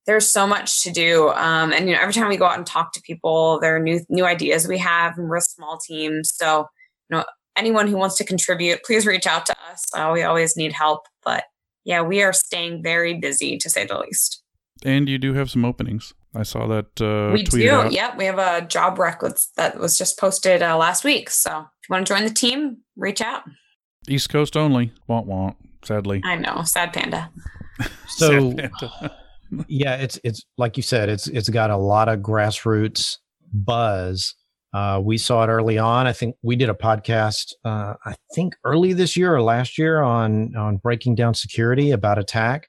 there's 0.07 0.31
so 0.31 0.47
much 0.47 0.83
to 0.83 0.91
do. 0.91 1.31
Um, 1.31 1.73
and 1.73 1.89
you 1.89 1.95
know, 1.95 2.01
every 2.01 2.13
time 2.13 2.29
we 2.29 2.37
go 2.37 2.47
out 2.47 2.59
and 2.59 2.67
talk 2.67 2.93
to 2.93 3.01
people, 3.01 3.59
there 3.61 3.77
are 3.77 3.81
new 3.81 4.01
new 4.09 4.25
ideas 4.25 4.69
we 4.69 4.79
have, 4.79 5.17
and 5.19 5.29
we're 5.29 5.37
a 5.37 5.43
small 5.43 5.79
team. 5.79 6.23
So, 6.25 6.67
you 7.09 7.17
know, 7.17 7.25
anyone 7.57 7.89
who 7.89 7.97
wants 7.97 8.17
to 8.17 8.25
contribute, 8.25 8.83
please 8.85 9.07
reach 9.07 9.27
out 9.27 9.47
to 9.47 9.57
us. 9.71 9.87
Uh, 9.95 10.11
we 10.13 10.23
always 10.23 10.57
need 10.57 10.73
help, 10.73 11.07
but 11.25 11.45
yeah, 11.85 12.03
we 12.03 12.23
are 12.23 12.33
staying 12.33 12.83
very 12.83 13.15
busy 13.15 13.57
to 13.59 13.71
say 13.71 13.87
the 13.87 13.99
least. 13.99 14.43
And 14.85 15.09
you 15.09 15.19
do 15.19 15.35
have 15.35 15.51
some 15.51 15.65
openings. 15.65 16.13
I 16.35 16.43
saw 16.43 16.67
that. 16.67 17.01
Uh, 17.01 17.33
we 17.33 17.45
do. 17.45 17.71
Out. 17.71 17.93
Yep, 17.93 18.19
we 18.19 18.25
have 18.25 18.39
a 18.39 18.67
job 18.67 18.99
rec 18.99 19.21
that 19.57 19.79
was 19.79 19.97
just 19.97 20.19
posted 20.19 20.63
uh, 20.63 20.77
last 20.77 21.05
week. 21.05 21.31
So 21.31 21.51
if 21.51 21.89
you 21.89 21.93
want 21.93 22.07
to 22.07 22.13
join 22.13 22.25
the 22.25 22.35
team, 22.35 22.79
reach 22.97 23.21
out. 23.21 23.45
East 24.09 24.29
Coast 24.29 24.57
only. 24.57 24.93
Want 25.07 25.27
want. 25.27 25.57
Sadly. 25.83 26.21
I 26.25 26.37
know. 26.37 26.63
Sad 26.65 26.93
panda. 26.93 27.31
So. 28.09 28.51
Sad 28.57 28.73
panda 28.73 29.24
yeah, 29.69 29.97
it's 29.97 30.19
it's 30.25 30.45
like 30.59 30.77
you 30.77 30.83
said, 30.83 31.09
it's 31.09 31.27
it's 31.29 31.49
got 31.49 31.71
a 31.71 31.77
lot 31.77 32.09
of 32.09 32.21
grassroots 32.21 33.19
buzz. 33.53 34.35
Uh, 34.73 35.01
we 35.03 35.17
saw 35.17 35.45
it 35.45 35.49
early 35.49 35.79
on. 35.79 36.07
I 36.07 36.13
think 36.13 36.35
we 36.43 36.57
did 36.57 36.69
a 36.69 36.75
podcast. 36.75 37.53
Uh, 37.65 37.95
I 38.05 38.17
think 38.35 38.55
early 38.65 38.93
this 38.93 39.17
year 39.17 39.35
or 39.35 39.43
last 39.43 39.79
year 39.79 40.03
on 40.03 40.55
on 40.57 40.79
breaking 40.79 41.15
down 41.15 41.35
security 41.35 41.91
about 41.91 42.19
attack. 42.19 42.69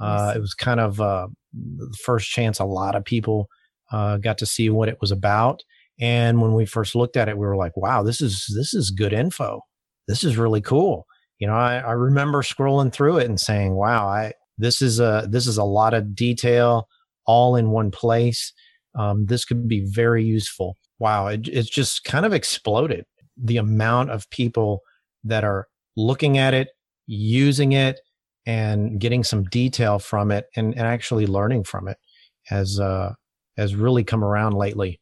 Uh, 0.00 0.32
it 0.36 0.40
was 0.40 0.54
kind 0.54 0.78
of 0.78 1.00
uh, 1.00 1.26
the 1.52 1.96
first 2.04 2.30
chance 2.30 2.60
a 2.60 2.64
lot 2.64 2.94
of 2.94 3.04
people 3.04 3.48
uh, 3.90 4.16
got 4.18 4.38
to 4.38 4.46
see 4.46 4.70
what 4.70 4.88
it 4.88 4.98
was 5.00 5.10
about. 5.10 5.62
And 6.00 6.40
when 6.40 6.54
we 6.54 6.66
first 6.66 6.94
looked 6.94 7.16
at 7.16 7.28
it, 7.28 7.36
we 7.36 7.46
were 7.46 7.56
like, 7.56 7.76
"Wow, 7.76 8.02
this 8.02 8.20
is 8.20 8.46
this 8.56 8.74
is 8.74 8.90
good 8.90 9.12
info. 9.12 9.60
This 10.06 10.22
is 10.22 10.36
really 10.36 10.60
cool." 10.60 11.06
You 11.40 11.46
know, 11.46 11.54
I, 11.54 11.78
I 11.78 11.92
remember 11.92 12.42
scrolling 12.42 12.92
through 12.92 13.18
it 13.18 13.28
and 13.28 13.40
saying, 13.40 13.74
"Wow, 13.74 14.06
I 14.06 14.32
this 14.58 14.82
is 14.82 15.00
a 15.00 15.26
this 15.30 15.46
is 15.46 15.56
a 15.56 15.64
lot 15.64 15.94
of 15.94 16.14
detail 16.14 16.88
all 17.26 17.56
in 17.56 17.70
one 17.70 17.90
place. 17.90 18.52
Um, 18.98 19.26
this 19.26 19.44
could 19.44 19.68
be 19.68 19.86
very 19.86 20.24
useful. 20.24 20.76
Wow, 20.98 21.28
it, 21.28 21.46
it's 21.46 21.68
just 21.68 22.04
kind 22.04 22.26
of 22.26 22.32
exploded. 22.32 23.04
The 23.36 23.58
amount 23.58 24.10
of 24.10 24.28
people 24.30 24.80
that 25.24 25.44
are 25.44 25.68
looking 25.96 26.38
at 26.38 26.54
it, 26.54 26.68
using 27.06 27.72
it, 27.72 28.00
and 28.46 28.98
getting 28.98 29.22
some 29.22 29.44
detail 29.44 29.98
from 29.98 30.32
it, 30.32 30.46
and, 30.56 30.74
and 30.74 30.86
actually 30.86 31.26
learning 31.26 31.64
from 31.64 31.86
it 31.86 31.98
has 32.46 32.80
uh, 32.80 33.12
has 33.56 33.76
really 33.76 34.02
come 34.02 34.24
around 34.24 34.54
lately. 34.54 35.00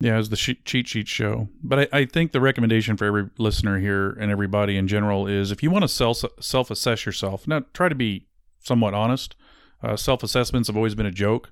Yeah, 0.00 0.16
as 0.16 0.30
the 0.30 0.36
cheat 0.36 0.66
sheet 0.66 1.06
show. 1.06 1.48
But 1.62 1.78
I, 1.78 2.00
I, 2.00 2.04
think 2.06 2.32
the 2.32 2.40
recommendation 2.40 2.96
for 2.96 3.04
every 3.04 3.30
listener 3.38 3.78
here 3.78 4.10
and 4.10 4.32
everybody 4.32 4.76
in 4.76 4.88
general 4.88 5.28
is 5.28 5.52
if 5.52 5.62
you 5.62 5.70
want 5.70 5.82
to 5.82 5.88
self 5.88 6.24
self 6.40 6.72
assess 6.72 7.06
yourself, 7.06 7.46
now 7.46 7.62
try 7.72 7.88
to 7.88 7.94
be 7.94 8.26
somewhat 8.62 8.94
honest. 8.94 9.36
Uh, 9.82 9.96
Self 9.96 10.22
assessments 10.22 10.68
have 10.68 10.76
always 10.76 10.94
been 10.94 11.06
a 11.06 11.12
joke, 11.12 11.50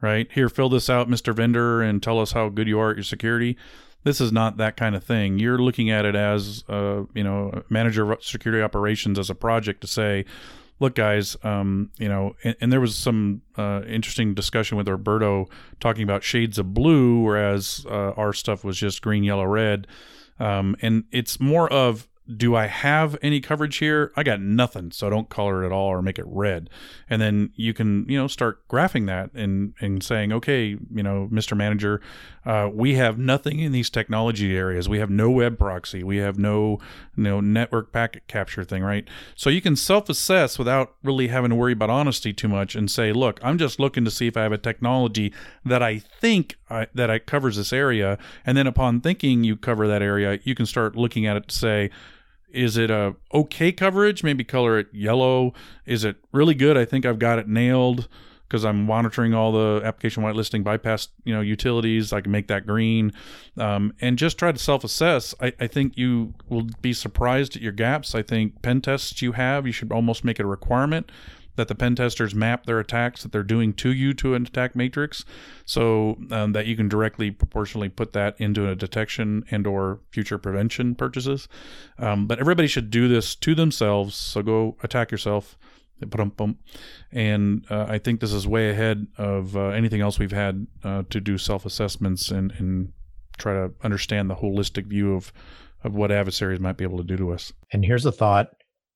right? 0.00 0.28
Here, 0.32 0.48
fill 0.48 0.68
this 0.68 0.90
out, 0.90 1.08
Mr. 1.08 1.34
Vendor, 1.34 1.82
and 1.82 2.02
tell 2.02 2.20
us 2.20 2.32
how 2.32 2.48
good 2.48 2.68
you 2.68 2.78
are 2.78 2.90
at 2.90 2.96
your 2.96 3.04
security. 3.04 3.56
This 4.02 4.20
is 4.20 4.32
not 4.32 4.56
that 4.56 4.76
kind 4.76 4.94
of 4.94 5.04
thing. 5.04 5.38
You're 5.38 5.58
looking 5.58 5.90
at 5.90 6.06
it 6.06 6.14
as, 6.14 6.64
uh, 6.68 7.02
you 7.14 7.24
know, 7.24 7.62
manager 7.68 8.10
of 8.10 8.24
security 8.24 8.62
operations 8.62 9.18
as 9.18 9.28
a 9.28 9.34
project 9.34 9.82
to 9.82 9.86
say, 9.86 10.24
look, 10.78 10.94
guys, 10.94 11.36
um, 11.42 11.90
you 11.98 12.08
know, 12.08 12.34
and, 12.42 12.56
and, 12.60 12.72
there 12.72 12.80
was 12.80 12.96
some 12.96 13.42
uh, 13.58 13.82
interesting 13.86 14.32
discussion 14.32 14.78
with 14.78 14.88
Roberto 14.88 15.48
talking 15.78 16.02
about 16.02 16.22
shades 16.22 16.58
of 16.58 16.72
blue, 16.72 17.20
whereas 17.20 17.84
uh, 17.88 18.12
our 18.12 18.32
stuff 18.32 18.64
was 18.64 18.78
just 18.78 19.02
green, 19.02 19.22
yellow, 19.22 19.44
red. 19.44 19.86
Um, 20.38 20.74
and 20.80 21.04
it's 21.12 21.38
more 21.38 21.70
of 21.70 22.08
do 22.36 22.54
I 22.54 22.66
have 22.66 23.16
any 23.22 23.40
coverage 23.40 23.78
here? 23.78 24.12
I 24.16 24.22
got 24.22 24.40
nothing, 24.40 24.92
so 24.92 25.10
don't 25.10 25.28
color 25.28 25.62
it 25.62 25.66
at 25.66 25.72
all 25.72 25.88
or 25.88 26.02
make 26.02 26.18
it 26.18 26.26
red. 26.26 26.70
And 27.08 27.20
then 27.20 27.50
you 27.54 27.74
can, 27.74 28.06
you 28.08 28.16
know, 28.16 28.26
start 28.26 28.66
graphing 28.68 29.06
that 29.06 29.32
and 29.34 29.74
and 29.80 30.02
saying, 30.02 30.32
okay, 30.32 30.76
you 30.92 31.02
know, 31.02 31.28
Mr. 31.32 31.56
Manager, 31.56 32.00
uh, 32.44 32.70
we 32.72 32.94
have 32.94 33.18
nothing 33.18 33.58
in 33.58 33.72
these 33.72 33.90
technology 33.90 34.56
areas. 34.56 34.88
We 34.88 34.98
have 34.98 35.10
no 35.10 35.30
web 35.30 35.58
proxy. 35.58 36.02
We 36.02 36.18
have 36.18 36.38
no, 36.38 36.78
you 37.16 37.24
know, 37.24 37.40
network 37.40 37.92
packet 37.92 38.26
capture 38.28 38.64
thing, 38.64 38.82
right? 38.82 39.06
So 39.34 39.50
you 39.50 39.60
can 39.60 39.76
self-assess 39.76 40.58
without 40.58 40.94
really 41.02 41.28
having 41.28 41.50
to 41.50 41.56
worry 41.56 41.72
about 41.72 41.90
honesty 41.90 42.32
too 42.32 42.48
much 42.48 42.74
and 42.74 42.90
say, 42.90 43.12
look, 43.12 43.40
I'm 43.42 43.58
just 43.58 43.80
looking 43.80 44.04
to 44.04 44.10
see 44.10 44.26
if 44.26 44.36
I 44.36 44.42
have 44.42 44.52
a 44.52 44.58
technology 44.58 45.32
that 45.64 45.82
I 45.82 45.98
think 45.98 46.58
I, 46.70 46.86
that 46.94 47.10
I 47.10 47.18
covers 47.18 47.56
this 47.56 47.72
area, 47.72 48.18
and 48.46 48.56
then 48.56 48.66
upon 48.66 49.00
thinking 49.00 49.44
you 49.44 49.56
cover 49.56 49.88
that 49.88 50.02
area, 50.02 50.38
you 50.44 50.54
can 50.54 50.66
start 50.66 50.96
looking 50.96 51.26
at 51.26 51.36
it 51.36 51.48
to 51.48 51.54
say 51.54 51.90
is 52.52 52.76
it 52.76 52.90
a 52.90 53.14
okay 53.32 53.72
coverage? 53.72 54.22
Maybe 54.22 54.44
color 54.44 54.78
it 54.78 54.88
yellow. 54.92 55.52
Is 55.86 56.04
it 56.04 56.16
really 56.32 56.54
good? 56.54 56.76
I 56.76 56.84
think 56.84 57.06
I've 57.06 57.18
got 57.18 57.38
it 57.38 57.48
nailed 57.48 58.08
because 58.50 58.64
I'm 58.64 58.84
monitoring 58.84 59.32
all 59.32 59.52
the 59.52 59.80
application 59.84 60.24
whitelisting 60.24 60.64
bypass 60.64 61.08
you 61.24 61.32
know 61.32 61.40
utilities. 61.40 62.12
I 62.12 62.20
can 62.20 62.32
make 62.32 62.48
that 62.48 62.66
green, 62.66 63.12
um, 63.56 63.92
and 64.00 64.18
just 64.18 64.38
try 64.38 64.50
to 64.50 64.58
self-assess. 64.58 65.34
I, 65.40 65.52
I, 65.60 65.66
think 65.68 65.96
you 65.96 66.34
will 66.48 66.66
be 66.82 66.92
surprised 66.92 67.54
at 67.54 67.62
your 67.62 67.72
gaps. 67.72 68.14
I 68.14 68.22
think 68.22 68.60
pen 68.62 68.80
tests 68.80 69.22
you 69.22 69.32
have, 69.32 69.66
you 69.66 69.72
should 69.72 69.92
almost 69.92 70.24
make 70.24 70.40
it 70.40 70.44
a 70.44 70.48
requirement 70.48 71.10
that 71.56 71.68
the 71.68 71.74
pen 71.74 71.94
testers 71.94 72.34
map 72.34 72.66
their 72.66 72.78
attacks 72.78 73.22
that 73.22 73.32
they're 73.32 73.42
doing 73.42 73.72
to 73.74 73.92
you 73.92 74.14
to 74.14 74.34
an 74.34 74.46
attack 74.46 74.74
matrix 74.74 75.24
so 75.64 76.18
um, 76.30 76.52
that 76.52 76.66
you 76.66 76.76
can 76.76 76.88
directly 76.88 77.30
proportionally 77.30 77.88
put 77.88 78.12
that 78.12 78.40
into 78.40 78.68
a 78.68 78.74
detection 78.74 79.44
and 79.50 79.66
or 79.66 80.00
future 80.10 80.38
prevention 80.38 80.94
purchases. 80.94 81.48
Um, 81.98 82.26
but 82.26 82.38
everybody 82.38 82.68
should 82.68 82.90
do 82.90 83.08
this 83.08 83.34
to 83.36 83.54
themselves 83.54 84.14
so 84.14 84.42
go 84.42 84.76
attack 84.82 85.10
yourself. 85.10 85.56
And 87.12 87.66
uh, 87.70 87.84
I 87.86 87.98
think 87.98 88.20
this 88.20 88.32
is 88.32 88.46
way 88.46 88.70
ahead 88.70 89.06
of 89.18 89.54
uh, 89.54 89.68
anything 89.68 90.00
else 90.00 90.18
we've 90.18 90.32
had 90.32 90.66
uh, 90.82 91.02
to 91.10 91.20
do 91.20 91.36
self 91.36 91.66
assessments 91.66 92.30
and, 92.30 92.52
and 92.52 92.92
try 93.36 93.52
to 93.52 93.72
understand 93.82 94.30
the 94.30 94.36
holistic 94.36 94.86
view 94.86 95.14
of, 95.14 95.30
of 95.84 95.94
what 95.94 96.10
adversaries 96.10 96.58
might 96.58 96.78
be 96.78 96.84
able 96.84 96.96
to 96.98 97.04
do 97.04 97.18
to 97.18 97.32
us. 97.32 97.52
And 97.70 97.84
here's 97.84 98.06
a 98.06 98.12
thought 98.12 98.54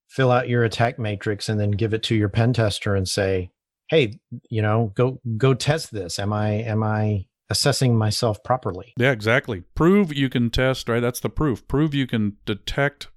fill 0.09 0.31
out 0.31 0.49
your 0.49 0.63
attack 0.63 0.99
matrix 0.99 1.49
and 1.49 1.59
then 1.59 1.71
give 1.71 1.93
it 1.93 2.03
to 2.03 2.15
your 2.15 2.29
pen 2.29 2.53
tester 2.53 2.95
and 2.95 3.07
say 3.07 3.51
hey 3.89 4.19
you 4.49 4.61
know 4.61 4.91
go 4.95 5.19
go 5.37 5.53
test 5.53 5.91
this. 5.91 6.19
Am 6.19 6.33
i 6.33 6.49
am 6.49 6.83
i 6.83 7.25
assessing 7.49 7.97
myself 7.97 8.43
properly? 8.43 8.93
Yeah 8.97 9.11
exactly. 9.11 9.61
Prove 9.75 10.13
you 10.13 10.29
can 10.29 10.49
test 10.49 10.89
right? 10.89 10.99
That's 10.99 11.19
the 11.19 11.29
proof. 11.29 11.67
Prove 11.67 11.93
you 11.93 12.07
can 12.07 12.37
detect 12.45 13.07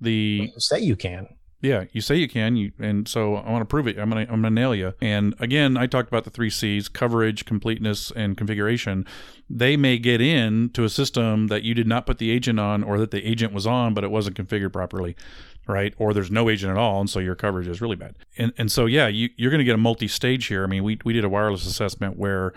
the 0.00 0.52
say 0.58 0.80
you 0.80 0.96
can 0.96 1.28
Yeah, 1.64 1.84
you 1.92 2.02
say 2.02 2.16
you 2.16 2.28
can, 2.28 2.56
you 2.56 2.72
and 2.78 3.08
so 3.08 3.36
I 3.36 3.50
want 3.50 3.62
to 3.62 3.64
prove 3.64 3.88
it. 3.88 3.98
I'm 3.98 4.10
gonna 4.10 4.26
I'm 4.28 4.42
gonna 4.42 4.50
nail 4.50 4.74
you. 4.74 4.92
And 5.00 5.34
again, 5.40 5.78
I 5.78 5.86
talked 5.86 6.08
about 6.08 6.24
the 6.24 6.30
three 6.30 6.50
C's: 6.50 6.90
coverage, 6.90 7.46
completeness, 7.46 8.10
and 8.10 8.36
configuration. 8.36 9.06
They 9.48 9.74
may 9.78 9.96
get 9.96 10.20
in 10.20 10.68
to 10.74 10.84
a 10.84 10.90
system 10.90 11.46
that 11.46 11.62
you 11.62 11.72
did 11.72 11.86
not 11.86 12.04
put 12.04 12.18
the 12.18 12.30
agent 12.30 12.60
on, 12.60 12.84
or 12.84 12.98
that 12.98 13.12
the 13.12 13.26
agent 13.26 13.54
was 13.54 13.66
on, 13.66 13.94
but 13.94 14.04
it 14.04 14.10
wasn't 14.10 14.36
configured 14.36 14.74
properly, 14.74 15.16
right? 15.66 15.94
Or 15.96 16.12
there's 16.12 16.30
no 16.30 16.50
agent 16.50 16.70
at 16.70 16.76
all, 16.76 17.00
and 17.00 17.08
so 17.08 17.18
your 17.18 17.34
coverage 17.34 17.66
is 17.66 17.80
really 17.80 17.96
bad. 17.96 18.16
And 18.36 18.52
and 18.58 18.70
so 18.70 18.84
yeah, 18.84 19.06
you 19.06 19.30
you're 19.38 19.50
gonna 19.50 19.64
get 19.64 19.74
a 19.74 19.78
multi-stage 19.78 20.44
here. 20.48 20.64
I 20.64 20.66
mean, 20.66 20.84
we 20.84 20.98
we 21.02 21.14
did 21.14 21.24
a 21.24 21.30
wireless 21.30 21.64
assessment 21.64 22.18
where 22.18 22.52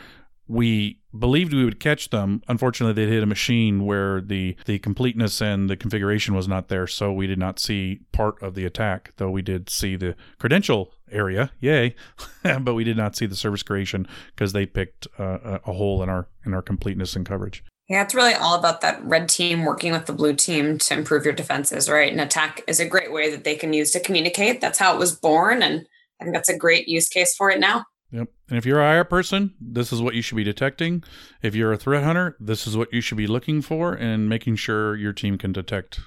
we 0.48 1.00
believed 1.18 1.54
we 1.54 1.66
would 1.66 1.80
catch 1.80 2.10
them. 2.10 2.41
Unfortunately, 2.48 2.93
they 2.93 3.12
hit 3.12 3.24
a 3.24 3.28
machine 3.28 3.86
where 3.86 4.22
the 4.22 4.56
the 4.66 4.80
completeness 4.80 5.41
and 5.41 5.70
the 5.70 5.78
configuration 5.78 6.34
was 6.36 6.48
not 6.48 6.70
there, 6.70 6.88
so 6.88 7.12
we 7.12 7.28
did 7.28 7.39
not 7.39 7.60
see 7.60 8.02
part 8.12 8.41
of 8.41 8.56
the 8.56 8.66
attack. 8.66 9.14
Though 9.18 9.30
we 9.30 9.41
did 9.41 9.70
see 9.70 9.95
the 9.95 10.16
credential 10.39 10.93
area, 11.12 11.52
yay! 11.60 11.95
but 12.62 12.74
we 12.74 12.84
did 12.84 12.98
not 12.98 13.16
see 13.16 13.26
the 13.26 13.36
service 13.36 13.64
creation 13.64 14.08
because 14.36 14.54
they 14.54 14.66
picked 14.66 15.08
uh, 15.20 15.60
a 15.66 15.74
hole 15.74 16.02
in 16.02 16.10
our 16.10 16.28
in 16.45 16.54
our 16.54 16.62
completeness 16.62 17.16
and 17.16 17.26
coverage. 17.26 17.64
Yeah, 17.89 18.04
it's 18.04 18.16
really 18.16 18.34
all 18.34 18.60
about 18.60 18.82
that 18.82 19.04
red 19.06 19.30
team 19.30 19.64
working 19.64 19.93
with 19.93 20.08
the 20.08 20.14
blue 20.14 20.34
team 20.34 20.78
to 20.78 20.93
improve 20.93 21.24
your 21.24 21.34
defenses, 21.34 21.89
right? 21.89 22.12
And 22.12 22.20
attack 22.20 22.62
is 22.68 22.82
a 22.82 22.88
great 22.88 23.14
way 23.14 23.32
that 23.32 23.45
they 23.45 23.56
can 23.56 23.72
use 23.72 23.91
to 23.91 24.02
communicate. 24.02 24.60
That's 24.60 24.80
how 24.80 24.93
it 24.93 25.00
was 25.00 25.16
born, 25.16 25.64
and 25.64 25.88
I 26.20 26.24
think 26.24 26.36
that's 26.36 26.50
a 26.50 26.58
great 26.58 26.88
use 26.88 27.08
case 27.08 27.36
for 27.36 27.50
it 27.50 27.60
now. 27.60 27.86
Yep. 28.12 28.30
And 28.49 28.58
if 28.58 28.66
you're 28.66 28.82
a 28.82 28.95
IR 28.95 29.03
person, 29.03 29.53
this 29.60 29.91
is 29.91 30.01
what 30.01 30.16
you 30.16 30.22
should 30.22 30.36
be 30.38 30.43
detecting. 30.43 31.03
If 31.41 31.55
you're 31.55 31.74
a 31.74 31.78
threat 31.78 32.03
hunter, 32.03 32.38
this 32.39 32.66
is 32.66 32.78
what 32.78 32.93
you 32.93 33.01
should 33.01 33.18
be 33.18 33.28
looking 33.28 33.62
for 33.62 33.93
and 33.93 34.30
making 34.30 34.55
sure 34.55 34.95
your 34.95 35.14
team 35.14 35.38
can 35.38 35.51
detect 35.51 35.99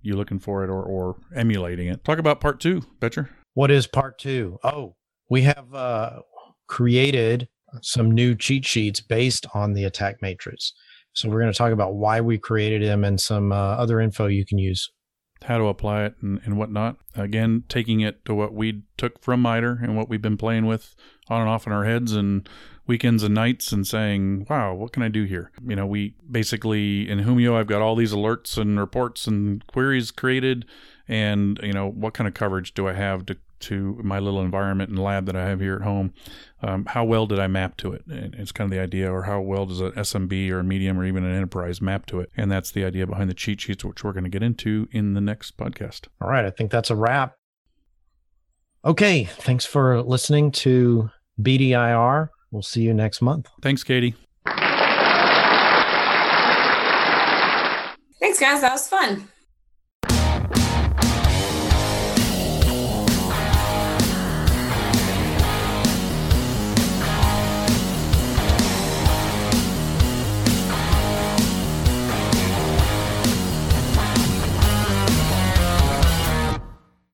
you 0.00 0.16
looking 0.16 0.38
for 0.38 0.64
it 0.64 0.70
or, 0.70 0.82
or 0.82 1.16
emulating 1.34 1.88
it. 1.88 2.04
Talk 2.04 2.18
about 2.18 2.40
part 2.40 2.60
two, 2.60 2.82
Betcher. 3.00 3.30
What 3.54 3.70
is 3.70 3.86
part 3.86 4.18
two? 4.18 4.58
Oh, 4.62 4.94
we 5.30 5.42
have 5.42 5.74
uh, 5.74 6.20
created 6.68 7.48
some 7.82 8.10
new 8.10 8.34
cheat 8.34 8.64
sheets 8.64 9.00
based 9.00 9.46
on 9.54 9.74
the 9.74 9.84
attack 9.84 10.22
matrix. 10.22 10.72
So 11.12 11.28
we're 11.28 11.40
going 11.40 11.52
to 11.52 11.58
talk 11.58 11.72
about 11.72 11.94
why 11.94 12.20
we 12.20 12.38
created 12.38 12.82
them 12.82 13.04
and 13.04 13.20
some 13.20 13.50
uh, 13.52 13.56
other 13.56 14.00
info 14.00 14.26
you 14.26 14.46
can 14.46 14.58
use 14.58 14.88
how 15.44 15.58
to 15.58 15.64
apply 15.64 16.04
it 16.04 16.14
and, 16.20 16.40
and 16.44 16.58
whatnot. 16.58 16.96
Again, 17.14 17.64
taking 17.68 18.00
it 18.00 18.24
to 18.24 18.34
what 18.34 18.52
we 18.52 18.82
took 18.96 19.22
from 19.22 19.40
MITRE 19.40 19.80
and 19.82 19.96
what 19.96 20.08
we've 20.08 20.22
been 20.22 20.36
playing 20.36 20.66
with 20.66 20.94
on 21.28 21.40
and 21.40 21.50
off 21.50 21.66
in 21.66 21.72
our 21.72 21.84
heads 21.84 22.12
and 22.12 22.48
weekends 22.86 23.22
and 23.22 23.34
nights 23.34 23.70
and 23.70 23.86
saying, 23.86 24.46
wow, 24.48 24.74
what 24.74 24.92
can 24.92 25.02
I 25.02 25.08
do 25.08 25.24
here? 25.24 25.50
You 25.64 25.76
know, 25.76 25.86
we 25.86 26.14
basically 26.30 27.08
in 27.08 27.20
Humio, 27.20 27.54
I've 27.54 27.66
got 27.66 27.82
all 27.82 27.94
these 27.94 28.12
alerts 28.12 28.56
and 28.56 28.80
reports 28.80 29.26
and 29.26 29.64
queries 29.66 30.10
created. 30.10 30.64
And, 31.06 31.58
you 31.62 31.72
know, 31.72 31.88
what 31.88 32.14
kind 32.14 32.26
of 32.26 32.34
coverage 32.34 32.74
do 32.74 32.88
I 32.88 32.94
have 32.94 33.24
to 33.26 33.36
to 33.60 33.98
my 34.02 34.18
little 34.18 34.40
environment 34.40 34.90
and 34.90 34.98
lab 34.98 35.26
that 35.26 35.36
I 35.36 35.46
have 35.46 35.60
here 35.60 35.76
at 35.76 35.82
home. 35.82 36.12
Um, 36.62 36.86
how 36.86 37.04
well 37.04 37.26
did 37.26 37.38
I 37.38 37.46
map 37.46 37.76
to 37.78 37.92
it? 37.92 38.04
And 38.06 38.34
it's 38.34 38.52
kind 38.52 38.66
of 38.66 38.76
the 38.76 38.82
idea, 38.82 39.12
or 39.12 39.22
how 39.22 39.40
well 39.40 39.66
does 39.66 39.80
an 39.80 39.92
SMB 39.92 40.50
or 40.50 40.60
a 40.60 40.64
medium 40.64 40.98
or 40.98 41.04
even 41.04 41.24
an 41.24 41.34
enterprise 41.34 41.80
map 41.80 42.06
to 42.06 42.20
it? 42.20 42.30
And 42.36 42.50
that's 42.50 42.70
the 42.70 42.84
idea 42.84 43.06
behind 43.06 43.30
the 43.30 43.34
cheat 43.34 43.60
sheets, 43.60 43.84
which 43.84 44.02
we're 44.04 44.12
going 44.12 44.24
to 44.24 44.30
get 44.30 44.42
into 44.42 44.88
in 44.90 45.14
the 45.14 45.20
next 45.20 45.56
podcast. 45.56 46.08
All 46.20 46.28
right. 46.28 46.44
I 46.44 46.50
think 46.50 46.70
that's 46.70 46.90
a 46.90 46.96
wrap. 46.96 47.34
Okay. 48.84 49.24
Thanks 49.24 49.66
for 49.66 50.02
listening 50.02 50.50
to 50.52 51.10
BDIR. 51.40 52.28
We'll 52.50 52.62
see 52.62 52.82
you 52.82 52.94
next 52.94 53.20
month. 53.20 53.48
Thanks, 53.62 53.84
Katie. 53.84 54.14
Thanks, 58.20 58.40
guys. 58.40 58.60
That 58.60 58.72
was 58.72 58.88
fun. 58.88 59.28